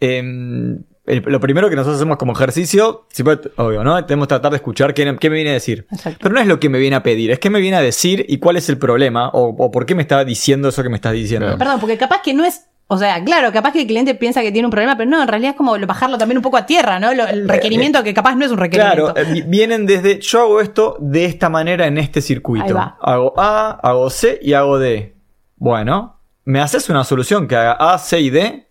em, 0.00 0.82
el- 1.06 1.22
lo 1.26 1.40
primero 1.40 1.68
que 1.70 1.76
nosotros 1.76 1.96
hacemos 1.96 2.16
como 2.18 2.32
ejercicio, 2.32 3.06
pues, 3.24 3.38
obvio, 3.56 3.82
¿no? 3.84 4.04
Tenemos 4.04 4.26
que 4.26 4.30
tratar 4.30 4.50
de 4.52 4.56
escuchar 4.56 4.94
qué, 4.94 5.16
qué 5.18 5.30
me 5.30 5.36
viene 5.36 5.50
a 5.50 5.54
decir. 5.54 5.86
Exacto. 5.90 6.18
Pero 6.22 6.34
no 6.34 6.40
es 6.40 6.46
lo 6.46 6.60
que 6.60 6.68
me 6.68 6.78
viene 6.78 6.96
a 6.96 7.02
pedir, 7.02 7.30
es 7.30 7.38
qué 7.38 7.50
me 7.50 7.60
viene 7.60 7.76
a 7.76 7.80
decir 7.80 8.24
y 8.28 8.38
cuál 8.38 8.56
es 8.56 8.68
el 8.68 8.78
problema 8.78 9.28
o, 9.30 9.48
o 9.56 9.70
por 9.70 9.86
qué 9.86 9.94
me 9.94 10.02
está 10.02 10.24
diciendo 10.24 10.68
eso 10.68 10.82
que 10.82 10.88
me 10.90 10.96
estás 10.96 11.12
diciendo. 11.12 11.56
Perdón, 11.58 11.80
porque 11.80 11.96
capaz 11.98 12.20
que 12.22 12.34
no 12.34 12.44
es. 12.44 12.62
O 12.86 12.98
sea, 12.98 13.22
claro, 13.24 13.50
capaz 13.50 13.72
que 13.72 13.80
el 13.80 13.86
cliente 13.86 14.14
piensa 14.14 14.42
que 14.42 14.52
tiene 14.52 14.66
un 14.66 14.70
problema, 14.70 14.94
pero 14.96 15.08
no, 15.08 15.22
en 15.22 15.26
realidad 15.28 15.52
es 15.52 15.56
como 15.56 15.76
lo- 15.78 15.86
bajarlo 15.86 16.18
también 16.18 16.36
un 16.38 16.42
poco 16.42 16.58
a 16.58 16.66
tierra, 16.66 16.98
¿no? 17.00 17.14
Lo- 17.14 17.26
el 17.26 17.48
requerimiento 17.48 18.02
que 18.04 18.12
capaz 18.12 18.34
no 18.34 18.44
es 18.44 18.50
un 18.52 18.58
requerimiento. 18.58 19.14
Claro, 19.14 19.28
eh, 19.30 19.32
vi- 19.32 19.42
vienen 19.42 19.86
desde 19.86 20.20
yo 20.20 20.40
hago 20.42 20.60
esto 20.60 20.96
de 21.00 21.24
esta 21.24 21.48
manera 21.48 21.86
en 21.86 21.96
este 21.96 22.18
Ahí 22.18 22.22
circuito. 22.22 22.74
va. 22.74 22.98
Hago 23.00 23.32
A, 23.38 23.80
hago 23.82 24.10
C 24.10 24.38
y 24.42 24.52
hago 24.52 24.78
D. 24.78 25.14
Bueno, 25.56 26.20
¿me 26.44 26.60
haces 26.60 26.90
una 26.90 27.04
solución 27.04 27.48
que 27.48 27.56
haga 27.56 27.72
A, 27.72 27.96
C 27.98 28.20
y 28.20 28.28
D? 28.28 28.68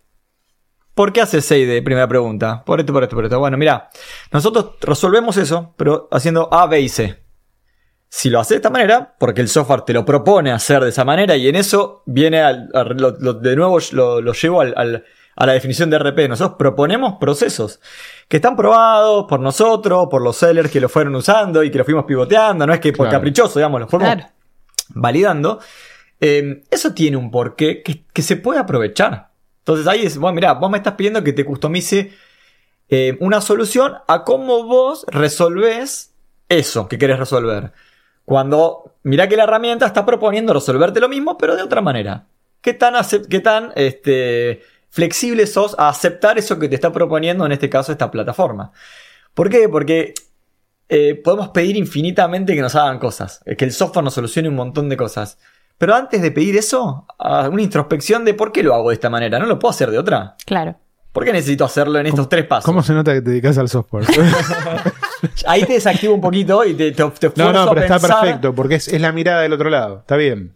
¿Por 0.94 1.12
qué 1.12 1.20
hace 1.20 1.40
C 1.40 1.58
y 1.58 1.64
D? 1.64 1.82
Primera 1.82 2.06
pregunta. 2.06 2.62
Por 2.64 2.78
esto, 2.78 2.92
por 2.92 3.02
esto, 3.02 3.16
por 3.16 3.24
esto. 3.24 3.40
Bueno, 3.40 3.56
mira, 3.56 3.90
nosotros 4.30 4.76
resolvemos 4.80 5.36
eso, 5.36 5.74
pero 5.76 6.08
haciendo 6.12 6.48
A, 6.54 6.68
B 6.68 6.80
y 6.82 6.88
C. 6.88 7.23
Si 8.16 8.30
lo 8.30 8.38
haces 8.38 8.50
de 8.50 8.56
esta 8.56 8.70
manera, 8.70 9.12
porque 9.18 9.40
el 9.40 9.48
software 9.48 9.80
te 9.82 9.92
lo 9.92 10.04
propone 10.04 10.52
hacer 10.52 10.80
de 10.84 10.90
esa 10.90 11.04
manera, 11.04 11.34
y 11.36 11.48
en 11.48 11.56
eso 11.56 12.04
viene 12.06 12.40
al- 12.42 12.70
a- 12.72 12.84
lo- 12.84 13.16
lo- 13.18 13.34
de 13.34 13.56
nuevo 13.56 13.78
lo, 13.90 14.20
lo 14.20 14.32
llevo 14.32 14.60
al- 14.60 14.72
al- 14.76 15.04
a 15.34 15.46
la 15.46 15.52
definición 15.54 15.90
de 15.90 15.96
RP. 15.98 16.28
Nosotros 16.28 16.56
proponemos 16.56 17.14
procesos 17.20 17.80
que 18.28 18.36
están 18.36 18.54
probados 18.54 19.26
por 19.28 19.40
nosotros, 19.40 20.06
por 20.08 20.22
los 20.22 20.36
sellers 20.36 20.70
que 20.70 20.80
lo 20.80 20.88
fueron 20.88 21.16
usando 21.16 21.64
y 21.64 21.72
que 21.72 21.78
lo 21.78 21.84
fuimos 21.84 22.04
pivoteando. 22.04 22.64
No 22.68 22.72
es 22.72 22.78
que 22.78 22.92
por 22.92 23.06
Claro. 23.08 23.18
caprichoso, 23.18 23.58
digamos, 23.58 23.80
lo 23.80 23.88
fuimos 23.88 24.06
Claro. 24.14 24.28
validando. 24.90 25.58
Eh, 26.20 26.62
eso 26.70 26.94
tiene 26.94 27.16
un 27.16 27.32
porqué 27.32 27.82
que, 27.82 28.04
que 28.12 28.22
se 28.22 28.36
puede 28.36 28.60
aprovechar. 28.60 29.30
Entonces 29.58 29.88
ahí 29.88 30.06
es, 30.06 30.18
bueno, 30.18 30.36
mira, 30.36 30.52
vos 30.52 30.70
me 30.70 30.76
estás 30.78 30.94
pidiendo 30.94 31.24
que 31.24 31.32
te 31.32 31.44
customice 31.44 32.12
eh, 32.88 33.16
una 33.18 33.40
solución 33.40 33.94
a 34.06 34.22
cómo 34.22 34.62
vos 34.66 35.04
resolvés 35.08 36.12
eso 36.48 36.86
que 36.86 36.96
querés 36.96 37.18
resolver. 37.18 37.72
Cuando 38.24 38.94
mira 39.02 39.28
que 39.28 39.36
la 39.36 39.44
herramienta 39.44 39.86
está 39.86 40.04
proponiendo 40.04 40.52
resolverte 40.52 41.00
lo 41.00 41.08
mismo, 41.08 41.36
pero 41.36 41.56
de 41.56 41.62
otra 41.62 41.80
manera. 41.80 42.26
¿Qué 42.60 42.72
tan, 42.72 42.94
qué 43.28 43.40
tan 43.40 43.72
este, 43.76 44.62
flexible 44.88 45.46
sos 45.46 45.76
a 45.78 45.88
aceptar 45.88 46.38
eso 46.38 46.58
que 46.58 46.68
te 46.68 46.74
está 46.74 46.92
proponiendo, 46.92 47.44
en 47.44 47.52
este 47.52 47.68
caso, 47.68 47.92
esta 47.92 48.10
plataforma? 48.10 48.72
¿Por 49.34 49.50
qué? 49.50 49.68
Porque 49.68 50.14
eh, 50.88 51.14
podemos 51.16 51.50
pedir 51.50 51.76
infinitamente 51.76 52.54
que 52.54 52.62
nos 52.62 52.74
hagan 52.74 52.98
cosas, 52.98 53.42
eh, 53.44 53.56
que 53.56 53.66
el 53.66 53.72
software 53.72 54.04
nos 54.04 54.14
solucione 54.14 54.48
un 54.48 54.54
montón 54.54 54.88
de 54.88 54.96
cosas. 54.96 55.38
Pero 55.76 55.94
antes 55.94 56.22
de 56.22 56.30
pedir 56.30 56.56
eso, 56.56 57.06
una 57.18 57.62
introspección 57.62 58.24
de 58.24 58.34
por 58.34 58.52
qué 58.52 58.62
lo 58.62 58.74
hago 58.74 58.90
de 58.90 58.94
esta 58.94 59.10
manera, 59.10 59.38
no 59.38 59.46
lo 59.46 59.58
puedo 59.58 59.70
hacer 59.70 59.90
de 59.90 59.98
otra. 59.98 60.36
Claro. 60.46 60.76
¿Por 61.14 61.24
qué 61.24 61.32
necesito 61.32 61.64
hacerlo 61.64 61.98
en 62.00 62.06
estos 62.06 62.28
tres 62.28 62.44
pasos? 62.44 62.64
¿Cómo 62.66 62.82
se 62.82 62.92
nota 62.92 63.14
que 63.14 63.22
te 63.22 63.30
dedicas 63.30 63.56
al 63.56 63.68
software? 63.70 64.04
Ahí 65.46 65.64
te 65.64 65.74
desactivo 65.74 66.12
un 66.14 66.20
poquito 66.20 66.64
y 66.64 66.74
te, 66.74 66.92
te, 66.92 67.04
te 67.10 67.32
No, 67.36 67.52
no, 67.52 67.62
a 67.62 67.68
pero 67.70 67.80
está 67.82 67.98
perfecto, 67.98 68.54
porque 68.54 68.74
es, 68.74 68.88
es 68.88 69.00
la 69.00 69.12
mirada 69.12 69.42
del 69.42 69.52
otro 69.52 69.70
lado. 69.70 70.00
Está 70.00 70.16
bien. 70.16 70.54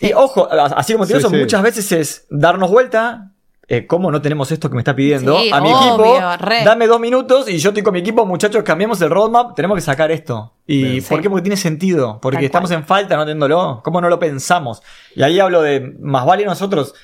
Y 0.00 0.12
ojo, 0.14 0.48
así 0.50 0.94
como 0.94 1.06
te 1.06 1.16
digo, 1.18 1.28
Sí, 1.28 1.36
muchas 1.36 1.62
veces 1.62 1.92
es 1.92 2.26
darnos 2.30 2.70
vuelta. 2.70 3.32
Eh, 3.68 3.86
¿Cómo 3.86 4.10
no 4.10 4.20
tenemos 4.20 4.50
esto 4.50 4.68
que 4.68 4.74
me 4.74 4.80
está 4.80 4.96
pidiendo? 4.96 5.38
Sí, 5.38 5.50
a 5.52 5.60
mi 5.60 5.68
obvio, 5.72 6.16
equipo, 6.16 6.36
re. 6.44 6.64
dame 6.64 6.88
dos 6.88 6.98
minutos 6.98 7.48
y 7.48 7.58
yo 7.58 7.68
estoy 7.68 7.84
con 7.84 7.92
mi 7.92 8.00
equipo, 8.00 8.26
muchachos, 8.26 8.64
cambiemos 8.64 9.00
el 9.02 9.10
roadmap, 9.10 9.54
tenemos 9.54 9.76
que 9.76 9.82
sacar 9.82 10.10
esto. 10.10 10.54
¿Y 10.66 10.82
Bien. 10.82 11.04
por 11.04 11.18
Sí. 11.18 11.22
qué? 11.22 11.30
Porque 11.30 11.42
tiene 11.42 11.56
sentido, 11.56 12.18
porque 12.20 12.38
Tal 12.38 12.44
estamos 12.46 12.70
cual. 12.70 12.80
en 12.80 12.86
falta 12.86 13.16
no 13.16 13.22
teniéndolo. 13.22 13.80
¿Cómo 13.84 14.00
no 14.00 14.08
lo 14.08 14.18
pensamos? 14.18 14.82
Y 15.14 15.22
ahí 15.22 15.38
hablo 15.38 15.62
de, 15.62 15.94
más 16.00 16.26
vale 16.26 16.44
nosotros 16.46 16.94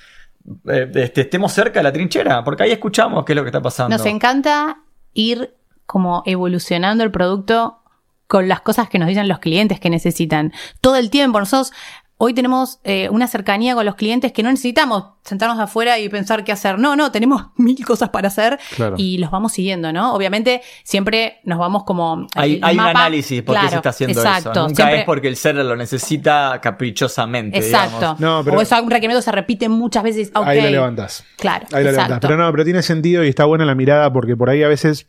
eh, 0.68 0.90
este, 0.94 1.22
estemos 1.22 1.52
cerca 1.52 1.80
de 1.80 1.84
la 1.84 1.92
trinchera, 1.92 2.44
porque 2.44 2.64
ahí 2.64 2.72
escuchamos 2.72 3.24
qué 3.24 3.32
es 3.32 3.36
lo 3.36 3.42
que 3.42 3.48
está 3.48 3.62
pasando. 3.62 3.96
Nos 3.96 4.06
encanta 4.06 4.78
ir 5.12 5.54
como 5.86 6.22
evolucionando 6.26 7.04
el 7.04 7.10
producto 7.10 7.78
con 8.26 8.48
las 8.48 8.60
cosas 8.60 8.88
que 8.88 8.98
nos 8.98 9.08
dicen 9.08 9.28
los 9.28 9.38
clientes 9.38 9.80
que 9.80 9.90
necesitan. 9.90 10.52
Todo 10.80 10.96
el 10.96 11.10
tiempo. 11.10 11.38
Nosotros 11.38 11.72
hoy 12.18 12.32
tenemos 12.32 12.78
eh, 12.84 13.08
una 13.10 13.26
cercanía 13.26 13.74
con 13.74 13.84
los 13.84 13.94
clientes 13.94 14.32
que 14.32 14.42
no 14.42 14.50
necesitamos 14.50 15.04
sentarnos 15.22 15.58
afuera 15.58 15.98
y 15.98 16.08
pensar 16.08 16.44
qué 16.44 16.52
hacer. 16.52 16.78
No, 16.78 16.96
no, 16.96 17.12
tenemos 17.12 17.46
mil 17.56 17.84
cosas 17.84 18.08
para 18.08 18.28
hacer 18.28 18.58
Claro. 18.74 18.94
y 18.96 19.18
los 19.18 19.30
vamos 19.30 19.52
siguiendo, 19.52 19.92
¿no? 19.92 20.14
Obviamente 20.14 20.62
siempre 20.82 21.40
nos 21.44 21.58
vamos 21.58 21.84
como... 21.84 22.26
Hay, 22.34 22.56
un 22.56 22.80
análisis 22.80 23.42
por 23.42 23.60
qué 23.60 23.68
se 23.68 23.76
está 23.76 23.90
haciendo 23.90 24.18
exacto, 24.20 24.50
eso. 24.52 24.60
Nunca 24.62 24.74
siempre- 24.74 24.98
es 25.00 25.04
porque 25.04 25.28
el 25.28 25.36
seller 25.36 25.64
lo 25.64 25.76
necesita 25.76 26.58
caprichosamente. 26.62 27.58
Exacto. 27.58 28.16
No, 28.18 28.42
pero- 28.44 28.56
O 28.58 28.60
eso, 28.62 28.82
un 28.82 28.90
requerimiento 28.90 29.22
se 29.22 29.32
repite 29.32 29.68
muchas 29.68 30.02
veces. 30.02 30.30
Ahí 30.34 30.60
la 30.62 30.70
levantas. 30.70 31.24
Claro, 31.36 31.66
Ahí 31.72 31.84
la 31.84 31.90
exacto. 31.90 32.08
levantás. 32.08 32.28
Pero 32.30 32.42
no, 32.42 32.50
pero 32.50 32.64
tiene 32.64 32.82
sentido 32.82 33.24
y 33.24 33.28
está 33.28 33.44
buena 33.44 33.64
la 33.64 33.74
mirada 33.74 34.12
porque 34.12 34.36
por 34.36 34.48
ahí 34.48 34.62
a 34.62 34.68
veces, 34.68 35.08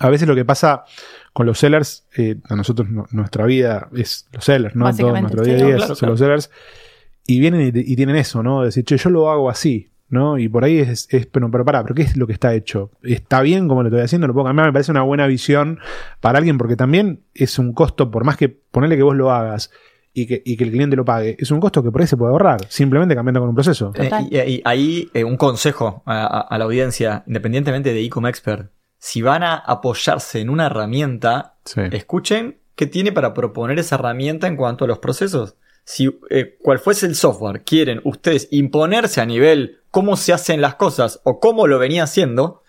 a 0.00 0.08
veces 0.08 0.26
lo 0.26 0.34
que 0.34 0.44
pasa 0.44 0.84
con 1.32 1.46
los 1.46 1.58
sellers, 1.58 2.06
eh, 2.16 2.36
a 2.48 2.56
nosotros 2.56 2.88
no- 2.90 3.06
nuestra 3.10 3.44
vida 3.46 3.88
es 3.94 4.26
los 4.32 4.44
sellers, 4.44 4.74
¿no? 4.74 4.84
Todo 4.84 4.90
Básicamente, 4.92 5.20
nuestro 5.34 5.44
sí. 5.44 5.50
día 5.50 5.58
a 5.58 5.66
día 5.66 5.74
No, 5.74 5.78
claro, 5.78 5.94
son 5.94 6.08
los 6.10 6.18
sellers. 6.18 6.50
Y 7.26 7.40
vienen 7.40 7.60
y, 7.74 7.80
y 7.92 7.96
tienen 7.96 8.16
eso, 8.16 8.42
¿no? 8.42 8.62
Decir, 8.62 8.84
che, 8.84 8.96
yo 8.96 9.10
lo 9.10 9.30
hago 9.30 9.50
así, 9.50 9.90
¿no? 10.08 10.38
Y 10.38 10.48
por 10.48 10.64
ahí 10.64 10.78
es, 10.78 11.06
es 11.10 11.26
pero, 11.26 11.50
pero 11.50 11.64
pará, 11.64 11.82
pero 11.82 11.94
¿qué 11.94 12.02
es 12.02 12.16
lo 12.16 12.26
que 12.26 12.32
está 12.32 12.54
hecho? 12.54 12.90
¿Está 13.02 13.42
bien 13.42 13.68
como 13.68 13.82
lo 13.82 13.88
estoy 13.88 14.00
haciendo? 14.02 14.26
¿Lo 14.26 14.32
puedo 14.32 14.46
cambiar? 14.46 14.66
Me 14.68 14.72
parece 14.72 14.90
una 14.92 15.02
buena 15.02 15.26
visión 15.26 15.78
para 16.20 16.38
alguien 16.38 16.56
porque 16.58 16.76
también 16.76 17.20
es 17.34 17.58
un 17.58 17.72
costo, 17.74 18.10
por 18.10 18.24
más 18.24 18.36
que 18.36 18.48
ponerle 18.48 18.96
que 18.96 19.02
vos 19.02 19.14
lo 19.14 19.30
hagas 19.30 19.70
y 20.14 20.26
que, 20.26 20.42
y 20.44 20.56
que 20.56 20.64
el 20.64 20.70
cliente 20.70 20.96
lo 20.96 21.04
pague, 21.04 21.36
es 21.38 21.50
un 21.50 21.60
costo 21.60 21.82
que 21.82 21.92
por 21.92 22.00
ahí 22.00 22.06
se 22.06 22.16
puede 22.16 22.32
ahorrar, 22.32 22.64
simplemente 22.70 23.14
cambiando 23.14 23.40
con 23.40 23.50
un 23.50 23.54
proceso. 23.54 23.92
Eh, 23.94 24.10
y, 24.30 24.36
y 24.38 24.62
ahí 24.64 25.10
eh, 25.14 25.22
un 25.22 25.36
consejo 25.36 26.02
a, 26.06 26.24
a- 26.24 26.40
a 26.40 26.58
la 26.58 26.64
audiencia, 26.64 27.22
independientemente 27.26 27.92
de 27.92 28.02
Ecom 28.04 28.26
Expert, 28.26 28.70
si 28.98 29.22
van 29.22 29.42
a 29.42 29.54
apoyarse 29.54 30.40
en 30.40 30.50
una 30.50 30.66
herramienta, 30.66 31.54
Sí. 31.64 31.82
escuchen 31.92 32.58
qué 32.74 32.86
tiene 32.86 33.12
para 33.12 33.34
proponer 33.34 33.78
esa 33.78 33.96
herramienta 33.96 34.46
en 34.46 34.56
cuanto 34.56 34.84
a 34.84 34.88
los 34.88 34.98
procesos. 34.98 35.56
Si 35.84 36.08
eh, 36.30 36.56
cual 36.60 36.78
fuese 36.78 37.06
el 37.06 37.14
software, 37.14 37.62
quieren 37.64 38.00
ustedes 38.04 38.48
imponerse 38.50 39.20
a 39.20 39.26
nivel 39.26 39.80
cómo 39.90 40.16
se 40.16 40.32
hacen 40.32 40.60
las 40.60 40.74
cosas 40.74 41.20
o 41.24 41.40
cómo 41.40 41.66
lo 41.66 41.78
venía 41.78 42.02
haciendo, 42.04 42.62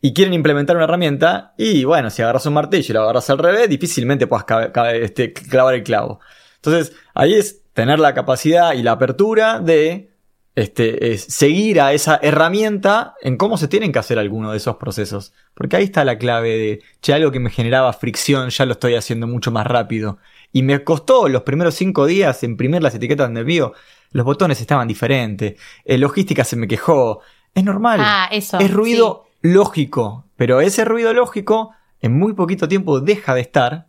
y 0.00 0.14
quieren 0.14 0.32
implementar 0.32 0.76
una 0.76 0.84
herramienta, 0.84 1.54
y 1.58 1.82
bueno, 1.84 2.08
si 2.10 2.22
agarras 2.22 2.46
un 2.46 2.54
martillo 2.54 2.92
y 2.92 2.94
lo 2.94 3.02
agarras 3.02 3.28
al 3.30 3.38
revés, 3.38 3.68
difícilmente 3.68 4.26
puedas 4.28 4.46
este, 4.94 5.32
clavar 5.32 5.74
el 5.74 5.82
clavo. 5.82 6.20
Entonces, 6.56 6.92
ahí 7.14 7.34
es 7.34 7.62
tener 7.72 7.98
la 7.98 8.14
capacidad 8.14 8.74
y 8.74 8.82
la 8.82 8.92
apertura 8.92 9.58
de 9.60 10.10
este, 10.58 11.12
es 11.12 11.22
seguir 11.22 11.80
a 11.80 11.92
esa 11.92 12.18
herramienta 12.20 13.14
en 13.22 13.36
cómo 13.36 13.56
se 13.56 13.68
tienen 13.68 13.92
que 13.92 14.00
hacer 14.00 14.18
algunos 14.18 14.50
de 14.50 14.56
esos 14.56 14.74
procesos. 14.76 15.32
Porque 15.54 15.76
ahí 15.76 15.84
está 15.84 16.04
la 16.04 16.18
clave 16.18 16.58
de, 16.58 16.82
che, 17.00 17.12
algo 17.12 17.30
que 17.30 17.38
me 17.38 17.50
generaba 17.50 17.92
fricción, 17.92 18.50
ya 18.50 18.66
lo 18.66 18.72
estoy 18.72 18.96
haciendo 18.96 19.28
mucho 19.28 19.52
más 19.52 19.68
rápido. 19.68 20.18
Y 20.52 20.64
me 20.64 20.82
costó 20.82 21.28
los 21.28 21.42
primeros 21.42 21.76
cinco 21.76 22.06
días 22.06 22.42
imprimir 22.42 22.82
las 22.82 22.94
etiquetas 22.94 23.32
de 23.32 23.40
envío. 23.40 23.72
Los 24.10 24.24
botones 24.24 24.60
estaban 24.60 24.88
diferentes. 24.88 25.54
eh, 25.84 25.96
logística 25.96 26.42
se 26.42 26.56
me 26.56 26.66
quejó. 26.66 27.20
Es 27.54 27.62
normal. 27.62 28.00
Ah, 28.02 28.28
eso, 28.32 28.58
Es 28.58 28.72
ruido 28.72 29.26
lógico. 29.42 30.24
Pero 30.34 30.60
ese 30.60 30.84
ruido 30.84 31.12
lógico 31.12 31.70
en 32.00 32.18
muy 32.18 32.32
poquito 32.32 32.66
tiempo 32.66 32.98
deja 32.98 33.34
de 33.34 33.42
estar 33.42 33.87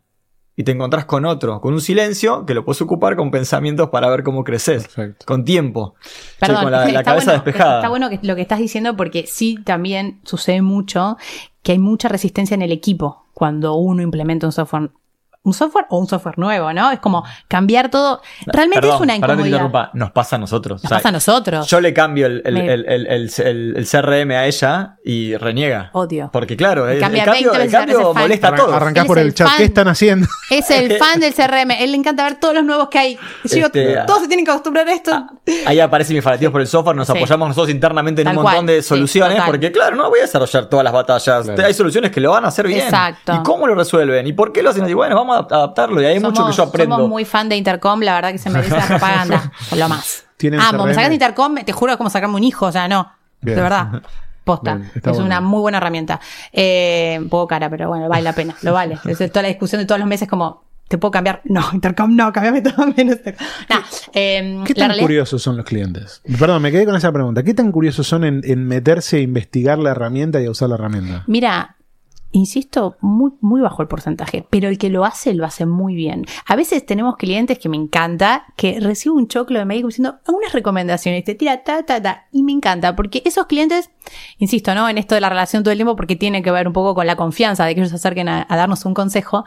y 0.59 0.63
te 0.65 0.73
encontrás 0.73 1.05
con 1.05 1.25
otro, 1.25 1.61
con 1.61 1.73
un 1.73 1.79
silencio 1.79 2.45
que 2.45 2.53
lo 2.53 2.65
puedes 2.65 2.81
ocupar 2.81 3.15
con 3.15 3.31
pensamientos 3.31 3.91
para 3.91 4.09
ver 4.09 4.23
cómo 4.23 4.43
creces. 4.43 4.89
Perfecto. 4.89 5.25
Con 5.25 5.45
tiempo. 5.45 5.95
Perdón, 6.37 6.63
con 6.63 6.71
la, 6.73 6.79
la 6.79 6.87
está 6.87 7.03
cabeza 7.05 7.31
bueno, 7.31 7.43
despejada. 7.45 7.75
Está 7.77 7.87
bueno 7.87 8.09
que, 8.09 8.19
lo 8.23 8.35
que 8.35 8.41
estás 8.41 8.59
diciendo 8.59 8.97
porque 8.97 9.25
sí 9.25 9.57
también 9.63 10.19
sucede 10.25 10.61
mucho 10.61 11.15
que 11.63 11.71
hay 11.71 11.79
mucha 11.79 12.09
resistencia 12.09 12.55
en 12.55 12.61
el 12.61 12.73
equipo 12.73 13.23
cuando 13.33 13.75
uno 13.75 14.01
implementa 14.01 14.47
un 14.47 14.51
software. 14.51 14.91
Un 15.41 15.53
software 15.53 15.85
o 15.89 15.97
un 15.97 16.05
software 16.07 16.37
nuevo, 16.37 16.73
¿no? 16.73 16.91
Es 16.91 16.99
como 16.99 17.23
cambiar 17.47 17.89
todo. 17.89 18.21
Realmente 18.45 18.81
Perdón, 18.81 18.95
es 18.95 19.01
una 19.01 19.13
perdón 19.13 19.29
incomodidad. 19.37 19.47
interrumpa, 19.57 19.91
Nos 19.93 20.11
pasa 20.11 20.35
a 20.35 20.39
nosotros. 20.39 20.83
Nos 20.83 20.85
O 20.85 20.87
sea, 20.89 20.97
pasa 20.97 21.09
a 21.09 21.11
nosotros. 21.13 21.67
Yo 21.67 21.79
le 21.79 21.93
cambio 21.93 22.25
el, 22.27 22.41
el, 22.45 22.53
Me- 22.53 22.73
el- 22.73 22.85
el- 22.85 23.07
el- 23.07 23.31
el- 23.45 23.73
el 23.77 23.87
CRM 23.87 24.31
a 24.35 24.45
ella 24.47 24.97
y 25.03 25.37
reniega. 25.37 25.91
Odio. 25.93 26.29
Porque 26.33 26.57
claro, 26.57 26.89
el, 26.89 26.99
cambio, 26.99 27.23
20 27.25 27.39
el 27.39 27.57
veces 27.57 27.73
a 27.73 27.77
cambio 27.77 27.97
veces 27.99 28.13
fan. 28.13 28.21
molesta 28.23 28.47
a 28.49 28.55
todos. 28.55 28.73
Arrancás 28.73 29.05
por 29.05 29.17
el 29.17 29.27
el 29.27 29.33
chat. 29.33 29.47
fan. 29.47 29.57
¿Qué 29.57 29.63
están 29.63 29.87
haciendo? 29.87 30.27
Es 30.51 30.69
el 30.71 30.97
fan 30.99 31.21
del 31.21 31.33
CRM. 31.33 31.71
Él 31.71 31.91
le 31.91 31.97
encanta 31.97 32.23
ver 32.25 32.35
todos 32.35 32.53
los 32.55 32.65
nuevos 32.65 32.89
que 32.89 32.99
hay. 32.99 33.19
Yo, 33.45 33.67
Este, 33.67 33.95
todos 34.05 34.21
se 34.23 34.27
tienen 34.27 34.43
que 34.45 34.51
acostumbrar 34.51 34.87
a 34.89 34.93
esto. 34.93 35.25
Ahí 35.65 35.79
aparece 35.79 36.13
mis 36.13 36.23
fanatismos 36.23 36.51
por 36.51 36.61
el 36.61 36.67
software, 36.67 36.97
nos 36.97 37.07
Sí. 37.07 37.13
apoyamos 37.17 37.47
nosotros 37.47 37.69
internamente 37.71 38.21
en 38.21 38.25
Tal 38.27 38.37
un 38.37 38.43
montón 38.43 38.65
cual, 38.65 38.75
de 38.75 38.83
soluciones, 38.83 39.41
porque 39.45 39.71
claro, 39.71 39.95
no 39.95 40.09
voy 40.09 40.19
a 40.19 40.23
desarrollar 40.23 40.65
todas 40.65 40.83
las 40.83 40.91
batallas. 40.93 41.45
Claro. 41.45 41.65
Hay 41.65 41.73
soluciones 41.73 42.11
que 42.11 42.19
lo 42.19 42.31
van 42.31 42.43
a 42.43 42.49
hacer 42.49 42.67
bien. 42.67 42.81
Exacto. 42.81 43.33
¿Y 43.33 43.43
cómo 43.43 43.65
lo 43.67 43.73
resuelven? 43.75 44.27
¿Y 44.27 44.33
por 44.33 44.51
qué 44.51 44.61
lo 44.61 44.71
hacen 44.71 44.83
así? 44.83 44.93
Bueno, 44.93 45.15
vamos 45.15 45.28
a 45.33 45.39
adaptarlo 45.39 46.01
y 46.01 46.05
hay 46.05 46.19
mucho 46.19 46.45
que 46.47 46.53
yo 46.53 46.63
aprendo. 46.63 46.95
somos 46.95 47.09
muy 47.09 47.25
fan 47.25 47.49
de 47.49 47.55
Intercom, 47.57 48.01
la 48.01 48.15
verdad 48.15 48.31
que 48.31 48.37
se 48.37 48.49
merece 48.49 48.75
la 48.75 48.85
propaganda. 48.87 49.51
Lo 49.75 49.89
más. 49.89 50.25
¿Tienen 50.37 50.59
Amo, 50.61 50.85
me 50.85 50.93
sacas 50.93 51.09
de 51.09 51.15
Intercom, 51.15 51.55
te 51.65 51.71
juro 51.73 51.89
que 51.91 51.93
es 51.93 51.97
como 51.97 52.09
sacarme 52.09 52.35
un 52.35 52.43
hijo, 52.43 52.67
o 52.67 52.71
sea, 52.71 52.87
no. 52.87 53.11
Bien. 53.41 53.55
De 53.57 53.61
verdad. 53.61 54.01
Posta. 54.43 54.75
Bien, 54.75 54.91
es 54.95 55.01
bueno. 55.03 55.25
una 55.25 55.41
muy 55.41 55.59
buena 55.61 55.77
herramienta. 55.77 56.19
Eh, 56.53 57.17
un 57.21 57.29
poco 57.29 57.47
cara, 57.47 57.69
pero 57.69 57.89
bueno, 57.89 58.07
vale 58.09 58.23
la 58.23 58.33
pena, 58.33 58.55
lo 58.61 58.73
vale. 58.73 58.97
Es 59.05 59.17
toda 59.31 59.43
la 59.43 59.49
discusión 59.49 59.79
de 59.81 59.85
todos 59.85 59.99
los 59.99 60.07
meses 60.07 60.27
como, 60.27 60.63
¿te 60.87 60.97
puedo 60.97 61.11
cambiar? 61.11 61.41
No, 61.43 61.63
Intercom 61.73 62.15
no, 62.15 62.31
cambiame 62.33 62.61
todo 62.61 62.87
menos 62.87 63.17
Intercom. 63.17 63.45
Nah, 63.69 63.81
eh, 64.13 64.61
¿Qué 64.65 64.73
la 64.73 64.79
tan 64.79 64.87
realidad- 64.89 65.03
curiosos 65.03 65.41
son 65.43 65.55
los 65.57 65.65
clientes? 65.65 66.21
Perdón, 66.39 66.61
me 66.63 66.71
quedé 66.71 66.85
con 66.85 66.95
esa 66.95 67.11
pregunta. 67.11 67.43
¿Qué 67.43 67.53
tan 67.53 67.71
curiosos 67.71 68.07
son 68.07 68.23
en, 68.23 68.41
en 68.43 68.65
meterse 68.65 69.17
a 69.17 69.19
investigar 69.19 69.77
la 69.77 69.91
herramienta 69.91 70.41
y 70.41 70.45
a 70.47 70.51
usar 70.51 70.69
la 70.69 70.75
herramienta? 70.75 71.23
Mira, 71.27 71.75
insisto, 72.31 72.95
muy, 73.01 73.31
muy 73.41 73.61
bajo 73.61 73.81
el 73.81 73.87
porcentaje, 73.87 74.45
pero 74.49 74.69
el 74.69 74.77
que 74.77 74.89
lo 74.89 75.03
hace, 75.05 75.33
lo 75.33 75.45
hace 75.45 75.65
muy 75.65 75.95
bien. 75.95 76.25
A 76.45 76.55
veces 76.55 76.85
tenemos 76.85 77.17
clientes 77.17 77.57
que 77.57 77.69
me 77.69 77.77
encanta, 77.77 78.45
que 78.55 78.79
recibo 78.79 79.15
un 79.15 79.27
choclo 79.27 79.57
de 79.59 79.65
médico 79.65 79.87
diciendo 79.87 80.19
unas 80.27 80.53
recomendaciones, 80.53 81.23
te 81.23 81.33
tira 81.35 81.63
ta, 81.63 81.83
ta, 81.83 82.01
ta, 82.01 82.27
y 82.31 82.43
me 82.43 82.51
encanta, 82.51 82.95
porque 82.95 83.23
esos 83.25 83.47
clientes, 83.47 83.89
insisto, 84.37 84.75
¿no? 84.75 84.87
En 84.89 84.97
esto 84.97 85.15
de 85.15 85.21
la 85.21 85.29
relación 85.29 85.63
todo 85.63 85.71
el 85.71 85.77
tiempo, 85.77 85.95
porque 85.95 86.15
tiene 86.15 86.43
que 86.43 86.51
ver 86.51 86.67
un 86.67 86.73
poco 86.73 86.93
con 86.93 87.07
la 87.07 87.15
confianza 87.15 87.65
de 87.65 87.73
que 87.73 87.81
ellos 87.81 87.89
se 87.89 87.95
acerquen 87.95 88.29
a, 88.29 88.45
a 88.47 88.55
darnos 88.55 88.85
un 88.85 88.93
consejo, 88.93 89.43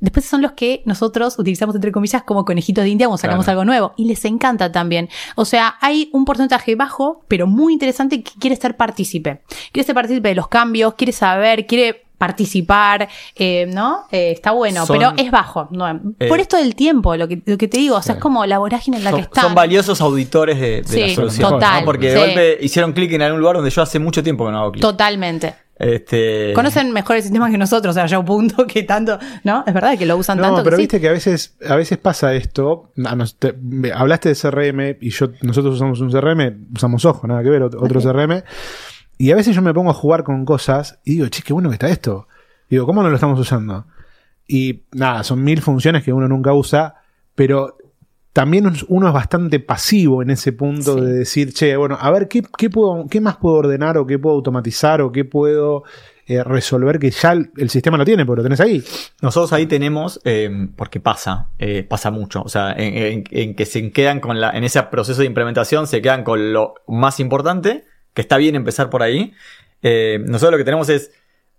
después 0.00 0.24
son 0.24 0.40
los 0.42 0.52
que 0.52 0.82
nosotros 0.86 1.38
utilizamos, 1.38 1.74
entre 1.74 1.92
comillas, 1.92 2.22
como 2.22 2.44
conejitos 2.44 2.84
de 2.84 2.90
India 2.90 3.06
cuando 3.08 3.18
sacamos 3.18 3.44
Claro. 3.44 3.60
algo 3.60 3.70
nuevo, 3.70 3.92
y 3.96 4.06
les 4.06 4.24
encanta 4.24 4.72
también. 4.72 5.08
O 5.36 5.44
sea, 5.44 5.76
hay 5.80 6.08
un 6.12 6.24
porcentaje 6.24 6.76
bajo, 6.76 7.24
pero 7.28 7.46
muy 7.46 7.74
interesante, 7.74 8.22
que 8.22 8.32
quiere 8.38 8.56
ser 8.56 8.76
partícipe. 8.76 9.42
Quiere 9.70 9.84
ser 9.86 9.94
partícipe 9.94 10.28
de 10.30 10.34
los 10.34 10.48
cambios, 10.48 10.94
quiere 10.94 11.12
saber, 11.12 11.66
quiere 11.66 12.04
participar, 12.26 13.08
eh, 13.34 13.66
¿no? 13.66 14.04
Eh, 14.12 14.30
está 14.32 14.52
bueno, 14.52 14.86
Son- 14.86 14.96
pero 14.96 15.12
es 15.16 15.30
bajo. 15.30 15.66
No, 15.72 15.88
Eh, 16.20 16.28
por 16.28 16.38
esto 16.38 16.56
del 16.56 16.74
tiempo, 16.76 17.16
lo 17.16 17.26
que, 17.26 17.42
lo 17.44 17.58
que 17.58 17.66
te 17.66 17.78
digo, 17.78 17.96
o 17.96 18.02
sea, 18.02 18.14
es 18.14 18.20
como 18.20 18.46
la 18.46 18.58
vorágine 18.58 18.98
en 18.98 19.04
la 19.04 19.10
son, 19.10 19.18
que 19.20 19.24
están. 19.24 19.44
son 19.44 19.54
valiosos 19.56 20.00
auditores 20.00 20.60
de, 20.60 20.82
de 20.82 20.84
Sí, 20.84 21.00
la 21.00 21.14
solución. 21.14 21.50
total, 21.50 21.80
¿no? 21.80 21.84
Porque 21.86 22.10
de 22.10 22.16
sí. 22.16 22.18
golpe 22.24 22.58
hicieron 22.60 22.92
clic 22.92 23.12
en 23.12 23.22
algún 23.22 23.40
lugar 23.40 23.56
donde 23.56 23.70
yo 23.70 23.82
hace 23.82 23.98
mucho 23.98 24.22
tiempo 24.22 24.46
que 24.46 24.52
no 24.52 24.58
hago 24.60 24.72
clic. 24.72 24.82
Totalmente. 24.82 25.54
Este, 25.76 26.52
Conocen 26.54 26.92
mejores 26.92 27.24
sistemas 27.24 27.50
que 27.50 27.58
nosotros, 27.58 27.90
o 27.90 27.94
sea, 27.94 28.06
ya 28.06 28.18
un 28.20 28.24
punto 28.24 28.66
que 28.68 28.84
tanto, 28.84 29.18
¿no? 29.42 29.64
Es 29.66 29.74
verdad 29.74 29.98
que 29.98 30.06
lo 30.06 30.16
usan 30.16 30.38
No, 30.38 30.44
tanto 30.44 30.62
pero 30.62 30.76
que 30.76 30.82
sí. 30.82 30.82
viste 30.82 31.00
que 31.00 31.08
a 31.08 31.12
veces, 31.12 31.56
a 31.68 31.74
veces 31.74 31.98
pasa 31.98 32.34
esto. 32.34 32.92
A 33.04 33.16
nos- 33.16 33.36
te- 33.36 33.54
hablaste 33.92 34.28
de 34.28 34.34
CRM 34.36 34.96
y 35.00 35.10
yo, 35.10 35.30
nosotros 35.40 35.74
usamos 35.74 35.98
un 36.00 36.10
CRM, 36.12 36.66
usamos 36.72 37.04
Ojo, 37.04 37.26
nada 37.26 37.42
que 37.42 37.50
ver, 37.50 37.62
ot- 37.62 37.76
otro 37.82 37.98
Ok. 37.98 38.04
CRM. 38.06 38.44
Y 39.22 39.30
a 39.30 39.36
veces 39.36 39.54
yo 39.54 39.62
me 39.62 39.72
pongo 39.72 39.90
a 39.90 39.94
jugar 39.94 40.24
con 40.24 40.44
cosas 40.44 40.98
y 41.04 41.12
digo, 41.12 41.28
che, 41.28 41.44
qué 41.44 41.52
bueno 41.52 41.68
que 41.68 41.74
está 41.74 41.88
esto. 41.88 42.26
Digo, 42.68 42.86
¿cómo 42.86 43.04
no 43.04 43.08
lo 43.08 43.14
estamos 43.14 43.38
usando? 43.38 43.86
Y 44.48 44.82
nada, 44.90 45.22
son 45.22 45.44
mil 45.44 45.60
funciones 45.62 46.02
que 46.02 46.12
uno 46.12 46.26
nunca 46.26 46.52
usa, 46.52 46.96
pero 47.36 47.76
también 48.32 48.72
uno 48.88 49.06
es 49.06 49.14
bastante 49.14 49.60
pasivo 49.60 50.22
en 50.22 50.30
ese 50.30 50.52
punto 50.52 50.94
Sí. 50.98 51.04
de 51.04 51.12
decir, 51.12 51.52
che, 51.52 51.76
bueno, 51.76 51.96
a 52.00 52.10
ver, 52.10 52.26
¿qué, 52.26 52.42
qué, 52.58 52.68
puedo, 52.68 53.06
¿qué 53.08 53.20
más 53.20 53.36
puedo 53.36 53.54
ordenar 53.58 53.96
o 53.96 54.08
qué 54.08 54.18
puedo 54.18 54.34
automatizar 54.34 55.00
o 55.02 55.12
qué 55.12 55.24
puedo 55.24 55.84
eh, 56.26 56.42
resolver 56.42 56.98
que 56.98 57.12
ya 57.12 57.30
el, 57.30 57.52
el 57.56 57.70
sistema 57.70 57.96
lo 57.98 58.04
tiene, 58.04 58.26
porque 58.26 58.38
lo 58.38 58.42
tenés 58.42 58.58
ahí? 58.60 58.82
Nosotros 59.20 59.52
ahí 59.52 59.66
tenemos, 59.66 60.20
eh, 60.24 60.50
porque 60.74 60.98
pasa, 60.98 61.50
eh, 61.60 61.84
pasa 61.88 62.10
mucho, 62.10 62.42
o 62.42 62.48
sea, 62.48 62.72
en, 62.72 62.96
en- 62.96 63.24
en 63.30 63.54
que 63.54 63.66
se 63.66 63.92
quedan 63.92 64.18
con 64.18 64.40
la, 64.40 64.50
en 64.50 64.64
ese 64.64 64.82
proceso 64.82 65.20
de 65.20 65.26
implementación, 65.28 65.86
se 65.86 66.02
quedan 66.02 66.24
con 66.24 66.52
lo 66.52 66.74
más 66.88 67.20
importante, 67.20 67.84
que 68.14 68.20
está 68.22 68.36
bien 68.36 68.54
empezar 68.54 68.90
por 68.90 69.02
ahí. 69.02 69.32
Eh, 69.82 70.18
nosotros 70.26 70.52
lo 70.52 70.58
que 70.58 70.64
tenemos 70.64 70.88
es, 70.88 71.12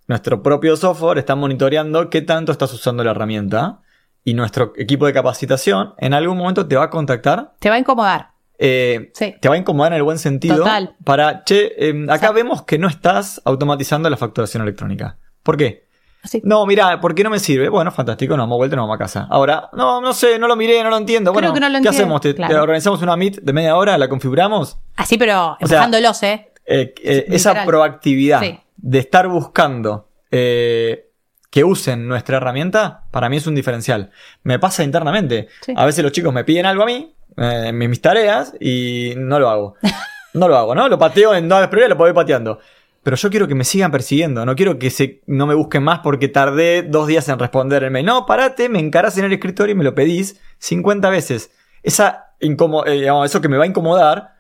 nuestro 0.08 0.44
propio 0.44 0.76
software 0.76 1.18
está 1.18 1.36
monitoreando 1.36 2.10
qué 2.10 2.22
tanto 2.22 2.52
estás 2.52 2.74
usando 2.74 3.04
la 3.04 3.12
herramienta 3.12 3.80
y 4.24 4.34
nuestro 4.34 4.74
equipo 4.78 5.06
de 5.06 5.14
capacitación 5.14 5.94
en 5.98 6.14
algún 6.14 6.38
momento 6.38 6.68
te 6.68 6.76
va 6.76 6.84
a 6.86 6.90
contactar. 6.90 7.54
Te 7.60 7.70
va 7.70 7.76
a 7.76 7.80
incomodar. 7.80 8.32
eh, 8.60 9.12
Sí. 9.14 9.36
Te 9.42 9.50
va 9.50 9.56
a 9.56 9.58
incomodar 9.58 9.92
en 9.94 9.98
el 9.98 10.04
buen 10.04 10.20
sentido. 10.20 10.58
Total. 10.58 10.96
Para, 11.04 11.44
che, 11.44 11.74
eh, 11.78 12.06
acá 12.10 12.32
vemos 12.32 12.64
que 12.64 12.78
no 12.78 12.88
estás 12.88 13.42
automatizando 13.46 14.10
la 14.10 14.18
facturación 14.18 14.64
electrónica. 14.64 15.18
¿Por 15.42 15.58
qué? 15.58 15.83
Así. 16.24 16.42
No, 16.46 16.66
mira, 16.66 17.02
¿por 17.02 17.14
qué 17.14 17.24
no 17.24 17.30
me 17.30 17.38
sirve? 17.40 17.68
Bueno, 17.70 17.92
fantástico, 17.92 18.36
nos 18.38 18.44
damos 18.46 18.58
vuelta 18.58 18.76
y 18.76 18.78
nos 18.78 18.84
vamos 18.84 18.96
a 18.96 18.98
casa. 18.98 19.28
Ahora, 19.30 19.70
no, 19.74 20.00
no 20.00 20.14
sé, 20.14 20.40
no 20.40 20.48
lo 20.48 20.56
miré, 20.56 20.82
no 20.82 20.90
lo 20.90 20.98
entiendo. 20.98 21.32
Creo 21.34 21.52
Bueno, 21.52 21.54
que 21.54 21.60
no 21.60 21.70
lo 21.70 21.82
¿qué 21.84 21.90
hacemos? 21.90 22.22
¿Te, 22.22 22.34
organizamos 22.56 23.02
una 23.02 23.16
meet 23.18 23.42
de 23.42 23.52
media 23.54 23.76
hora? 23.76 23.98
¿La 23.98 24.08
configuramos? 24.08 24.78
Así, 24.96 25.18
pero 25.18 25.52
O 25.52 25.68
sea, 25.68 25.84
empujándolos, 25.84 26.24
¿eh? 26.24 26.50
Eh, 26.66 26.94
eh, 27.04 27.26
esa 27.28 27.66
proactividad 27.66 28.40
Sí. 28.42 28.58
de 28.78 29.00
estar 29.00 29.28
buscando 29.28 30.08
eh, 30.32 31.10
que 31.52 31.64
usen 31.64 32.08
nuestra 32.08 32.38
herramienta, 32.38 33.04
para 33.12 33.28
mí 33.30 33.38
es 33.38 33.46
un 33.46 33.54
diferencial. 33.56 34.10
Me 34.44 34.60
pasa 34.60 34.84
internamente. 34.84 35.50
Sí. 35.62 35.74
A 35.76 35.86
veces 35.86 36.04
los 36.04 36.14
chicos 36.14 36.34
me 36.34 36.44
piden 36.46 36.66
algo 36.66 36.84
a 36.84 36.86
mí, 36.86 37.14
eh, 37.38 37.64
en 37.68 37.78
mis 37.78 38.02
tareas, 38.02 38.54
y 38.60 39.14
no 39.18 39.40
lo 39.40 39.50
hago. 39.50 39.76
No 40.36 40.48
lo 40.48 40.58
hago, 40.58 40.74
¿no? 40.74 40.90
Lo 40.90 40.98
pateo 40.98 41.36
en 41.36 41.48
dos 41.48 41.60
prioridades, 41.68 41.90
lo 41.92 41.98
puedo 41.98 42.10
ir 42.10 42.16
pateando. 42.16 42.58
Pero 43.04 43.18
yo 43.18 43.30
quiero 43.30 43.48
que 43.48 43.56
me 43.56 43.66
sigan 43.66 43.92
persiguiendo, 43.92 44.46
no 44.46 44.56
quiero 44.56 44.80
que 44.80 44.90
se, 44.90 45.22
no 45.28 45.46
me 45.46 45.54
busquen 45.56 45.84
más 45.84 46.00
porque 46.00 46.30
tardé 46.30 46.84
dos 46.84 47.06
días 47.08 47.28
en 47.30 47.38
responder 47.38 47.84
el 47.84 47.92
mail. 47.92 48.06
No, 48.06 48.26
parate, 48.26 48.70
me 48.70 48.80
encarás 48.80 49.18
en 49.18 49.26
el 49.26 49.34
escritorio 49.34 49.74
y 49.74 49.78
me 49.78 49.84
lo 49.84 49.94
pedís 49.94 50.40
50 50.60 51.10
veces. 51.10 51.52
Esa 51.84 52.28
eh, 52.40 52.48
digamos, 52.48 53.26
eso 53.26 53.42
que 53.42 53.50
me 53.50 53.58
va 53.58 53.66
a 53.66 53.68
incomodar, 53.68 54.36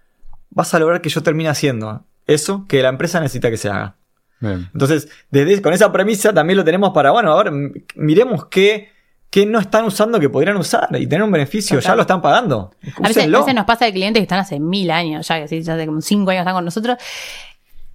vas 0.49 0.73
a 0.73 0.79
lograr 0.79 1.01
que 1.01 1.09
yo 1.09 1.21
termine 1.23 1.49
haciendo 1.49 2.05
eso 2.25 2.65
que 2.69 2.81
la 2.81 2.89
empresa 2.89 3.19
necesita 3.19 3.49
que 3.49 3.57
se 3.57 3.69
haga. 3.69 3.95
Bien. 4.39 4.69
Entonces, 4.73 5.09
desde, 5.29 5.61
con 5.61 5.73
esa 5.73 5.91
premisa 5.91 6.33
también 6.33 6.57
lo 6.57 6.63
tenemos 6.63 6.91
para, 6.91 7.11
bueno, 7.11 7.31
ahora 7.31 7.49
m- 7.49 7.71
miremos 7.95 8.45
qué, 8.45 8.89
qué 9.29 9.45
no 9.45 9.59
están 9.59 9.83
usando 9.85 10.19
que 10.21 10.29
podrían 10.29 10.55
usar 10.57 10.87
y 10.97 11.07
tener 11.07 11.23
un 11.23 11.31
beneficio. 11.31 11.77
Total. 11.77 11.91
Ya 11.91 11.95
lo 11.95 12.01
están 12.03 12.21
pagando. 12.21 12.71
A 13.01 13.05
a 13.05 13.07
veces 13.09 13.27
nos 13.29 13.65
pasa 13.65 13.85
de 13.85 13.91
clientes 13.93 14.19
que 14.19 14.23
están 14.23 14.39
hace 14.39 14.59
mil 14.59 14.89
años, 14.91 15.27
ya 15.27 15.41
que 15.41 15.47
sí, 15.49 15.61
ya 15.61 15.73
hace 15.75 15.85
como 15.85 15.99
cinco 16.01 16.31
años 16.31 16.41
están 16.41 16.55
con 16.55 16.65
nosotros. 16.65 16.97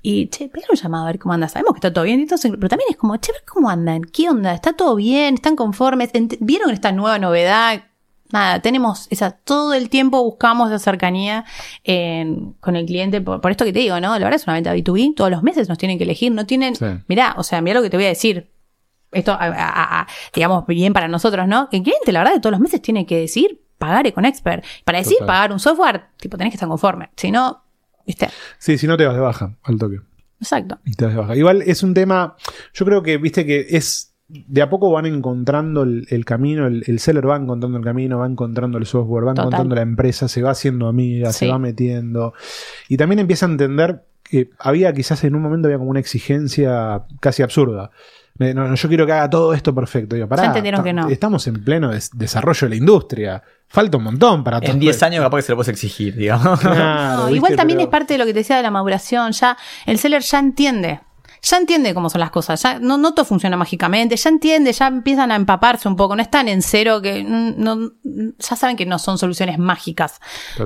Y, 0.00 0.28
che, 0.28 0.48
pega 0.48 0.66
un 0.70 0.76
llamado 0.76 1.04
a 1.04 1.06
ver 1.08 1.18
cómo 1.18 1.34
anda. 1.34 1.48
Sabemos 1.48 1.72
que 1.74 1.78
está 1.78 1.92
todo 1.92 2.04
bien, 2.04 2.20
entonces, 2.20 2.52
pero 2.56 2.68
también 2.68 2.88
es 2.90 2.96
como, 2.96 3.16
che, 3.16 3.32
ver 3.32 3.42
cómo 3.44 3.68
andan. 3.68 4.02
¿Qué 4.04 4.28
onda? 4.30 4.54
¿Está 4.54 4.72
todo 4.72 4.94
bien? 4.94 5.34
¿Están 5.34 5.56
conformes? 5.56 6.10
¿Vieron 6.40 6.70
esta 6.70 6.92
nueva 6.92 7.18
novedad? 7.18 7.82
Nada, 8.30 8.60
tenemos 8.60 9.06
esa, 9.10 9.30
todo 9.32 9.72
el 9.74 9.88
tiempo 9.88 10.22
buscamos 10.22 10.68
esa 10.70 10.78
cercanía 10.78 11.44
en- 11.82 12.52
con 12.60 12.76
el 12.76 12.84
cliente, 12.86 13.20
por, 13.22 13.40
por 13.40 13.50
esto 13.50 13.64
que 13.64 13.72
te 13.72 13.78
digo, 13.78 13.98
¿no? 14.00 14.10
La 14.12 14.24
verdad 14.26 14.34
es 14.34 14.46
una 14.46 14.52
venta 14.54 14.74
B2B, 14.74 15.14
todos 15.16 15.30
los 15.30 15.42
meses 15.42 15.68
nos 15.68 15.78
tienen 15.78 15.96
que 15.98 16.04
elegir, 16.04 16.30
no 16.32 16.44
tienen, 16.46 16.74
Sí. 16.76 16.84
mirá, 17.08 17.34
o 17.38 17.42
sea, 17.42 17.60
mirá 17.62 17.76
lo 17.78 17.82
que 17.82 17.88
te 17.90 17.96
voy 17.96 18.04
a 18.04 18.10
decir, 18.10 18.50
esto, 19.12 19.32
a- 19.32 19.36
a- 19.46 20.00
a- 20.02 20.06
digamos, 20.34 20.66
bien 20.66 20.92
para 20.92 21.08
nosotros, 21.08 21.48
¿no? 21.48 21.70
Que 21.70 21.78
el 21.78 21.82
cliente, 21.82 22.12
la 22.12 22.20
verdad, 22.20 22.34
de 22.34 22.40
todos 22.40 22.52
los 22.52 22.60
meses 22.60 22.82
tiene 22.82 23.06
que 23.06 23.16
decir, 23.18 23.62
pagar 23.78 24.12
con 24.12 24.26
expert. 24.26 24.62
Para 24.84 24.98
decir, 24.98 25.14
Total. 25.14 25.26
pagar 25.26 25.52
un 25.52 25.58
software, 25.60 26.02
tipo, 26.18 26.36
tenés 26.36 26.50
que 26.52 26.56
estar 26.56 26.68
conforme. 26.68 27.08
Si 27.16 27.30
no, 27.30 27.62
viste, 28.08 28.28
Sí, 28.58 28.76
si 28.78 28.88
no 28.88 28.96
te 28.96 29.06
vas 29.06 29.14
de 29.14 29.20
baja 29.20 29.54
al 29.62 29.78
toque. 29.78 30.00
exacto. 30.40 30.78
Y 30.84 30.94
te 30.94 31.04
vas 31.04 31.14
de 31.14 31.20
baja. 31.20 31.36
Igual 31.36 31.62
es 31.62 31.82
un 31.84 31.94
tema, 31.94 32.34
yo 32.74 32.84
creo 32.84 33.02
que, 33.04 33.18
viste 33.18 33.46
que 33.46 33.66
es, 33.70 34.14
de 34.28 34.60
a 34.62 34.68
poco 34.68 34.90
van 34.90 35.06
encontrando 35.06 35.84
el, 35.84 36.06
el 36.10 36.24
camino, 36.24 36.66
el, 36.66 36.82
el 36.86 36.98
seller 36.98 37.26
va 37.28 37.36
encontrando 37.36 37.78
el 37.78 37.84
camino, 37.84 38.18
va 38.18 38.26
encontrando 38.26 38.76
el 38.78 38.84
software, 38.86 39.24
va 39.26 39.30
Total. 39.32 39.44
encontrando 39.46 39.74
la 39.76 39.82
empresa, 39.82 40.26
se 40.28 40.42
va 40.42 40.50
haciendo 40.50 40.88
amiga, 40.88 41.32
Sí. 41.32 41.46
se 41.46 41.48
va 41.52 41.58
metiendo. 41.58 42.34
Y 42.88 42.96
también 42.96 43.20
empieza 43.20 43.46
a 43.46 43.50
entender 43.50 44.04
que 44.24 44.50
había 44.58 44.92
quizás 44.92 45.24
en 45.24 45.34
un 45.34 45.40
momento 45.42 45.68
había 45.68 45.78
como 45.78 45.90
una 45.90 46.00
exigencia 46.00 47.04
casi 47.20 47.42
absurda. 47.42 47.90
Eh, 48.40 48.54
No, 48.54 48.68
no, 48.68 48.74
yo 48.74 48.88
quiero 48.88 49.04
que 49.06 49.12
haga 49.12 49.28
todo 49.28 49.52
esto 49.52 49.74
perfecto. 49.74 50.14
Digo, 50.14 50.28
pará, 50.28 50.42
Ya 50.42 50.46
entendieron 50.48 50.82
que 50.84 50.92
no. 50.92 51.08
Estamos 51.08 51.46
en 51.46 51.62
pleno 51.64 51.90
des- 51.90 52.10
desarrollo 52.14 52.66
de 52.66 52.68
la 52.70 52.76
industria. 52.76 53.42
Falta 53.66 53.96
un 53.98 54.04
montón 54.04 54.42
para 54.44 54.60
todo. 54.60 54.70
En 54.72 54.78
10 54.78 55.02
años 55.02 55.22
capaz 55.24 55.38
que 55.38 55.42
se 55.42 55.52
lo 55.52 55.56
puedes 55.56 55.68
exigir, 55.68 56.14
digamos. 56.16 56.60
Claro, 56.60 57.16
No, 57.16 57.22
¿viste? 57.24 57.36
igual 57.36 57.56
también 57.56 57.78
Pero- 57.78 57.88
es 57.88 57.90
parte 57.90 58.14
de 58.14 58.18
lo 58.18 58.24
que 58.26 58.32
te 58.32 58.38
decía 58.40 58.56
de 58.56 58.62
la 58.62 58.70
maduración. 58.70 59.32
Ya, 59.32 59.56
el 59.86 59.98
seller 59.98 60.22
ya 60.22 60.38
entiende. 60.38 61.00
Ya 61.42 61.56
entiende 61.58 61.94
cómo 61.94 62.10
son 62.10 62.20
las 62.20 62.30
cosas. 62.30 62.62
Ya 62.62 62.78
no, 62.78 62.98
no 62.98 63.14
todo 63.14 63.24
funciona 63.24 63.56
mágicamente. 63.56 64.16
Ya 64.16 64.30
entiende, 64.30 64.72
ya 64.72 64.86
empiezan 64.88 65.30
a 65.30 65.36
empaparse 65.36 65.86
un 65.88 65.96
poco. 65.96 66.16
No 66.16 66.22
están 66.22 66.48
en 66.48 66.62
cero 66.62 67.00
que 67.02 67.22
no- 67.24 67.92
ya 68.38 68.56
saben 68.56 68.76
que 68.76 68.86
no 68.86 68.98
son 68.98 69.18
soluciones 69.18 69.58
mágicas. 69.58 70.20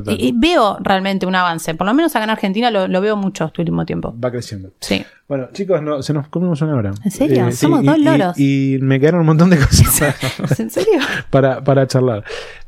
Y, 0.09 0.29
y 0.29 0.33
veo 0.35 0.79
realmente 0.81 1.27
un 1.27 1.35
avance. 1.35 1.75
Por 1.75 1.87
lo 1.87 1.95
menos 1.95 2.15
acá 2.17 2.25
en 2.25 2.31
Argentina 2.31 2.71
lo, 2.71 2.89
lo 2.89 3.01
veo 3.01 3.17
mucho 3.17 3.45
este 3.47 3.61
último 3.61 3.85
tiempo. 3.85 4.15
Va 4.19 4.31
creciendo. 4.31 4.73
Sí. 4.81 5.05
Bueno, 5.29 5.49
chicos, 5.53 5.83
no, 5.83 6.03
se 6.03 6.13
nos 6.13 6.29
comimos 6.29 6.61
una 6.63 6.75
hora. 6.77 6.91
Eh, 6.91 7.01
¿En 7.05 7.11
serio? 7.11 7.51
sí, 7.51 7.57
Somos 7.59 7.85
dos 7.85 7.97
y- 7.99 8.03
loros. 8.05 8.39
Y, 8.39 8.79
me 8.81 8.99
quedaron 9.01 9.21
un 9.21 9.27
montón 9.27 9.51
de 9.51 9.59
cosas 9.65 10.15
¿En 10.61 10.71
serio? 10.71 11.01
para, 11.31 11.63
para 11.65 11.87
charlar. 11.87 12.25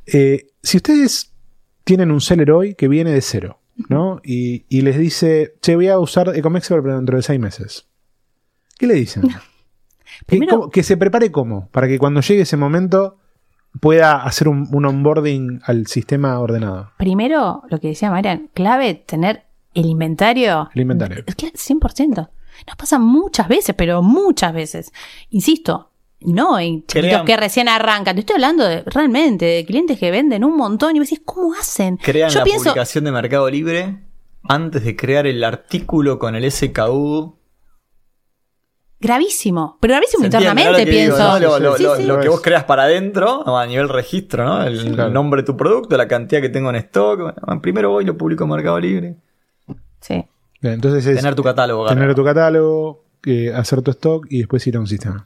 Eh, 0.06 0.46
si 0.62 0.76
ustedes 0.78 1.32
tienen 1.84 2.10
un 2.10 2.20
seller 2.20 2.50
hoy 2.50 2.74
que 2.74 2.88
viene 2.88 3.10
de 3.12 3.20
cero, 3.20 3.60
¿no? 3.88 4.20
Y, 4.24 4.64
y 4.68 4.82
les 4.82 4.96
dice, 4.98 5.54
che, 5.60 5.74
voy 5.74 5.88
a 5.88 5.98
usar 5.98 6.34
Ecomexpert 6.34 6.82
pero 6.82 6.96
dentro 6.96 7.16
de 7.16 7.22
seis 7.22 7.40
meses. 7.40 7.86
¿Qué 8.78 8.86
le 8.86 8.94
dicen? 8.94 9.22
¿Qué- 9.28 9.34
Primero- 10.26 10.56
cómo- 10.58 10.70
que 10.70 10.82
se 10.82 10.96
prepare 10.96 11.30
cómo, 11.32 11.68
para 11.70 11.88
que 11.88 11.98
cuando 11.98 12.20
llegue 12.20 12.42
ese 12.42 12.56
momento 12.56 13.18
pueda 13.80 14.22
hacer 14.22 14.48
un, 14.48 14.68
un 14.72 14.84
onboarding 14.86 15.60
al 15.64 15.86
sistema 15.88 16.38
ordenado. 16.38 16.92
Primero, 16.96 17.62
lo 17.68 17.80
que 17.80 17.88
decía 17.88 18.10
Marian, 18.10 18.48
clave 18.54 18.94
tener 18.94 19.42
el 19.74 19.86
inventario. 19.86 20.70
El 20.74 20.82
inventario. 20.82 21.24
Es 21.26 21.34
que 21.34 21.52
100%. 21.52 22.14
Nos 22.68 22.76
pasa 22.76 23.00
muchas 23.00 23.48
veces, 23.48 23.74
pero 23.76 24.00
muchas 24.02 24.52
veces. 24.54 24.92
Insisto, 25.30 25.90
no 26.20 26.56
en 26.60 26.82
chiquitos 26.86 27.00
Crean- 27.10 27.24
que 27.26 27.36
recién 27.36 27.68
arrancan. 27.68 28.14
Te 28.14 28.20
estoy 28.20 28.34
hablando 28.34 28.64
de 28.64 28.82
realmente 28.84 29.44
de 29.44 29.64
clientes 29.66 29.98
que 29.98 30.12
venden 30.12 30.44
un 30.44 30.56
montón 30.56 30.94
y 30.94 31.00
vos 31.00 31.10
decís, 31.10 31.24
¿cómo 31.24 31.52
hacen? 31.54 31.96
Crean 31.96 32.30
Yo 32.30 32.38
la 32.38 32.44
pienso, 32.44 32.64
publicación 32.66 33.04
de 33.04 33.10
Mercado 33.12 33.50
Libre 33.50 33.98
antes 34.48 34.84
de 34.84 34.94
crear 34.94 35.26
el 35.26 35.42
artículo 35.42 36.20
con 36.20 36.36
el 36.36 36.48
SKU. 36.52 37.36
Gravísimo. 39.04 39.78
Pero 39.80 39.92
gravísimo 39.94 40.20
¿Se 40.22 40.26
entiende, 40.26 40.48
internamente, 40.48 40.70
no? 40.72 40.78
Lo 40.78 40.84
que 40.84 40.90
digo, 40.90 41.16
pienso. 41.16 41.32
¿no? 41.32 41.38
Lo, 41.38 41.58
lo- 41.60 41.76
Sí, 41.76 41.82
lo- 41.84 41.96
sí. 41.96 42.02
lo 42.04 42.20
que 42.20 42.28
vos 42.28 42.40
creas 42.40 42.64
para 42.64 42.82
adentro, 42.84 43.56
a 43.56 43.66
nivel 43.66 43.88
registro, 43.88 44.44
¿no? 44.44 44.62
El 44.64 44.94
claro. 44.94 45.10
nombre 45.10 45.42
de 45.42 45.46
tu 45.46 45.56
producto, 45.56 45.96
la 45.96 46.08
cantidad 46.08 46.40
que 46.40 46.48
tengo 46.48 46.70
en 46.70 46.76
stock. 46.76 47.20
Bueno, 47.46 47.62
primero 47.62 47.90
voy 47.90 48.04
y 48.04 48.06
lo 48.06 48.16
publico 48.16 48.44
en 48.44 48.50
Mercado 48.50 48.80
Libre. 48.80 49.14
Sí. 50.00 50.24
Bien, 50.60 50.74
Entonces 50.74 51.06
es 51.06 51.16
Tener 51.18 51.34
tu 51.34 51.42
catálogo. 51.42 51.86
tener 51.86 52.14
tu 52.14 52.24
catálogo, 52.24 53.04
eh, 53.26 53.52
hacer 53.54 53.82
tu 53.82 53.90
stock 53.92 54.26
y 54.30 54.38
después 54.38 54.66
ir 54.66 54.76
a 54.76 54.80
un 54.80 54.86
sistema. 54.86 55.24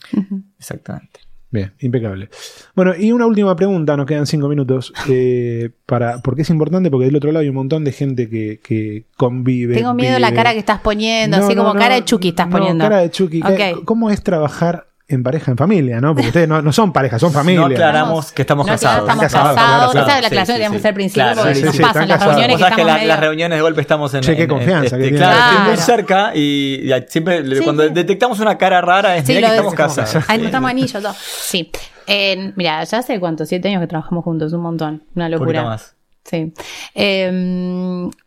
Exactamente. 0.58 1.20
Bien, 1.50 1.72
impecable. 1.80 2.28
Bueno, 2.74 2.92
y 2.98 3.10
una 3.10 3.24
última 3.26 3.56
pregunta, 3.56 3.96
nos 3.96 4.04
quedan 4.06 4.26
cinco 4.26 4.48
minutos, 4.48 4.92
eh, 5.08 5.70
para, 5.86 6.18
porque 6.18 6.42
es 6.42 6.50
importante, 6.50 6.90
porque 6.90 7.06
del 7.06 7.16
otro 7.16 7.32
lado 7.32 7.42
hay 7.42 7.48
un 7.48 7.54
montón 7.54 7.84
de 7.84 7.92
gente 7.92 8.28
que, 8.28 8.60
que 8.62 9.04
convive. 9.16 9.74
Tengo 9.74 9.94
miedo 9.94 10.12
de 10.14 10.20
la 10.20 10.28
vive. 10.28 10.36
cara 10.36 10.52
que 10.52 10.58
estás 10.58 10.80
poniendo, 10.80 11.38
No, 11.38 11.44
así 11.46 11.54
no, 11.54 11.62
como 11.62 11.74
no, 11.74 11.80
cara 11.80 11.94
de 11.94 12.04
Chucky 12.04 12.28
estás 12.28 12.48
no, 12.48 12.52
poniendo. 12.58 12.84
cara 12.84 12.98
de 12.98 13.10
Chucky. 13.10 13.40
¿Qué- 13.40 13.72
Ok. 13.76 13.84
¿Cómo 13.86 14.10
es 14.10 14.22
trabajar 14.22 14.87
en 15.10 15.22
pareja, 15.22 15.50
en 15.50 15.56
familia, 15.56 16.00
no? 16.02 16.14
Porque 16.14 16.28
ustedes 16.28 16.46
no, 16.46 16.60
no 16.60 16.70
son 16.70 16.92
pareja, 16.92 17.18
son 17.18 17.32
familia. 17.32 17.60
No 17.60 17.66
aclaramos 17.66 18.30
que 18.30 18.42
estamos 18.42 18.66
No, 18.66 18.72
que 18.72 18.72
no 18.72 18.80
casados. 18.80 19.00
estamos 19.08 19.22
Casados, 19.24 19.54
casados. 19.56 19.92
claro, 19.92 20.06
Esa 20.06 20.16
es 20.16 20.20
la 20.22 20.26
aclaración 20.28 20.46
sí, 20.46 20.46
que 20.46 20.52
teníamos 20.52 20.72
que 20.72 20.78
sí. 20.78 20.78
hacer 20.80 20.88
al 20.88 20.94
principio, 20.94 21.22
Claro, 21.24 21.40
porque 21.40 21.54
sí, 21.54 21.62
nos 21.64 21.76
sí, 21.76 21.82
pasa 21.82 21.98
en 21.98 22.02
están 22.02 22.08
las 22.08 22.18
casados. 22.18 22.34
reuniones 22.36 22.76
que 22.76 22.84
la- 22.84 22.94
medio- 22.94 23.08
las 23.08 23.20
reuniones 23.20 23.58
de 23.58 23.62
golpe 23.62 23.80
estamos 23.80 24.14
en. 24.14 24.20
Che, 24.20 24.36
qué 24.36 24.42
en- 24.42 24.42
en- 24.42 24.48
confianza 24.56 24.98
que 24.98 25.04
este, 25.06 25.16
claro, 25.16 25.38
estoy 25.50 25.66
muy 25.68 25.76
cerca 25.78 26.32
y, 26.34 26.92
y 26.92 27.04
siempre 27.08 27.42
Sí, 27.56 27.64
cuando 27.64 27.82
sí. 27.84 27.88
detectamos 27.94 28.38
una 28.40 28.58
cara 28.58 28.80
rara 28.82 29.16
es 29.16 29.24
Sí, 29.26 29.32
mirá 29.34 29.40
lo 29.40 29.46
que 29.46 29.50
de- 29.62 29.68
estamos 29.68 29.96
casados. 29.96 30.24
Ay, 30.28 30.40
Sí. 30.40 30.44
estamos 30.46 30.70
anillos, 30.70 31.02
todo. 31.02 31.14
Sí. 31.18 31.70
Eh, 32.06 32.52
mira, 32.56 32.84
ya 32.84 32.98
hace 32.98 33.18
cuánto, 33.18 33.46
siete 33.46 33.68
años 33.68 33.80
que 33.80 33.86
trabajamos 33.86 34.24
juntos, 34.24 34.52
un 34.52 34.60
montón. 34.60 35.02
Una 35.14 35.24
Un 35.26 35.30
locura. 35.32 35.62
más. 35.64 35.94
Sí. 36.28 36.52
Eh, 36.94 37.30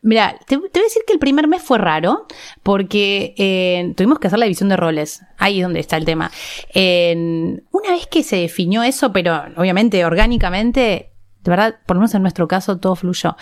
mira, 0.02 0.36
te, 0.48 0.58
voy 0.58 0.70
a 0.74 0.80
decir 0.80 1.04
que 1.06 1.14
el 1.14 1.20
primer 1.20 1.48
mes 1.48 1.62
fue 1.62 1.78
raro 1.78 2.26
porque 2.64 3.36
eh, 3.38 3.94
tuvimos 3.96 4.18
que 4.18 4.26
hacer 4.26 4.40
la 4.40 4.46
división 4.46 4.70
de 4.70 4.78
roles. 4.78 5.22
Ahí 5.38 5.60
es 5.60 5.64
donde 5.64 5.82
está 5.82 5.98
el 5.98 6.06
tema. 6.06 6.32
Una 6.74 7.92
vez 7.92 8.08
que 8.08 8.24
se 8.24 8.38
definió 8.38 8.82
eso, 8.82 9.14
pero 9.14 9.40
obviamente 9.56 10.04
orgánicamente, 10.04 11.12
de 11.44 11.50
verdad, 11.50 11.76
por 11.86 11.96
lo 11.96 12.02
menos 12.02 12.16
en 12.16 12.24
nuestro 12.24 12.48
caso, 12.48 12.80
todo 12.80 12.96
fluyó. 12.96 13.36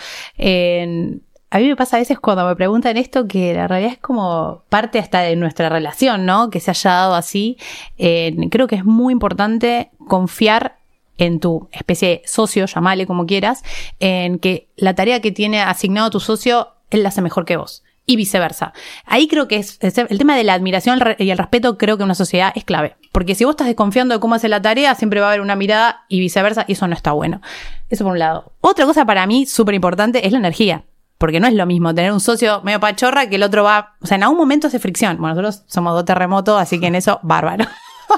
A 1.52 1.58
mí 1.58 1.66
me 1.66 1.74
pasa 1.74 1.96
a 1.96 2.00
veces 2.00 2.20
cuando 2.20 2.46
me 2.46 2.54
preguntan 2.54 2.98
esto 2.98 3.26
que 3.26 3.54
la 3.54 3.66
realidad 3.66 3.92
es 3.94 3.98
como 3.98 4.64
parte 4.68 4.98
hasta 4.98 5.22
de 5.22 5.36
nuestra 5.36 5.70
relación, 5.70 6.26
¿no? 6.26 6.50
Que 6.50 6.60
se 6.60 6.70
haya 6.70 6.90
dado 6.90 7.14
así. 7.14 7.56
Creo 7.96 8.66
que 8.66 8.76
es 8.76 8.84
muy 8.84 9.12
importante 9.12 9.90
confiar 10.06 10.79
en 11.20 11.38
tu 11.38 11.68
especie 11.72 12.08
de 12.08 12.22
socio, 12.24 12.66
llamale 12.66 13.06
como 13.06 13.26
quieras, 13.26 13.62
en 14.00 14.38
que 14.38 14.68
la 14.76 14.94
tarea 14.94 15.20
que 15.20 15.32
tiene 15.32 15.60
asignado 15.60 16.10
tu 16.10 16.18
socio, 16.18 16.68
él 16.90 17.02
la 17.02 17.10
hace 17.10 17.20
mejor 17.20 17.44
que 17.44 17.58
vos. 17.58 17.84
Y 18.06 18.16
viceversa. 18.16 18.72
Ahí 19.04 19.28
creo 19.28 19.46
que 19.46 19.56
es, 19.56 19.78
el 19.80 20.18
tema 20.18 20.34
de 20.34 20.42
la 20.42 20.54
admiración 20.54 20.98
y 21.18 21.30
el 21.30 21.38
respeto, 21.38 21.76
creo 21.78 21.96
que 21.96 22.02
en 22.02 22.06
una 22.06 22.14
sociedad 22.14 22.52
es 22.56 22.64
clave. 22.64 22.96
Porque 23.12 23.34
si 23.34 23.44
vos 23.44 23.52
estás 23.52 23.66
desconfiando 23.66 24.14
de 24.14 24.20
cómo 24.20 24.34
hace 24.34 24.48
la 24.48 24.62
tarea, 24.62 24.94
siempre 24.94 25.20
va 25.20 25.26
a 25.26 25.28
haber 25.28 25.42
una 25.42 25.54
mirada 25.56 26.04
y 26.08 26.18
viceversa, 26.18 26.64
y 26.66 26.72
eso 26.72 26.88
no 26.88 26.94
está 26.94 27.12
bueno. 27.12 27.42
Eso 27.90 28.04
por 28.04 28.14
un 28.14 28.18
lado. 28.18 28.52
Otra 28.62 28.86
cosa 28.86 29.04
para 29.04 29.26
mí 29.26 29.46
súper 29.46 29.74
importante 29.74 30.26
es 30.26 30.32
la 30.32 30.38
energía. 30.38 30.84
Porque 31.18 31.38
no 31.38 31.46
es 31.46 31.52
lo 31.52 31.66
mismo 31.66 31.94
tener 31.94 32.12
un 32.12 32.20
socio 32.20 32.62
medio 32.62 32.80
pachorra 32.80 33.28
que 33.28 33.36
el 33.36 33.42
otro 33.42 33.62
va. 33.62 33.96
O 34.00 34.06
sea, 34.06 34.16
en 34.16 34.22
algún 34.22 34.38
momento 34.38 34.68
hace 34.68 34.78
fricción. 34.78 35.18
Bueno, 35.18 35.34
nosotros 35.34 35.64
somos 35.66 35.92
dos 35.92 36.06
terremotos, 36.06 36.58
así 36.58 36.80
que 36.80 36.86
en 36.86 36.94
eso, 36.94 37.20
bárbaro. 37.22 37.66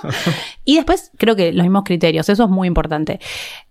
y 0.65 0.77
después 0.77 1.11
creo 1.19 1.37
que 1.37 1.53
los 1.53 1.65
mismos 1.65 1.83
criterios, 1.85 2.29
eso 2.29 2.45
es 2.45 2.51
muy 2.51 2.69
importante. 2.69 3.21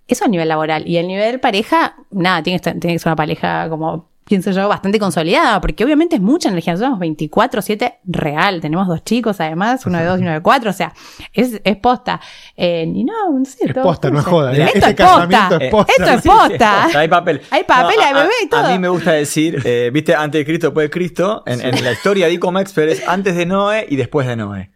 Eso 0.07 0.25
a 0.25 0.27
nivel 0.27 0.47
laboral. 0.49 0.87
Y 0.87 0.97
a 0.97 1.03
nivel 1.03 1.39
pareja, 1.39 1.95
nada, 2.11 2.43
tiene 2.43 2.59
que, 2.59 2.69
estar- 2.69 2.79
tiene 2.79 2.95
que 2.95 2.99
ser 2.99 3.09
una 3.09 3.15
pareja 3.15 3.69
como, 3.69 4.09
pienso 4.25 4.51
yo, 4.51 4.67
bastante 4.67 4.99
consolidada, 4.99 5.61
porque 5.61 5.85
obviamente 5.85 6.17
es 6.17 6.21
mucha 6.21 6.49
energía. 6.49 6.73
Nosotros 6.73 6.97
somos 6.99 7.17
24-7 7.17 7.95
real. 8.05 8.59
Tenemos 8.59 8.87
dos 8.89 9.05
chicos, 9.05 9.39
además, 9.39 9.85
uno 9.85 9.97
de 9.99 10.05
dos 10.05 10.19
y 10.19 10.23
uno 10.23 10.33
de 10.33 10.41
cuatro. 10.41 10.69
O 10.69 10.73
sea, 10.73 10.91
es, 11.31 11.61
es 11.63 11.77
posta. 11.77 12.19
Eh, 12.57 12.91
y 12.93 13.03
no, 13.05 13.13
no 13.39 13.45
sé. 13.45 13.67
Es 13.67 13.73
posta, 13.73 14.09
no 14.09 14.19
es 14.19 14.25
joda. 14.25 14.51
Mira, 14.51 14.65
Esto 14.65 14.79
Este 14.79 14.89
es 14.89 14.95
casamiento 14.95 15.37
posta. 15.49 15.65
es 15.65 15.71
posta. 15.71 15.93
Esto 15.97 16.03
es 16.11 16.21
Sí, 16.23 16.29
sí, 16.29 16.29
posta. 16.29 16.99
Hay 16.99 17.07
papel. 17.07 17.41
Hay 17.49 17.63
papel, 17.63 17.95
hay 18.01 18.11
a- 18.13 18.17
bebé 18.17 18.31
y 18.43 18.47
todo. 18.49 18.65
A 18.65 18.71
mí 18.71 18.79
me 18.79 18.89
gusta 18.89 19.13
decir, 19.13 19.61
eh, 19.63 19.91
viste, 19.93 20.13
antes 20.13 20.39
de 20.39 20.45
Cristo, 20.45 20.67
después 20.67 20.85
de 20.85 20.89
Cristo, 20.89 21.43
en, 21.45 21.61
en 21.61 21.83
la 21.85 21.93
historia 21.93 22.27
de 22.27 22.33
Ecom 22.33 22.57
Expert 22.57 22.91
es 22.91 23.07
antes 23.07 23.33
de 23.37 23.45
Noé 23.45 23.85
y 23.89 23.95
después 23.95 24.27
de 24.27 24.35
Noé. 24.35 24.71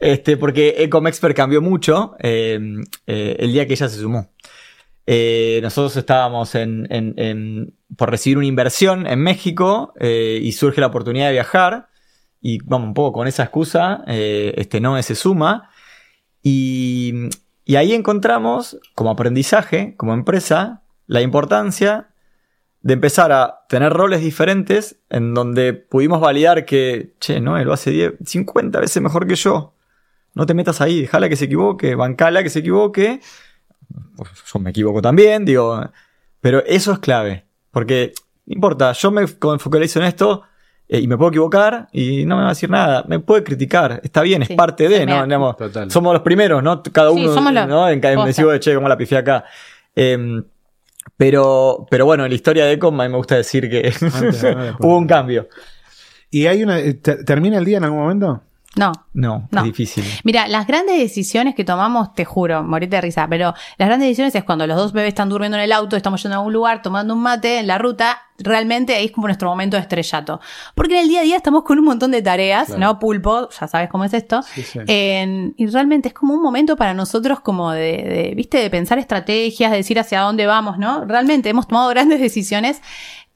Este, 0.00 0.36
porque 0.36 0.76
Ecom 0.78 1.06
Expert 1.06 1.36
cambió 1.36 1.62
mucho 1.62 2.16
eh, 2.18 2.58
eh, 3.06 3.36
el 3.38 3.52
día 3.52 3.66
que 3.66 3.74
ella 3.74 3.88
se 3.88 3.98
sumó. 3.98 4.30
Eh, 5.06 5.60
nosotros 5.62 5.96
estábamos 5.96 6.54
en, 6.54 7.74
por 7.96 8.10
recibir 8.10 8.38
una 8.38 8.46
inversión 8.46 9.06
en 9.06 9.20
México 9.20 9.92
y 10.00 10.52
surge 10.52 10.80
la 10.80 10.88
oportunidad 10.88 11.26
de 11.26 11.32
viajar. 11.32 11.88
Y 12.40 12.58
vamos, 12.64 12.88
un 12.88 12.94
poco 12.94 13.12
con 13.18 13.28
esa 13.28 13.44
excusa, 13.44 14.02
este 14.06 14.80
Noé 14.80 15.02
se 15.02 15.14
suma. 15.14 15.70
Y, 16.42 17.30
y 17.64 17.76
ahí 17.76 17.94
encontramos, 17.94 18.78
como 18.94 19.10
aprendizaje, 19.10 19.94
como 19.96 20.12
empresa, 20.12 20.82
la 21.06 21.22
importancia 21.22 22.13
de 22.84 22.92
empezar 22.92 23.32
a 23.32 23.64
tener 23.66 23.90
roles 23.94 24.20
diferentes 24.20 24.96
en 25.08 25.32
donde 25.32 25.72
pudimos 25.72 26.20
validar 26.20 26.66
que, 26.66 27.14
che, 27.18 27.40
no, 27.40 27.56
él 27.56 27.64
lo 27.66 27.72
hace 27.72 27.90
10, 27.90 28.12
50 28.24 28.78
veces 28.78 29.02
mejor 29.02 29.26
que 29.26 29.36
yo. 29.36 29.72
No 30.34 30.44
te 30.44 30.52
metas 30.52 30.82
ahí, 30.82 31.00
déjala 31.00 31.30
que 31.30 31.36
se 31.36 31.46
equivoque, 31.46 31.94
bancala 31.94 32.42
que 32.42 32.50
se 32.50 32.58
equivoque. 32.58 33.20
Pues 34.16 34.28
yo 34.52 34.58
me 34.60 34.68
equivoco 34.68 35.00
también, 35.00 35.46
digo. 35.46 35.82
Pero 36.42 36.62
eso 36.66 36.92
es 36.92 36.98
clave. 36.98 37.46
Porque, 37.70 38.12
no 38.44 38.54
importa, 38.54 38.92
yo 38.92 39.10
me 39.10 39.26
focalizo 39.26 39.98
en 40.00 40.04
esto 40.04 40.42
eh, 40.86 41.00
y 41.00 41.08
me 41.08 41.16
puedo 41.16 41.30
equivocar 41.30 41.88
y 41.90 42.26
no 42.26 42.36
me 42.36 42.42
va 42.42 42.48
a 42.48 42.52
decir 42.52 42.68
nada. 42.68 43.02
Me 43.08 43.18
puede 43.18 43.44
criticar, 43.44 44.02
está 44.04 44.20
bien, 44.20 44.42
es 44.42 44.48
Sí, 44.48 44.56
parte 44.56 44.90
de, 44.90 45.06
¿no? 45.06 45.24
Digamos, 45.24 45.56
somos 45.88 46.12
los 46.12 46.22
primeros, 46.22 46.62
¿no? 46.62 46.82
Cada 46.82 47.12
Sí, 47.12 47.24
uno, 47.24 47.32
somos 47.32 47.50
los- 47.54 47.66
¿no? 47.66 47.88
En, 47.88 48.04
"Oye, 48.04 48.60
che, 48.60 48.74
cómo 48.74 48.88
la 48.90 48.98
pifié 48.98 49.16
acá. 49.16 49.44
Em, 49.96 50.44
pero, 51.16 51.86
pero 51.90 52.04
bueno, 52.06 52.24
en 52.24 52.30
la 52.30 52.34
historia 52.34 52.64
de 52.66 52.72
Ecom 52.72 53.00
a 53.00 53.04
mí 53.04 53.10
me 53.10 53.16
gusta 53.16 53.36
decir 53.36 53.68
que 53.70 53.92
Antes 54.12 54.42
después 54.42 54.74
hubo 54.80 54.98
un 54.98 55.06
cambio. 55.06 55.48
¿Y 56.30 56.46
hay 56.46 56.62
una. 56.62 56.80
eh, 56.80 56.94
te- 56.94 57.22
¿Termina 57.24 57.58
el 57.58 57.64
día 57.64 57.78
en 57.78 57.84
algún 57.84 58.00
momento? 58.00 58.42
No. 58.76 58.92
No, 59.12 59.46
No. 59.52 59.60
es 59.60 59.64
difícil. 59.66 60.04
Mira, 60.24 60.48
las 60.48 60.66
grandes 60.66 60.98
decisiones 60.98 61.54
que 61.54 61.64
tomamos, 61.64 62.12
te 62.14 62.24
juro, 62.24 62.62
morite 62.64 62.96
de 62.96 63.02
risa, 63.02 63.26
pero 63.30 63.54
las 63.78 63.88
grandes 63.88 64.08
decisiones 64.08 64.34
es 64.34 64.42
cuando 64.42 64.66
los 64.66 64.76
dos 64.76 64.92
bebés 64.92 65.08
están 65.10 65.28
durmiendo 65.28 65.56
en 65.56 65.62
el 65.64 65.72
auto, 65.72 65.96
estamos 65.96 66.20
yendo 66.22 66.34
a 66.34 66.38
algún 66.38 66.52
lugar, 66.52 66.82
tomando 66.82 67.14
un 67.14 67.20
mate 67.22 67.60
en 67.60 67.68
la 67.68 67.78
ruta, 67.78 68.18
realmente 68.38 68.96
ahí 68.96 69.04
es 69.06 69.12
como 69.12 69.28
nuestro 69.28 69.48
momento 69.48 69.76
de 69.76 69.82
estrellato. 69.82 70.40
Porque 70.74 70.94
en 70.98 71.02
el 71.04 71.08
día 71.08 71.20
a 71.20 71.22
día 71.22 71.36
estamos 71.36 71.62
con 71.62 71.78
un 71.78 71.84
montón 71.84 72.10
de 72.10 72.20
tareas, 72.22 72.66
Claro. 72.66 72.80
¿no? 72.80 72.98
Pulpo, 72.98 73.48
ya 73.50 73.68
sabes 73.68 73.88
cómo 73.88 74.02
es 74.04 74.12
esto. 74.12 74.42
Sí, 74.42 74.62
sí. 74.62 74.80
En- 74.88 75.54
y 75.56 75.66
realmente 75.68 76.08
es 76.08 76.14
como 76.14 76.34
un 76.34 76.42
momento 76.42 76.76
para 76.76 76.94
nosotros 76.94 77.38
como 77.38 77.70
de, 77.70 77.80
de, 78.02 78.32
viste, 78.34 78.58
de 78.58 78.70
pensar 78.70 78.98
estrategias, 78.98 79.70
de 79.70 79.76
decir 79.76 80.00
hacia 80.00 80.20
dónde 80.22 80.46
vamos, 80.46 80.78
¿no? 80.78 81.04
Realmente 81.04 81.48
hemos 81.48 81.68
tomado 81.68 81.88
grandes 81.90 82.18
decisiones 82.18 82.82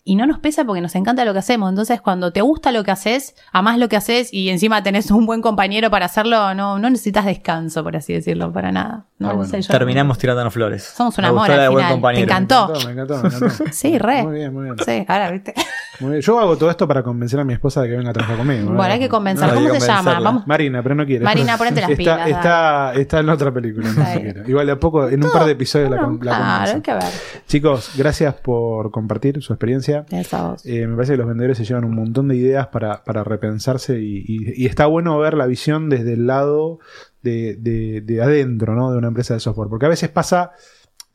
y 0.09 0.15
no 0.15 0.27
nos 0.27 0.39
pesa 0.39 0.65
porque 0.65 0.81
nos 0.81 0.95
encanta 0.95 1.27
lo 1.27 1.35
que 1.35 1.41
hacemos. 1.41 1.69
Entonces, 1.69 2.01
cuando 2.01 2.33
te 2.33 2.41
gusta 2.41 2.73
lo 2.73 2.83
que 2.83 2.91
haces, 2.91 3.35
amás 3.53 3.77
lo 3.77 3.91
que 3.91 3.97
haces 3.97 4.33
y 4.33 4.49
encima 4.49 4.83
tenés 4.83 5.11
un 5.11 5.27
buen 5.27 5.43
compañero 5.43 5.91
para 5.91 6.07
hacerlo, 6.07 6.55
no, 6.55 6.79
no 6.79 6.89
necesitas 6.89 7.27
descanso, 7.27 7.85
por 7.85 7.95
así 7.95 8.15
decirlo, 8.15 8.51
para 8.51 8.73
nada. 8.73 9.08
No, 9.19 9.27
Ah, 9.29 9.31
no 9.33 9.37
bueno. 9.39 9.51
sé, 9.51 9.63
yo- 9.63 9.73
Terminamos 9.73 10.17
tirándonos 10.17 10.53
flores. 10.55 10.85
Somos 10.85 11.19
un 11.19 11.23
Me 11.23 11.29
amor 11.29 11.41
gustó 11.41 11.53
al 11.53 11.59
la 11.59 11.63
de 11.65 11.69
buen 11.71 11.85
final. 11.85 11.89
Te 11.89 11.95
compañero. 11.95 12.25
encantó. 12.25 12.73
Me 12.87 12.93
encantó, 12.93 13.23
me 13.23 13.29
encantó. 13.29 13.65
Sí, 13.73 13.99
re. 13.99 14.23
Muy 14.23 14.35
bien, 14.37 14.55
muy 14.55 14.65
bien. 14.65 14.77
Sí, 14.85 15.05
ahora, 15.09 15.31
viste. 15.33 15.55
Muy 15.99 16.11
bien. 16.13 16.23
Yo 16.23 16.39
hago 16.39 16.57
todo 16.57 16.71
esto 16.71 16.87
para 16.87 17.03
convencer 17.03 17.41
a 17.41 17.45
mi 17.45 17.53
esposa 17.53 17.83
de 17.83 17.89
que 17.89 17.97
venga 17.97 18.11
a 18.11 18.13
trabajar 18.13 18.37
conmigo. 18.37 18.67
Bueno, 18.73 18.93
hay 18.93 19.01
que 19.01 19.09
convencer. 19.09 19.49
No, 19.49 19.55
¿Cómo 19.55 19.75
se 19.81 19.87
llama? 19.87 20.21
Vamos. 20.21 20.47
Marina, 20.47 20.83
pero 20.85 20.95
no 20.95 21.05
quiere. 21.05 21.25
Marina, 21.25 21.57
ponete 21.59 21.81
las 21.81 21.91
está, 21.91 21.97
pilas, 21.99 22.29
Está, 22.29 22.93
está 22.95 23.19
en 23.19 23.27
la 23.27 23.33
otra 23.35 23.53
película, 23.53 23.89
no 23.93 24.07
se 24.07 24.21
quiere. 24.21 24.43
Igual 24.47 24.67
de 24.67 24.73
a 24.73 24.79
poco, 24.79 25.09
en 25.09 25.25
un 25.25 25.31
par 25.33 25.45
de 25.47 25.53
episodios 25.53 25.91
la, 25.91 25.97
la 25.97 26.19
Claro, 26.21 26.73
hay 26.77 26.81
que 26.81 26.93
ver. 26.95 27.03
Chicos, 27.49 27.91
gracias 27.97 28.35
por 28.35 28.93
compartir 28.93 29.43
su 29.43 29.53
experiencia. 29.53 30.07
Eso 30.11 30.37
a 30.37 30.51
vos. 30.51 30.65
Eh, 30.65 30.87
me 30.87 30.95
parece 30.95 31.15
que 31.15 31.19
los 31.19 31.27
vendedores 31.27 31.59
se 31.59 31.65
llevan 31.65 31.85
un 31.85 31.97
montón 31.97 32.29
de 32.29 32.37
ideas 32.37 32.69
para, 32.69 33.03
para 33.03 33.25
repensarse 33.25 33.99
y, 34.01 34.19
y- 34.29 34.63
y 34.63 34.67
está 34.67 34.87
bueno 34.87 35.19
ver 35.19 35.35
la 35.35 35.47
visión 35.47 35.89
desde 35.89 36.13
el 36.13 36.29
lado 36.29 36.79
de, 37.23 37.57
de- 37.57 38.01
de 38.03 38.23
adentro, 38.23 38.75
¿no? 38.75 38.91
De 38.93 38.99
una 38.99 39.09
empresa 39.09 39.35
de 39.35 39.41
software. 39.41 39.69
Porque 39.69 39.87
a 39.87 39.91
veces 39.91 40.09
pasa, 40.11 40.53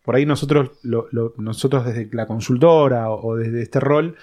por 0.03 0.15
ahí 0.15 0.25
nosotros, 0.25 0.71
lo- 0.83 1.07
nosotros 1.37 1.85
desde 1.85 2.09
la 2.11 2.25
consultora 2.27 3.09
o, 3.09 3.25
o 3.31 3.35
desde 3.35 3.61
este 3.61 3.79
rol, 3.79 4.15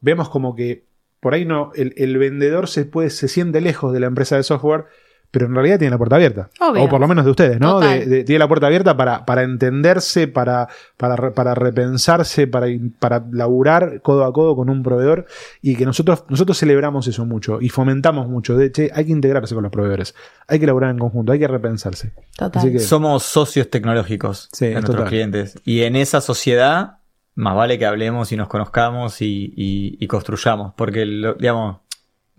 vemos 0.00 0.28
como 0.28 0.54
que 0.54 0.86
por 1.20 1.34
ahí 1.34 1.44
no, 1.44 1.72
el, 1.74 1.92
el 1.98 2.16
vendedor 2.16 2.66
se 2.68 2.86
puede, 2.86 3.10
se 3.10 3.28
siente 3.28 3.60
lejos 3.60 3.92
de 3.92 4.00
la 4.00 4.06
empresa 4.06 4.36
de 4.36 4.42
software, 4.42 4.86
pero 5.30 5.46
en 5.46 5.54
realidad 5.54 5.78
tiene 5.78 5.90
la 5.92 5.98
puerta 5.98 6.16
abierta. 6.16 6.50
Obvio. 6.60 6.84
O 6.84 6.88
por 6.88 7.00
lo 7.00 7.06
menos 7.08 7.24
de 7.24 7.30
ustedes, 7.30 7.60
¿no? 7.60 7.74
Total. 7.74 8.00
De- 8.00 8.06
de- 8.06 8.24
tiene 8.24 8.38
la 8.40 8.48
puerta 8.48 8.66
abierta 8.66 8.96
para, 8.96 9.24
para 9.24 9.42
entenderse, 9.42 10.26
para, 10.28 10.68
para, 10.96 11.32
para 11.32 11.54
repensarse, 11.54 12.46
para, 12.46 12.66
para 12.98 13.24
laburar 13.30 14.02
codo 14.02 14.24
a 14.24 14.32
codo 14.32 14.56
con 14.56 14.68
un 14.70 14.82
proveedor 14.82 15.26
y 15.62 15.76
que 15.76 15.84
nosotros, 15.84 16.24
nosotros 16.28 16.58
celebramos 16.58 17.06
eso 17.06 17.24
mucho 17.26 17.60
y 17.60 17.68
fomentamos 17.68 18.28
mucho. 18.28 18.56
De 18.56 18.66
hecho, 18.66 18.82
hay 18.94 19.04
que 19.06 19.12
integrarse 19.12 19.54
con 19.54 19.62
los 19.62 19.72
proveedores, 19.72 20.14
hay 20.48 20.58
que 20.58 20.66
laburar 20.66 20.90
en 20.90 20.98
conjunto, 20.98 21.32
hay 21.32 21.38
que 21.38 21.48
repensarse. 21.48 22.12
Total. 22.36 22.60
Así 22.60 22.72
que- 22.72 22.78
Somos 22.80 23.22
socios 23.22 23.70
tecnológicos 23.70 24.48
Sí, 24.52 24.66
de 24.66 24.72
nuestros 24.72 24.96
total. 24.96 25.08
clientes. 25.10 25.58
Y 25.64 25.82
en 25.82 25.96
esa 25.96 26.20
sociedad, 26.20 26.98
más 27.36 27.54
vale 27.54 27.78
que 27.78 27.86
hablemos 27.86 28.32
y 28.32 28.36
nos 28.36 28.48
conozcamos 28.48 29.22
y, 29.22 29.52
y- 29.56 29.96
y 30.00 30.06
construyamos. 30.08 30.74
Porque, 30.76 31.06
lo- 31.06 31.34
digamos, 31.34 31.78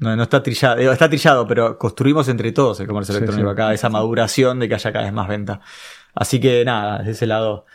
no, 0.02 0.16
no 0.18 0.24
está 0.24 0.44
trillado, 0.44 0.78
está 0.92 1.08
trillado, 1.08 1.48
pero 1.48 1.78
construimos 1.78 2.28
entre 2.28 2.52
todos 2.52 2.80
el 2.82 2.88
comercio 2.88 3.14
Sí, 3.14 3.20
electrónico 3.20 3.50
sí. 3.50 3.54
acá, 3.54 3.74
esa 3.74 3.88
maduración 3.90 4.60
de 4.60 4.68
que 4.68 4.76
haya 4.76 4.92
cada 4.92 5.06
vez 5.06 5.14
más 5.14 5.28
venta. 5.30 5.62
Así 6.14 6.40
que 6.42 6.66
nada, 6.66 6.98
desde 7.00 7.12
ese 7.12 7.28
lado, 7.28 7.66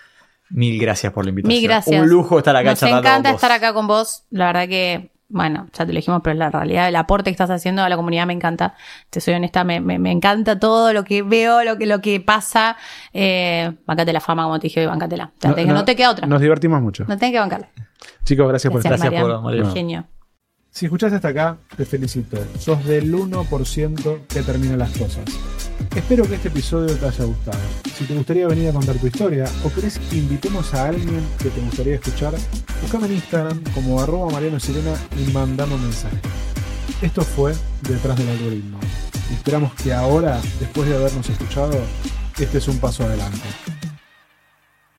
mil 0.51 0.79
gracias 0.81 1.13
por 1.13 1.25
la 1.25 1.31
invitación. 1.31 1.57
Mil 1.59 1.67
gracias. 1.69 2.03
Un 2.03 2.09
lujo 2.09 2.37
estar 2.39 2.55
acá 2.55 2.71
Nos 2.71 2.81
charlando 2.81 3.03
con 3.03 3.09
encanta 3.11 3.31
vos. 3.33 3.37
estar 3.43 3.53
acá 3.53 3.73
con 3.73 3.87
vos. 3.87 4.25
La 4.31 4.47
verdad 4.47 4.69
que, 4.69 5.11
bueno, 5.29 5.69
ya 5.73 5.87
te 5.87 5.93
lo 5.93 5.97
dijimos, 5.97 6.21
pero 6.23 6.37
la 6.37 6.51
realidad, 6.51 6.89
el 6.89 6.97
aporte 6.97 7.31
que 7.31 7.33
estás 7.33 7.51
haciendo 7.51 7.83
a 7.83 7.89
la 7.89 7.97
comunidad 7.97 8.27
me 8.27 8.33
encanta. 8.35 8.75
Te 9.11 9.21
soy 9.21 9.35
honesta, 9.35 9.65
me, 9.65 9.81
me, 9.81 9.99
me 9.99 10.11
encanta 10.13 10.59
todo 10.59 10.93
lo 10.93 11.03
que 11.05 11.23
veo, 11.23 11.65
lo 11.65 11.79
que, 11.79 11.87
lo 11.87 12.01
que 12.01 12.21
pasa. 12.21 12.77
Eh, 13.13 13.73
bancate 13.87 14.13
la 14.13 14.21
fama, 14.21 14.43
como 14.45 14.59
te 14.61 14.67
dije, 14.69 14.87
bancatela. 14.87 15.27
O 15.39 15.41
sea, 15.41 15.55
te- 15.55 15.65
no, 15.65 15.85
te 15.85 15.97
queda 15.97 16.11
otra. 16.11 16.27
No, 16.27 16.35
Nos 16.35 16.43
divertimos 16.43 16.81
mucho. 16.83 17.05
tenés 17.07 17.31
que 17.33 17.39
bancarla. 17.39 17.69
Chicos, 18.25 18.47
gracias, 18.49 18.71
por 18.71 18.81
estar. 18.81 18.99
Gracias 18.99 19.13
Marian. 19.13 19.43
por-. 19.65 19.73
Genio. 19.73 20.05
Si 20.77 20.85
escuchaste 20.85 21.17
hasta 21.17 21.29
acá, 21.29 21.57
te 21.75 21.87
felicito. 21.87 22.37
Sos 22.59 22.85
del 22.85 23.11
1% 23.11 24.27
que 24.27 24.43
termina 24.43 24.77
las 24.77 24.91
cosas. 24.91 25.25
Espero 25.97 26.29
que 26.29 26.35
este 26.35 26.49
episodio 26.49 26.95
te 26.95 27.07
haya 27.07 27.25
gustado. 27.25 27.59
Si 27.97 28.05
te 28.05 28.15
gustaría 28.15 28.47
venir 28.47 28.69
a 28.69 28.73
contar 28.75 28.99
tu 28.99 29.07
historia 29.07 29.47
o 29.65 29.73
querés 29.73 29.99
que 29.99 30.19
invitemos 30.19 30.75
a 30.75 30.89
alguien 30.89 31.27
que 31.39 31.49
te 31.49 31.63
gustaría 31.63 31.95
escuchar, 31.95 32.35
buscame 32.83 33.07
en 33.07 33.15
Instagram 33.15 33.65
como 33.73 34.03
arroba 34.03 34.31
Mariano 34.31 34.61
Sirena 34.61 34.93
y 35.19 35.33
mandame 35.33 35.77
un 35.77 35.83
mensaje. 35.83 36.19
Esto 37.01 37.23
fue 37.23 37.55
Detrás 37.81 38.19
del 38.19 38.29
Algoritmo. 38.29 38.79
Esperamos 39.33 39.73
que 39.77 39.95
ahora, 39.95 40.39
después 40.61 40.87
de 40.91 40.97
habernos 40.97 41.27
escuchado, 41.27 41.73
este 42.39 42.59
es 42.59 42.69
un 42.69 42.77
paso 42.81 43.05
adelante. 43.05 43.41